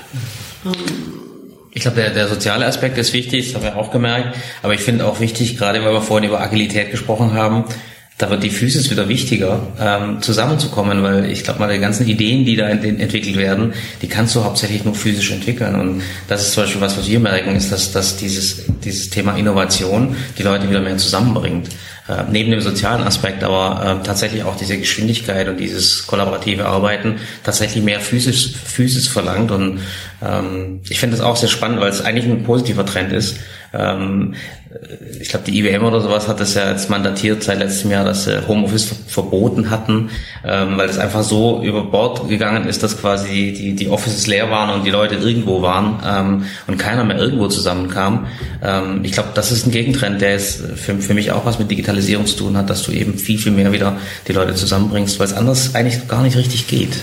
Ich 1.72 1.82
glaube, 1.82 1.96
der, 1.96 2.10
der 2.10 2.28
soziale 2.28 2.66
Aspekt 2.66 2.96
ist 2.98 3.12
wichtig, 3.12 3.52
das 3.52 3.54
haben 3.56 3.64
wir 3.64 3.80
auch 3.80 3.90
gemerkt. 3.90 4.36
Aber 4.62 4.74
ich 4.74 4.80
finde 4.80 5.06
auch 5.06 5.18
wichtig, 5.18 5.58
gerade 5.58 5.82
weil 5.82 5.92
wir 5.92 6.02
vorhin 6.02 6.28
über 6.28 6.40
Agilität 6.40 6.92
gesprochen 6.92 7.32
haben, 7.32 7.64
da 8.22 8.30
wird 8.30 8.44
die 8.44 8.50
Physis 8.50 8.88
wieder 8.88 9.08
wichtiger, 9.08 9.60
ähm, 9.80 10.22
zusammenzukommen, 10.22 11.02
weil 11.02 11.28
ich 11.28 11.42
glaube 11.42 11.58
mal, 11.58 11.72
die 11.72 11.80
ganzen 11.80 12.06
Ideen, 12.06 12.44
die 12.44 12.54
da 12.54 12.68
ent 12.68 12.84
entwickelt 12.84 13.36
werden, 13.36 13.72
die 14.00 14.06
kannst 14.06 14.36
du 14.36 14.44
hauptsächlich 14.44 14.84
nur 14.84 14.94
physisch 14.94 15.32
entwickeln. 15.32 15.74
Und 15.74 16.02
das 16.28 16.42
ist 16.42 16.52
zum 16.52 16.62
Beispiel 16.62 16.80
was, 16.80 16.96
was 16.96 17.08
wir 17.08 17.18
merken, 17.18 17.56
ist, 17.56 17.72
dass, 17.72 17.90
dass 17.90 18.16
dieses, 18.16 18.62
dieses 18.84 19.10
Thema 19.10 19.36
Innovation 19.36 20.14
die 20.38 20.44
Leute 20.44 20.70
wieder 20.70 20.80
mehr 20.80 20.96
zusammenbringt. 20.98 21.68
Äh, 22.08 22.24
neben 22.30 22.50
dem 22.50 22.60
sozialen 22.60 23.02
Aspekt, 23.04 23.42
aber 23.42 24.00
äh, 24.00 24.04
tatsächlich 24.04 24.44
auch 24.44 24.56
diese 24.56 24.76
Geschwindigkeit 24.76 25.48
und 25.48 25.58
dieses 25.58 26.06
kollaborative 26.06 26.66
Arbeiten 26.66 27.16
tatsächlich 27.42 27.82
mehr 27.82 28.00
Physis, 28.00 28.54
Physis 28.64 29.08
verlangt. 29.08 29.50
Und 29.50 29.80
ähm, 30.24 30.80
ich 30.88 31.00
finde 31.00 31.16
das 31.16 31.24
auch 31.24 31.36
sehr 31.36 31.48
spannend, 31.48 31.80
weil 31.80 31.90
es 31.90 32.04
eigentlich 32.04 32.26
ein 32.26 32.44
positiver 32.44 32.86
Trend 32.86 33.12
ist. 33.12 33.38
Ähm, 33.74 34.34
ich 35.20 35.28
glaube, 35.28 35.44
die 35.50 35.58
IBM 35.58 35.84
oder 35.84 36.00
sowas 36.00 36.28
hat 36.28 36.40
das 36.40 36.54
ja 36.54 36.70
jetzt 36.70 36.88
mandatiert 36.88 37.42
seit 37.42 37.58
letztem 37.58 37.90
Jahr, 37.90 38.04
dass 38.04 38.24
sie 38.24 38.46
Homeoffice 38.46 38.90
verboten 39.06 39.70
hatten, 39.70 40.10
ähm, 40.44 40.76
weil 40.76 40.88
es 40.88 40.98
einfach 40.98 41.22
so 41.22 41.62
über 41.62 41.84
Bord 41.84 42.28
gegangen 42.28 42.66
ist, 42.66 42.82
dass 42.82 42.98
quasi 42.98 43.52
die, 43.52 43.74
die 43.74 43.88
Offices 43.88 44.26
leer 44.26 44.50
waren 44.50 44.70
und 44.70 44.84
die 44.84 44.90
Leute 44.90 45.16
irgendwo 45.16 45.62
waren 45.62 46.00
ähm, 46.06 46.44
und 46.66 46.78
keiner 46.78 47.04
mehr 47.04 47.18
irgendwo 47.18 47.48
zusammenkam. 47.48 48.26
Ähm, 48.62 49.00
ich 49.04 49.12
glaube, 49.12 49.30
das 49.34 49.52
ist 49.52 49.66
ein 49.66 49.72
Gegentrend, 49.72 50.20
der 50.20 50.36
ist 50.36 50.62
für, 50.76 50.96
für 50.96 51.14
mich 51.14 51.32
auch 51.32 51.44
was 51.44 51.58
mit 51.58 51.70
Digitalisierung 51.70 52.26
zu 52.26 52.36
tun 52.36 52.56
hat, 52.56 52.70
dass 52.70 52.82
du 52.82 52.92
eben 52.92 53.18
viel, 53.18 53.38
viel 53.38 53.52
mehr 53.52 53.72
wieder 53.72 53.96
die 54.26 54.32
Leute 54.32 54.54
zusammenbringst, 54.54 55.18
weil 55.18 55.26
es 55.26 55.34
anders 55.34 55.74
eigentlich 55.74 56.08
gar 56.08 56.22
nicht 56.22 56.36
richtig 56.36 56.66
geht. 56.66 56.96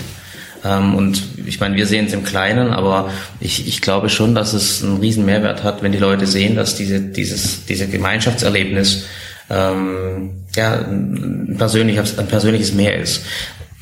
Ähm, 0.64 0.94
und 0.94 1.22
ich 1.46 1.60
meine, 1.60 1.76
wir 1.76 1.86
sehen 1.86 2.06
es 2.06 2.12
im 2.12 2.24
Kleinen, 2.24 2.70
aber 2.70 3.10
ich, 3.40 3.66
ich 3.66 3.80
glaube 3.80 4.08
schon, 4.08 4.34
dass 4.34 4.52
es 4.52 4.82
einen 4.82 4.98
riesen 4.98 5.24
Mehrwert 5.24 5.62
hat, 5.62 5.82
wenn 5.82 5.92
die 5.92 5.98
Leute 5.98 6.26
sehen, 6.26 6.56
dass 6.56 6.74
diese, 6.74 7.00
dieses, 7.00 7.64
diese 7.66 7.88
Gemeinschaftserlebnis 7.88 9.06
ähm, 9.48 10.30
ja, 10.54 10.74
ein 10.74 11.56
persönliches, 11.58 12.18
ein 12.18 12.28
persönliches 12.28 12.72
Mehr 12.72 12.96
ist. 12.98 13.22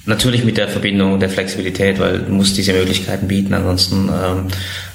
Natürlich 0.06 0.44
mit 0.44 0.56
der 0.56 0.68
Verbindung 0.68 1.20
der 1.20 1.28
Flexibilität, 1.28 1.98
weil 1.98 2.20
du 2.20 2.32
musst 2.32 2.56
diese 2.56 2.72
Möglichkeiten 2.72 3.28
bieten, 3.28 3.52
ansonsten 3.52 4.08
ähm, 4.08 4.46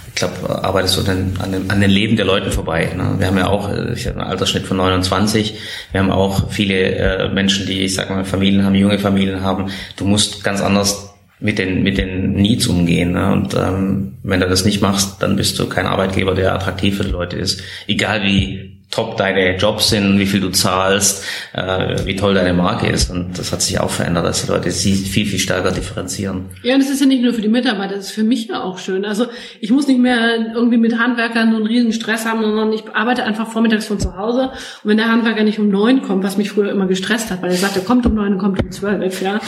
ich 0.08 0.20
glaube, 0.20 0.64
arbeitest 0.64 0.98
du 0.98 1.02
dann 1.02 1.34
an 1.40 1.52
den, 1.52 1.72
an 1.72 1.82
den 1.82 1.90
Leben 1.90 2.16
der 2.16 2.26
Leuten 2.26 2.52
vorbei. 2.52 2.92
Ne? 2.96 3.16
Wir 3.18 3.28
haben 3.28 3.38
ja 3.38 3.48
auch, 3.48 3.70
äh, 3.72 3.94
ich 3.94 4.08
habe 4.08 4.20
einen 4.20 4.30
Altersschnitt 4.30 4.66
von 4.66 4.78
29, 4.78 5.56
wir 5.92 6.00
haben 6.00 6.12
auch 6.12 6.52
viele 6.52 6.96
äh, 6.96 7.30
Menschen, 7.30 7.66
die, 7.66 7.82
ich 7.82 7.96
sag 7.96 8.12
mal, 8.12 8.24
Familien 8.24 8.64
haben, 8.64 8.76
junge 8.76 9.00
Familien 9.00 9.42
haben. 9.42 9.72
Du 9.96 10.06
musst 10.06 10.44
ganz 10.44 10.62
anders 10.62 11.12
mit 11.44 11.60
den, 11.60 11.84
mit 11.84 11.98
den 11.98 12.34
Needs 12.34 12.68
umgehen. 12.68 13.12
Ne? 13.12 13.32
Und 13.34 13.54
ähm, 13.54 14.14
wenn 14.24 14.39
du 14.39 14.48
das 14.48 14.64
nicht 14.64 14.82
machst, 14.82 15.22
dann 15.22 15.36
bist 15.36 15.60
du 15.60 15.68
kein 15.68 15.86
Arbeitgeber, 15.86 16.34
der 16.34 16.56
attraktiv 16.56 16.98
für 16.98 17.04
die 17.04 17.12
Leute 17.12 17.36
ist. 17.36 17.62
Egal 17.86 18.24
wie 18.24 18.78
top 18.94 19.18
deine 19.18 19.58
Jobs 19.58 19.89
sind, 19.89 20.20
wie 20.20 20.26
viel 20.26 20.39
du 20.39 20.50
zahlst, 20.50 21.26
äh, 21.54 22.06
wie 22.06 22.16
toll 22.16 22.36
deine 22.36 22.54
Marke 22.54 22.88
ist. 22.88 23.10
Und 23.10 23.38
das 23.39 23.52
hat 23.52 23.62
sich 23.62 23.80
auch 23.80 23.89
verändert, 23.89 24.26
dass 24.26 24.46
die 24.46 24.52
Leute 24.52 24.70
sie 24.70 24.94
viel, 24.94 25.26
viel 25.26 25.39
stärker 25.39 25.72
differenzieren. 25.72 26.46
Ja, 26.62 26.76
und 26.76 26.82
das 26.82 26.91
ist 26.91 27.00
ja 27.00 27.08
nicht 27.08 27.24
nur 27.24 27.34
für 27.34 27.41
die 27.41 27.48
Mitarbeiter, 27.48 27.96
das 27.96 28.08
ist 28.08 28.12
für 28.12 28.24
mich 28.24 28.48
ja 28.48 28.62
auch 28.62 28.78
schön. 28.78 29.04
Also 29.04 29.26
ich 29.60 29.72
muss 29.72 29.88
nicht 29.88 30.00
mehr 30.00 30.54
irgendwie 30.54 30.78
mit 30.78 31.00
Handwerkern 31.00 31.52
so 31.52 31.58
einen 31.58 31.66
riesen 31.66 31.91
Stress 31.91 32.26
haben, 32.26 32.44
sondern 32.44 32.72
ich 32.72 32.84
arbeite 32.94 33.24
einfach 33.24 33.48
vormittags 33.48 33.88
von 33.88 34.00
zu 34.00 34.16
Hause. 34.16 34.52
Und 34.84 34.89
wenn 34.89 34.98
der 34.98 35.12
Handwerker 35.12 35.44
nicht 35.44 35.58
um 35.58 35.70
neun 35.70 36.04
kommt, 36.04 36.24
was 36.24 36.38
mich 36.38 36.52
früher 36.52 36.72
immer 36.72 36.86
gestresst 36.86 37.32
hat, 37.32 37.41
weil 37.41 37.50
er 37.50 37.58
sagte, 37.58 37.82
kommt 37.82 38.06
um 38.06 38.14
neun 38.14 38.34
und 38.34 38.39
kommt 38.39 38.62
um 38.64 38.72
zwölf, 38.72 39.22
ja, 39.22 39.39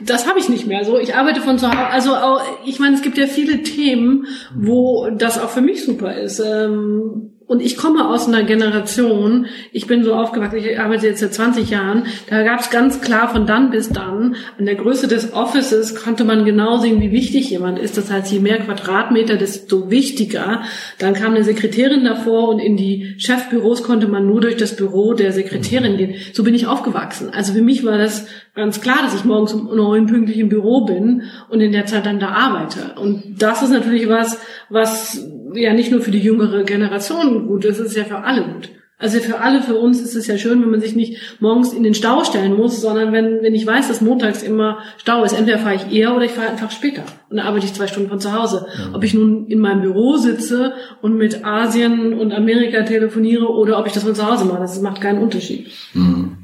das 0.00 0.26
habe 0.28 0.40
ich 0.40 0.48
nicht 0.48 0.66
mehr. 0.66 0.84
So, 0.84 0.98
ich 0.98 1.14
arbeite 1.14 1.40
von 1.40 1.58
zu 1.58 1.68
Hause. 1.68 1.86
Also 1.92 2.14
auch, 2.16 2.40
ich 2.66 2.80
meine, 2.80 2.96
es 2.96 3.02
gibt 3.02 3.16
ja 3.16 3.26
viele 3.26 3.62
Themen, 3.62 4.26
wo 4.54 5.08
das 5.10 5.38
auch 5.38 5.50
für 5.50 5.60
mich 5.60 5.84
super 5.84 6.16
ist. 6.16 6.40
Ähm, 6.40 7.37
und 7.48 7.62
ich 7.62 7.78
komme 7.78 8.06
aus 8.06 8.28
einer 8.28 8.42
Generation, 8.42 9.46
ich 9.72 9.86
bin 9.86 10.04
so 10.04 10.14
aufgewachsen, 10.14 10.58
ich 10.58 10.78
arbeite 10.78 11.06
jetzt 11.06 11.20
seit 11.20 11.32
20 11.32 11.70
Jahren, 11.70 12.04
da 12.28 12.42
gab 12.42 12.60
es 12.60 12.68
ganz 12.68 13.00
klar 13.00 13.30
von 13.30 13.46
dann 13.46 13.70
bis 13.70 13.88
dann, 13.88 14.36
an 14.58 14.66
der 14.66 14.74
Größe 14.74 15.08
des 15.08 15.32
Offices 15.32 15.96
konnte 15.96 16.24
man 16.24 16.44
genau 16.44 16.76
sehen, 16.76 17.00
wie 17.00 17.10
wichtig 17.10 17.48
jemand 17.48 17.78
ist. 17.78 17.96
Das 17.96 18.10
heißt, 18.10 18.30
je 18.30 18.40
mehr 18.40 18.58
Quadratmeter, 18.58 19.36
desto 19.36 19.90
wichtiger. 19.90 20.62
Dann 20.98 21.14
kam 21.14 21.32
eine 21.32 21.42
Sekretärin 21.42 22.04
davor 22.04 22.50
und 22.50 22.58
in 22.58 22.76
die 22.76 23.14
Chefbüros 23.16 23.82
konnte 23.82 24.08
man 24.08 24.26
nur 24.26 24.42
durch 24.42 24.56
das 24.56 24.76
Büro 24.76 25.14
der 25.14 25.32
Sekretärin 25.32 25.96
gehen. 25.96 26.14
So 26.34 26.44
bin 26.44 26.54
ich 26.54 26.66
aufgewachsen. 26.66 27.30
Also 27.32 27.54
für 27.54 27.62
mich 27.62 27.82
war 27.82 27.96
das 27.96 28.26
ganz 28.54 28.82
klar, 28.82 28.98
dass 29.02 29.14
ich 29.14 29.24
morgens 29.24 29.54
um 29.54 29.74
neun 29.74 30.06
pünktlich 30.06 30.38
im 30.38 30.50
Büro 30.50 30.84
bin 30.84 31.22
und 31.48 31.62
in 31.62 31.72
der 31.72 31.86
Zeit 31.86 32.04
dann 32.04 32.20
da 32.20 32.28
arbeite. 32.28 33.00
Und 33.00 33.36
das 33.38 33.62
ist 33.62 33.70
natürlich 33.70 34.08
was, 34.08 34.38
was 34.68 35.24
ja 35.54 35.72
nicht 35.72 35.90
nur 35.90 36.00
für 36.00 36.10
die 36.10 36.18
jüngere 36.18 36.64
Generation 36.64 37.37
gut 37.46 37.64
ist, 37.64 37.78
es 37.78 37.88
ist 37.88 37.96
ja 37.96 38.04
für 38.04 38.18
alle 38.18 38.42
gut. 38.42 38.70
Also 39.00 39.20
für 39.20 39.38
alle, 39.38 39.62
für 39.62 39.76
uns 39.76 40.00
ist 40.00 40.16
es 40.16 40.26
ja 40.26 40.36
schön, 40.38 40.60
wenn 40.60 40.70
man 40.70 40.80
sich 40.80 40.96
nicht 40.96 41.38
morgens 41.38 41.72
in 41.72 41.84
den 41.84 41.94
Stau 41.94 42.24
stellen 42.24 42.56
muss, 42.56 42.80
sondern 42.80 43.12
wenn, 43.12 43.42
wenn 43.42 43.54
ich 43.54 43.64
weiß, 43.64 43.86
dass 43.86 44.00
montags 44.00 44.42
immer 44.42 44.78
Stau 44.96 45.22
ist, 45.22 45.34
entweder 45.34 45.58
fahre 45.58 45.76
ich 45.76 45.92
eher 45.92 46.16
oder 46.16 46.24
ich 46.24 46.32
fahre 46.32 46.50
einfach 46.50 46.72
später. 46.72 47.02
Und 47.30 47.36
dann 47.36 47.46
arbeite 47.46 47.64
ich 47.64 47.74
zwei 47.74 47.86
Stunden 47.86 48.08
von 48.08 48.18
zu 48.18 48.32
Hause. 48.32 48.66
Mhm. 48.76 48.94
Ob 48.96 49.04
ich 49.04 49.14
nun 49.14 49.46
in 49.46 49.60
meinem 49.60 49.82
Büro 49.82 50.16
sitze 50.16 50.72
und 51.00 51.16
mit 51.16 51.44
Asien 51.44 52.12
und 52.12 52.32
Amerika 52.32 52.82
telefoniere 52.82 53.46
oder 53.48 53.78
ob 53.78 53.86
ich 53.86 53.92
das 53.92 54.02
von 54.02 54.16
zu 54.16 54.28
Hause 54.28 54.46
mache, 54.46 54.58
das 54.58 54.80
macht 54.80 55.00
keinen 55.00 55.22
Unterschied. 55.22 55.68
Mhm. 55.94 56.38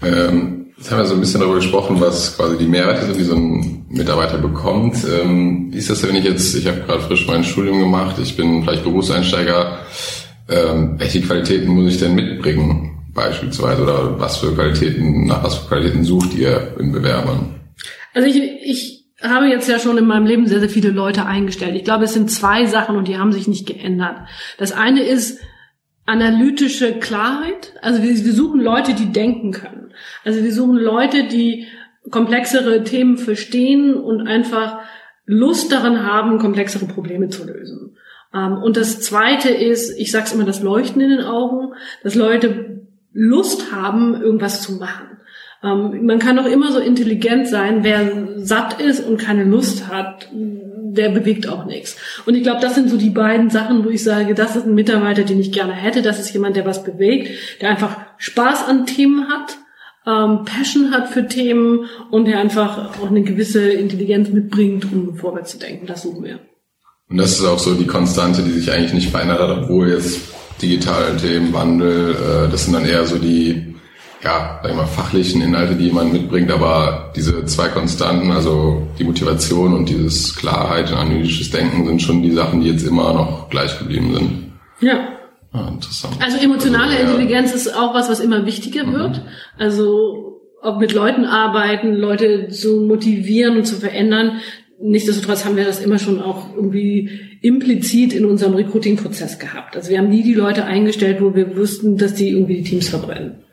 Ähm 0.00 0.63
Jetzt 0.84 0.92
haben 0.92 0.98
wir 0.98 1.06
so 1.06 1.14
ein 1.14 1.20
bisschen 1.20 1.40
darüber 1.40 1.56
gesprochen, 1.56 1.98
was 1.98 2.36
quasi 2.36 2.58
die 2.58 2.66
Mehrwerte 2.66 3.06
sind, 3.06 3.16
die 3.16 3.24
so 3.24 3.34
ein 3.34 3.86
Mitarbeiter 3.88 4.36
bekommt. 4.36 4.98
Ähm, 5.10 5.72
wie 5.72 5.78
ist 5.78 5.88
das, 5.88 6.06
wenn 6.06 6.14
ich 6.14 6.24
jetzt, 6.24 6.54
ich 6.54 6.66
habe 6.66 6.80
gerade 6.80 7.00
frisch 7.00 7.26
mein 7.26 7.42
Studium 7.42 7.80
gemacht, 7.80 8.16
ich 8.22 8.36
bin 8.36 8.62
vielleicht 8.62 8.84
Berufseinsteiger, 8.84 9.78
ähm, 10.50 10.96
welche 10.98 11.22
Qualitäten 11.22 11.68
muss 11.68 11.94
ich 11.94 12.00
denn 12.00 12.14
mitbringen 12.14 12.98
beispielsweise 13.14 13.82
oder 13.82 14.20
was 14.20 14.36
für 14.36 14.54
Qualitäten, 14.54 15.24
nach 15.24 15.42
was 15.42 15.54
für 15.54 15.68
Qualitäten 15.68 16.04
sucht 16.04 16.34
ihr 16.34 16.76
in 16.78 16.92
Bewerbern? 16.92 17.54
Also 18.12 18.28
ich, 18.28 18.36
ich 18.62 19.06
habe 19.22 19.46
jetzt 19.46 19.70
ja 19.70 19.78
schon 19.78 19.96
in 19.96 20.04
meinem 20.04 20.26
Leben 20.26 20.46
sehr, 20.46 20.60
sehr 20.60 20.68
viele 20.68 20.90
Leute 20.90 21.24
eingestellt. 21.24 21.76
Ich 21.76 21.84
glaube, 21.84 22.04
es 22.04 22.12
sind 22.12 22.30
zwei 22.30 22.66
Sachen 22.66 22.96
und 22.96 23.08
die 23.08 23.16
haben 23.16 23.32
sich 23.32 23.48
nicht 23.48 23.66
geändert. 23.66 24.16
Das 24.58 24.72
eine 24.72 25.02
ist, 25.02 25.38
analytische 26.06 26.94
Klarheit. 26.94 27.74
Also 27.80 28.02
wir, 28.02 28.10
wir 28.10 28.32
suchen 28.32 28.60
Leute, 28.60 28.94
die 28.94 29.12
denken 29.12 29.52
können. 29.52 29.92
Also 30.24 30.42
wir 30.42 30.52
suchen 30.52 30.76
Leute, 30.76 31.28
die 31.28 31.66
komplexere 32.10 32.84
Themen 32.84 33.16
verstehen 33.16 33.94
und 33.94 34.26
einfach 34.26 34.80
Lust 35.26 35.72
daran 35.72 36.06
haben, 36.06 36.38
komplexere 36.38 36.86
Probleme 36.86 37.28
zu 37.28 37.46
lösen. 37.46 37.96
Ähm, 38.34 38.58
und 38.58 38.76
das 38.76 39.00
Zweite 39.00 39.48
ist, 39.48 39.98
ich 39.98 40.10
sage 40.10 40.30
immer, 40.34 40.44
das 40.44 40.62
Leuchten 40.62 41.00
in 41.00 41.10
den 41.10 41.24
Augen, 41.24 41.74
dass 42.02 42.14
Leute 42.14 42.82
Lust 43.12 43.72
haben, 43.72 44.20
irgendwas 44.20 44.62
zu 44.62 44.72
machen. 44.74 45.18
Ähm, 45.62 46.04
man 46.04 46.18
kann 46.18 46.38
auch 46.38 46.46
immer 46.46 46.72
so 46.72 46.78
intelligent 46.78 47.46
sein, 47.46 47.84
wer 47.84 48.36
satt 48.36 48.80
ist 48.80 49.00
und 49.00 49.16
keine 49.16 49.44
Lust 49.44 49.88
hat, 49.88 50.28
der 50.94 51.10
bewegt 51.10 51.48
auch 51.48 51.64
nichts. 51.66 51.96
Und 52.26 52.34
ich 52.34 52.42
glaube, 52.42 52.60
das 52.60 52.74
sind 52.74 52.90
so 52.90 52.96
die 52.96 53.10
beiden 53.10 53.50
Sachen, 53.50 53.84
wo 53.84 53.90
ich 53.90 54.02
sage, 54.02 54.34
das 54.34 54.56
ist 54.56 54.66
ein 54.66 54.74
Mitarbeiter, 54.74 55.22
den 55.22 55.40
ich 55.40 55.52
gerne 55.52 55.72
hätte. 55.72 56.02
Das 56.02 56.18
ist 56.18 56.32
jemand, 56.32 56.56
der 56.56 56.66
was 56.66 56.84
bewegt, 56.84 57.60
der 57.60 57.70
einfach 57.70 57.96
Spaß 58.18 58.68
an 58.68 58.86
Themen 58.86 59.28
hat, 59.28 59.58
ähm, 60.06 60.44
Passion 60.44 60.90
hat 60.92 61.08
für 61.08 61.26
Themen 61.26 61.86
und 62.10 62.26
der 62.26 62.38
einfach 62.38 62.98
auch 63.00 63.10
eine 63.10 63.22
gewisse 63.22 63.70
Intelligenz 63.70 64.28
mitbringt, 64.28 64.84
um 64.92 65.16
vorwärts 65.16 65.52
zu 65.52 65.58
denken. 65.58 65.86
Das 65.86 66.02
suchen 66.02 66.24
wir. 66.24 66.40
Und 67.08 67.18
das 67.18 67.38
ist 67.38 67.44
auch 67.44 67.58
so 67.58 67.74
die 67.74 67.86
Konstante, 67.86 68.42
die 68.42 68.52
sich 68.52 68.70
eigentlich 68.70 68.94
nicht 68.94 69.10
verändert 69.10 69.40
hat, 69.40 69.50
obwohl 69.50 69.90
jetzt 69.90 70.20
digitale 70.60 71.16
Themen, 71.16 71.52
Wandel, 71.52 72.14
äh, 72.14 72.50
das 72.50 72.64
sind 72.64 72.74
dann 72.74 72.86
eher 72.86 73.04
so 73.06 73.18
die 73.18 73.73
ja, 74.24 74.58
sag 74.62 74.70
ich 74.70 74.76
mal, 74.76 74.86
fachlichen 74.86 75.42
Inhalte, 75.42 75.74
die 75.74 75.86
jemand 75.86 76.12
mitbringt, 76.12 76.50
aber 76.50 77.12
diese 77.14 77.44
zwei 77.44 77.68
Konstanten, 77.68 78.30
also 78.30 78.86
die 78.98 79.04
Motivation 79.04 79.74
und 79.74 79.88
dieses 79.88 80.34
Klarheit 80.34 80.90
und 80.90 80.96
analytisches 80.96 81.50
Denken 81.50 81.86
sind 81.86 82.00
schon 82.00 82.22
die 82.22 82.32
Sachen, 82.32 82.62
die 82.62 82.70
jetzt 82.70 82.86
immer 82.86 83.12
noch 83.12 83.50
gleich 83.50 83.78
geblieben 83.78 84.14
sind. 84.14 84.52
Ja. 84.80 85.08
Ah, 85.52 85.68
interessant. 85.68 86.16
Also 86.20 86.38
emotionale 86.38 86.96
also, 86.96 87.12
Intelligenz 87.12 87.50
ja. 87.50 87.56
ist 87.56 87.76
auch 87.76 87.94
was, 87.94 88.08
was 88.08 88.20
immer 88.20 88.46
wichtiger 88.46 88.86
mhm. 88.86 88.92
wird. 88.94 89.22
Also 89.58 90.40
ob 90.62 90.80
mit 90.80 90.94
Leuten 90.94 91.26
arbeiten, 91.26 91.94
Leute 91.94 92.48
zu 92.48 92.80
motivieren 92.80 93.58
und 93.58 93.66
zu 93.66 93.76
verändern. 93.76 94.40
Nichtsdestotrotz 94.80 95.44
haben 95.44 95.56
wir 95.56 95.64
das 95.64 95.84
immer 95.84 95.98
schon 95.98 96.20
auch 96.20 96.54
irgendwie 96.56 97.10
implizit 97.42 98.14
in 98.14 98.24
unserem 98.24 98.54
Recruiting-Prozess 98.54 99.38
gehabt. 99.38 99.76
Also 99.76 99.90
wir 99.90 99.98
haben 99.98 100.08
nie 100.08 100.22
die 100.22 100.34
Leute 100.34 100.64
eingestellt, 100.64 101.20
wo 101.20 101.34
wir 101.34 101.56
wussten, 101.56 101.98
dass 101.98 102.14
die 102.14 102.30
irgendwie 102.30 102.56
die 102.56 102.70
Teams 102.70 102.88
verbrennen. 102.88 103.43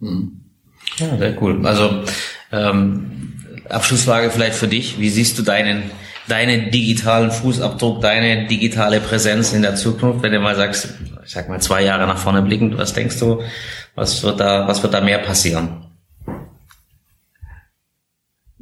Ja, 0.00 1.16
sehr 1.18 1.42
cool. 1.42 1.66
Also 1.66 2.02
ähm, 2.52 3.34
Abschlussfrage 3.68 4.30
vielleicht 4.30 4.54
für 4.54 4.68
dich. 4.68 4.98
Wie 4.98 5.10
siehst 5.10 5.38
du 5.38 5.42
deinen, 5.42 5.90
deinen 6.28 6.70
digitalen 6.70 7.30
Fußabdruck, 7.30 8.00
deine 8.00 8.46
digitale 8.46 9.00
Präsenz 9.00 9.52
in 9.52 9.62
der 9.62 9.76
Zukunft, 9.76 10.22
wenn 10.22 10.32
du 10.32 10.40
mal 10.40 10.56
sagst, 10.56 10.94
ich 11.24 11.32
sag 11.32 11.48
mal 11.48 11.60
zwei 11.60 11.84
Jahre 11.84 12.06
nach 12.06 12.18
vorne 12.18 12.42
blickend, 12.42 12.76
was 12.78 12.92
denkst 12.92 13.18
du, 13.20 13.42
was 13.94 14.22
wird 14.22 14.40
da, 14.40 14.66
was 14.66 14.82
wird 14.82 14.94
da 14.94 15.00
mehr 15.00 15.18
passieren? 15.18 15.86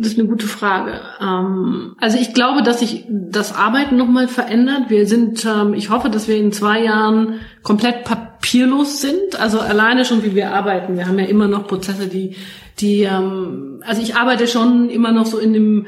Das 0.01 0.13
ist 0.13 0.19
eine 0.19 0.29
gute 0.29 0.47
Frage. 0.47 1.01
Ähm, 1.21 1.97
also 2.01 2.19
ich 2.19 2.33
glaube, 2.33 2.63
dass 2.63 2.81
sich 2.81 3.05
das 3.09 3.53
Arbeiten 3.53 3.97
nochmal 3.97 4.29
verändert. 4.29 4.91
Wir 4.91 5.07
sind, 5.07 5.45
ähm, 5.45 5.75
ich 5.75 5.91
hoffe, 5.91 6.09
dass 6.09 6.29
wir 6.29 6.37
in 6.37 6.53
zwei 6.53 6.85
Jahren 6.85 7.41
komplett 7.65 8.05
papierlos 8.49 9.01
sind. 9.01 9.39
Also 9.39 9.61
alleine 9.61 10.05
schon, 10.05 10.23
wie 10.23 10.35
wir 10.35 10.53
arbeiten. 10.53 10.97
Wir 10.97 11.07
haben 11.07 11.19
ja 11.19 11.27
immer 11.27 11.49
noch 11.49 11.67
Prozesse, 11.67 12.09
die, 12.09 12.37
die, 12.79 13.03
ähm, 13.03 13.83
also 13.87 14.01
ich 14.01 14.17
arbeite 14.17 14.47
schon 14.47 14.89
immer 14.89 15.13
noch 15.13 15.27
so 15.27 15.39
in 15.39 15.53
dem 15.53 15.87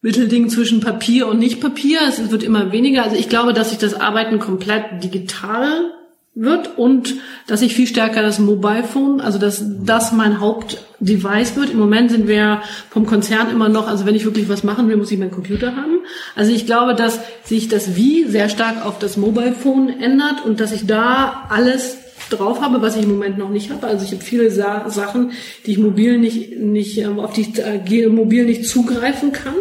Mittelding 0.00 0.48
zwischen 0.48 0.80
Papier 0.80 1.28
und 1.28 1.38
Nicht-Papier. 1.38 2.00
Es 2.08 2.30
wird 2.32 2.42
immer 2.42 2.72
weniger. 2.72 3.04
Also 3.04 3.16
ich 3.16 3.28
glaube, 3.28 3.52
dass 3.52 3.70
sich 3.70 3.78
das 3.78 3.94
Arbeiten 3.94 4.40
komplett 4.40 5.04
digital 5.04 5.92
wird 6.34 6.78
und 6.78 7.14
dass 7.46 7.60
ich 7.60 7.74
viel 7.74 7.86
stärker 7.86 8.22
das 8.22 8.38
Mobile 8.38 8.84
Phone, 8.84 9.20
also 9.20 9.38
dass 9.38 9.62
das 9.84 10.12
mein 10.12 10.40
Hauptdevice 10.40 11.56
wird. 11.56 11.70
Im 11.70 11.78
Moment 11.78 12.10
sind 12.10 12.26
wir 12.26 12.62
vom 12.88 13.04
Konzern 13.04 13.50
immer 13.50 13.68
noch, 13.68 13.86
also 13.86 14.06
wenn 14.06 14.14
ich 14.14 14.24
wirklich 14.24 14.48
was 14.48 14.64
machen 14.64 14.88
will, 14.88 14.96
muss 14.96 15.10
ich 15.10 15.18
meinen 15.18 15.30
Computer 15.30 15.76
haben. 15.76 16.00
Also 16.34 16.52
ich 16.52 16.64
glaube, 16.64 16.94
dass 16.94 17.20
sich 17.44 17.68
das 17.68 17.96
Wie 17.96 18.24
sehr 18.24 18.48
stark 18.48 18.84
auf 18.86 18.98
das 18.98 19.18
Mobile 19.18 19.52
Phone 19.52 19.88
ändert 19.88 20.44
und 20.44 20.60
dass 20.60 20.72
ich 20.72 20.86
da 20.86 21.46
alles 21.50 21.98
drauf 22.30 22.62
habe, 22.62 22.80
was 22.80 22.96
ich 22.96 23.02
im 23.02 23.10
Moment 23.10 23.36
noch 23.36 23.50
nicht 23.50 23.70
habe. 23.70 23.86
Also 23.86 24.06
ich 24.06 24.12
habe 24.12 24.22
viele 24.22 24.50
Sa 24.50 24.88
Sachen, 24.88 25.32
die 25.66 25.72
ich 25.72 25.78
mobil 25.78 26.18
nicht, 26.18 26.56
nicht 26.58 26.96
ähm, 26.98 27.18
auf 27.18 27.34
die 27.34 27.42
ich 27.42 27.58
äh, 27.58 28.08
mobil 28.08 28.46
nicht 28.46 28.66
zugreifen 28.66 29.32
kann. 29.32 29.54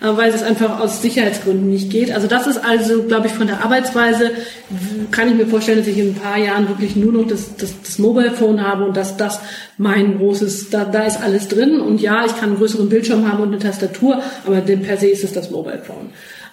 Äh, 0.00 0.16
weil 0.16 0.30
es 0.30 0.42
einfach 0.42 0.78
aus 0.80 1.02
Sicherheitsgründen 1.02 1.68
nicht 1.68 1.90
geht. 1.90 2.12
Also 2.12 2.28
das 2.28 2.46
ist 2.46 2.64
also, 2.64 3.02
glaube 3.02 3.26
ich, 3.26 3.32
von 3.32 3.48
der 3.48 3.64
Arbeitsweise, 3.64 4.30
kann 5.10 5.28
ich 5.28 5.34
mir 5.34 5.46
vorstellen, 5.46 5.78
dass 5.78 5.88
ich 5.88 5.98
in 5.98 6.10
ein 6.10 6.14
paar 6.14 6.38
Jahren 6.38 6.68
wirklich 6.68 6.94
nur 6.94 7.12
noch 7.12 7.26
das, 7.26 7.56
das, 7.56 7.74
das 7.82 7.98
Mobile 7.98 8.30
Phone 8.30 8.64
habe 8.64 8.84
und 8.84 8.96
dass 8.96 9.16
das 9.16 9.40
mein 9.76 10.18
großes, 10.18 10.70
da, 10.70 10.84
da 10.84 11.02
ist 11.02 11.20
alles 11.20 11.48
drin. 11.48 11.80
Und 11.80 12.00
ja, 12.00 12.24
ich 12.24 12.36
kann 12.36 12.50
einen 12.50 12.58
größeren 12.58 12.88
Bildschirm 12.88 13.30
haben 13.30 13.42
und 13.42 13.48
eine 13.48 13.58
Tastatur, 13.58 14.22
aber 14.46 14.60
per 14.60 14.96
se 14.98 15.08
ist 15.08 15.24
es 15.24 15.32
das 15.32 15.50
Mobile 15.50 15.82
Phone. 15.84 16.10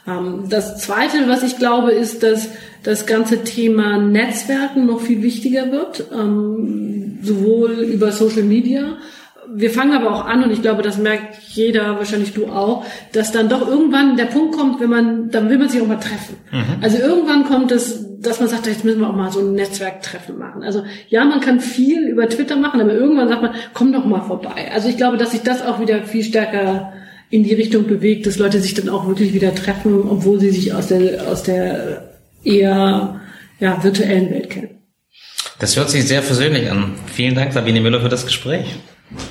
Ähm, 0.07 0.45
das 0.49 0.79
Zweite, 0.81 1.27
was 1.27 1.43
ich 1.43 1.59
glaube, 1.59 1.91
ist, 1.91 2.23
dass 2.23 2.49
das 2.81 3.05
ganze 3.05 3.43
Thema 3.43 3.99
Netzwerken 3.99 4.87
noch 4.87 5.01
viel 5.01 5.21
wichtiger 5.21 5.71
wird, 5.71 6.05
ähm, 6.11 7.19
sowohl 7.21 7.71
über 7.73 8.11
Social 8.11 8.43
Media 8.43 8.97
wir 9.53 9.69
fangen 9.69 9.93
aber 9.93 10.13
auch 10.13 10.25
an 10.25 10.43
und 10.43 10.51
ich 10.51 10.61
glaube, 10.61 10.81
das 10.81 10.97
merkt 10.97 11.37
jeder, 11.49 11.97
wahrscheinlich 11.97 12.33
du 12.33 12.47
auch, 12.47 12.85
dass 13.11 13.31
dann 13.31 13.49
doch 13.49 13.67
irgendwann 13.67 14.17
der 14.17 14.25
Punkt 14.25 14.55
kommt, 14.57 14.79
wenn 14.79 14.89
man, 14.89 15.29
dann 15.29 15.49
will 15.49 15.57
man 15.57 15.69
sich 15.69 15.81
auch 15.81 15.87
mal 15.87 15.99
treffen. 15.99 16.37
Mhm. 16.51 16.81
Also 16.81 16.97
irgendwann 16.97 17.45
kommt 17.45 17.71
es, 17.71 18.05
dass 18.19 18.39
man 18.39 18.49
sagt, 18.49 18.67
jetzt 18.67 18.83
müssen 18.83 19.01
wir 19.01 19.09
auch 19.09 19.15
mal 19.15 19.31
so 19.31 19.39
ein 19.39 19.53
Netzwerktreffen 19.53 20.37
machen. 20.37 20.63
Also 20.63 20.83
ja, 21.09 21.23
man 21.25 21.41
kann 21.41 21.59
viel 21.59 22.07
über 22.07 22.27
Twitter 22.27 22.55
machen, 22.55 22.81
aber 22.81 22.93
irgendwann 22.93 23.29
sagt 23.29 23.41
man, 23.41 23.53
komm 23.73 23.93
doch 23.93 24.05
mal 24.05 24.21
vorbei. 24.21 24.71
Also 24.73 24.89
ich 24.89 24.97
glaube, 24.97 25.17
dass 25.17 25.31
sich 25.31 25.41
das 25.41 25.61
auch 25.61 25.79
wieder 25.79 26.03
viel 26.03 26.23
stärker 26.23 26.93
in 27.29 27.43
die 27.43 27.53
Richtung 27.53 27.87
bewegt, 27.87 28.27
dass 28.27 28.37
Leute 28.37 28.59
sich 28.59 28.73
dann 28.73 28.89
auch 28.89 29.07
wirklich 29.07 29.33
wieder 29.33 29.53
treffen, 29.53 30.03
obwohl 30.09 30.39
sie 30.39 30.51
sich 30.51 30.73
aus 30.73 30.87
der, 30.87 31.27
aus 31.27 31.43
der 31.43 32.11
eher 32.43 33.21
ja, 33.59 33.83
virtuellen 33.83 34.29
Welt 34.31 34.49
kennen. 34.49 34.69
Das 35.59 35.77
hört 35.77 35.89
sich 35.89 36.05
sehr 36.05 36.21
versöhnlich 36.21 36.69
an. 36.69 36.95
Vielen 37.13 37.35
Dank, 37.35 37.53
Sabine 37.53 37.81
Müller, 37.81 38.01
für 38.01 38.09
das 38.09 38.25
Gespräch. 38.25 38.75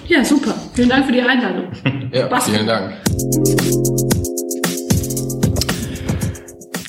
Ja, 0.07 0.25
super. 0.25 0.55
Vielen 0.75 0.89
Dank 0.89 1.07
für 1.07 1.13
die 1.13 1.21
Einladung. 1.21 1.69
ja, 2.13 2.27
Basta. 2.27 2.53
vielen 2.53 2.67
Dank. 2.67 2.95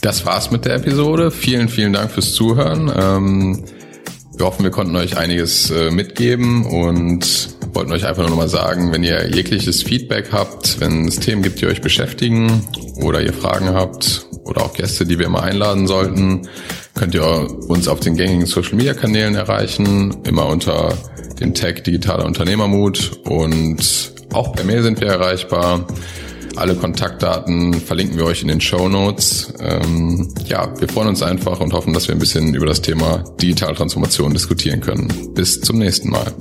Das 0.02 0.26
war's 0.26 0.52
mit 0.52 0.66
der 0.66 0.76
Episode. 0.76 1.32
Vielen, 1.32 1.68
vielen 1.68 1.94
Dank 1.94 2.12
fürs 2.12 2.34
Zuhören. 2.34 2.92
Ähm, 2.96 3.66
wir 4.38 4.46
hoffen, 4.46 4.64
wir 4.64 4.72
konnten 4.72 4.96
euch 4.96 5.18
einiges 5.18 5.72
äh, 5.72 5.90
mitgeben 5.92 6.66
und 6.66 7.56
wollten 7.74 7.92
euch 7.92 8.06
einfach 8.06 8.22
nur 8.22 8.30
nochmal 8.30 8.50
sagen, 8.50 8.92
wenn 8.92 9.04
ihr 9.04 9.30
jegliches 9.34 9.82
Feedback 9.84 10.32
habt, 10.32 10.80
wenn 10.80 11.08
es 11.08 11.20
Themen 11.20 11.42
gibt, 11.42 11.62
die 11.62 11.68
euch 11.68 11.82
beschäftigen 11.82 12.62
oder 12.98 13.22
ihr 13.22 13.34
Fragen 13.34 13.70
habt 13.70 14.26
oder 14.46 14.64
auch 14.64 14.74
Gäste, 14.74 15.06
die 15.06 15.20
wir 15.20 15.26
immer 15.26 15.44
einladen 15.44 15.88
sollten, 15.88 16.48
könnt 16.94 17.14
ihr 17.14 17.48
uns 17.68 17.88
auf 17.88 18.00
den 18.00 18.16
gängigen 18.16 18.46
Social 18.46 18.76
Media 18.76 18.94
Kanälen 18.94 19.36
erreichen, 19.36 20.18
immer 20.24 20.46
unter 20.48 20.94
dem 21.40 21.54
Tag 21.54 21.84
digitaler 21.84 22.26
Unternehmermut 22.26 23.20
und 23.26 24.14
auch 24.32 24.54
per 24.54 24.64
Mail 24.64 24.84
sind 24.84 25.02
wir 25.02 25.08
erreichbar. 25.08 25.86
Alle 26.56 26.76
Kontaktdaten 26.76 27.74
verlinken 27.74 28.18
wir 28.18 28.26
euch 28.26 28.42
in 28.42 28.48
den 28.48 28.62
Show 28.62 28.88
Notes. 28.88 29.54
Ähm, 29.60 30.34
ja, 30.46 30.74
wir 30.80 30.88
freuen 30.88 31.10
uns 31.10 31.22
einfach 31.22 31.60
und 31.60 31.74
hoffen, 31.74 31.94
dass 31.94 32.08
wir 32.08 32.16
ein 32.16 32.20
bisschen 32.20 32.54
über 32.54 32.66
das 32.66 32.82
Thema 32.82 33.24
digitale 33.42 33.76
Transformation 33.76 34.32
diskutieren 34.34 34.80
können. 34.80 35.34
Bis 35.34 35.60
zum 35.60 35.80
nächsten 35.80 36.10
Mal. 36.10 36.32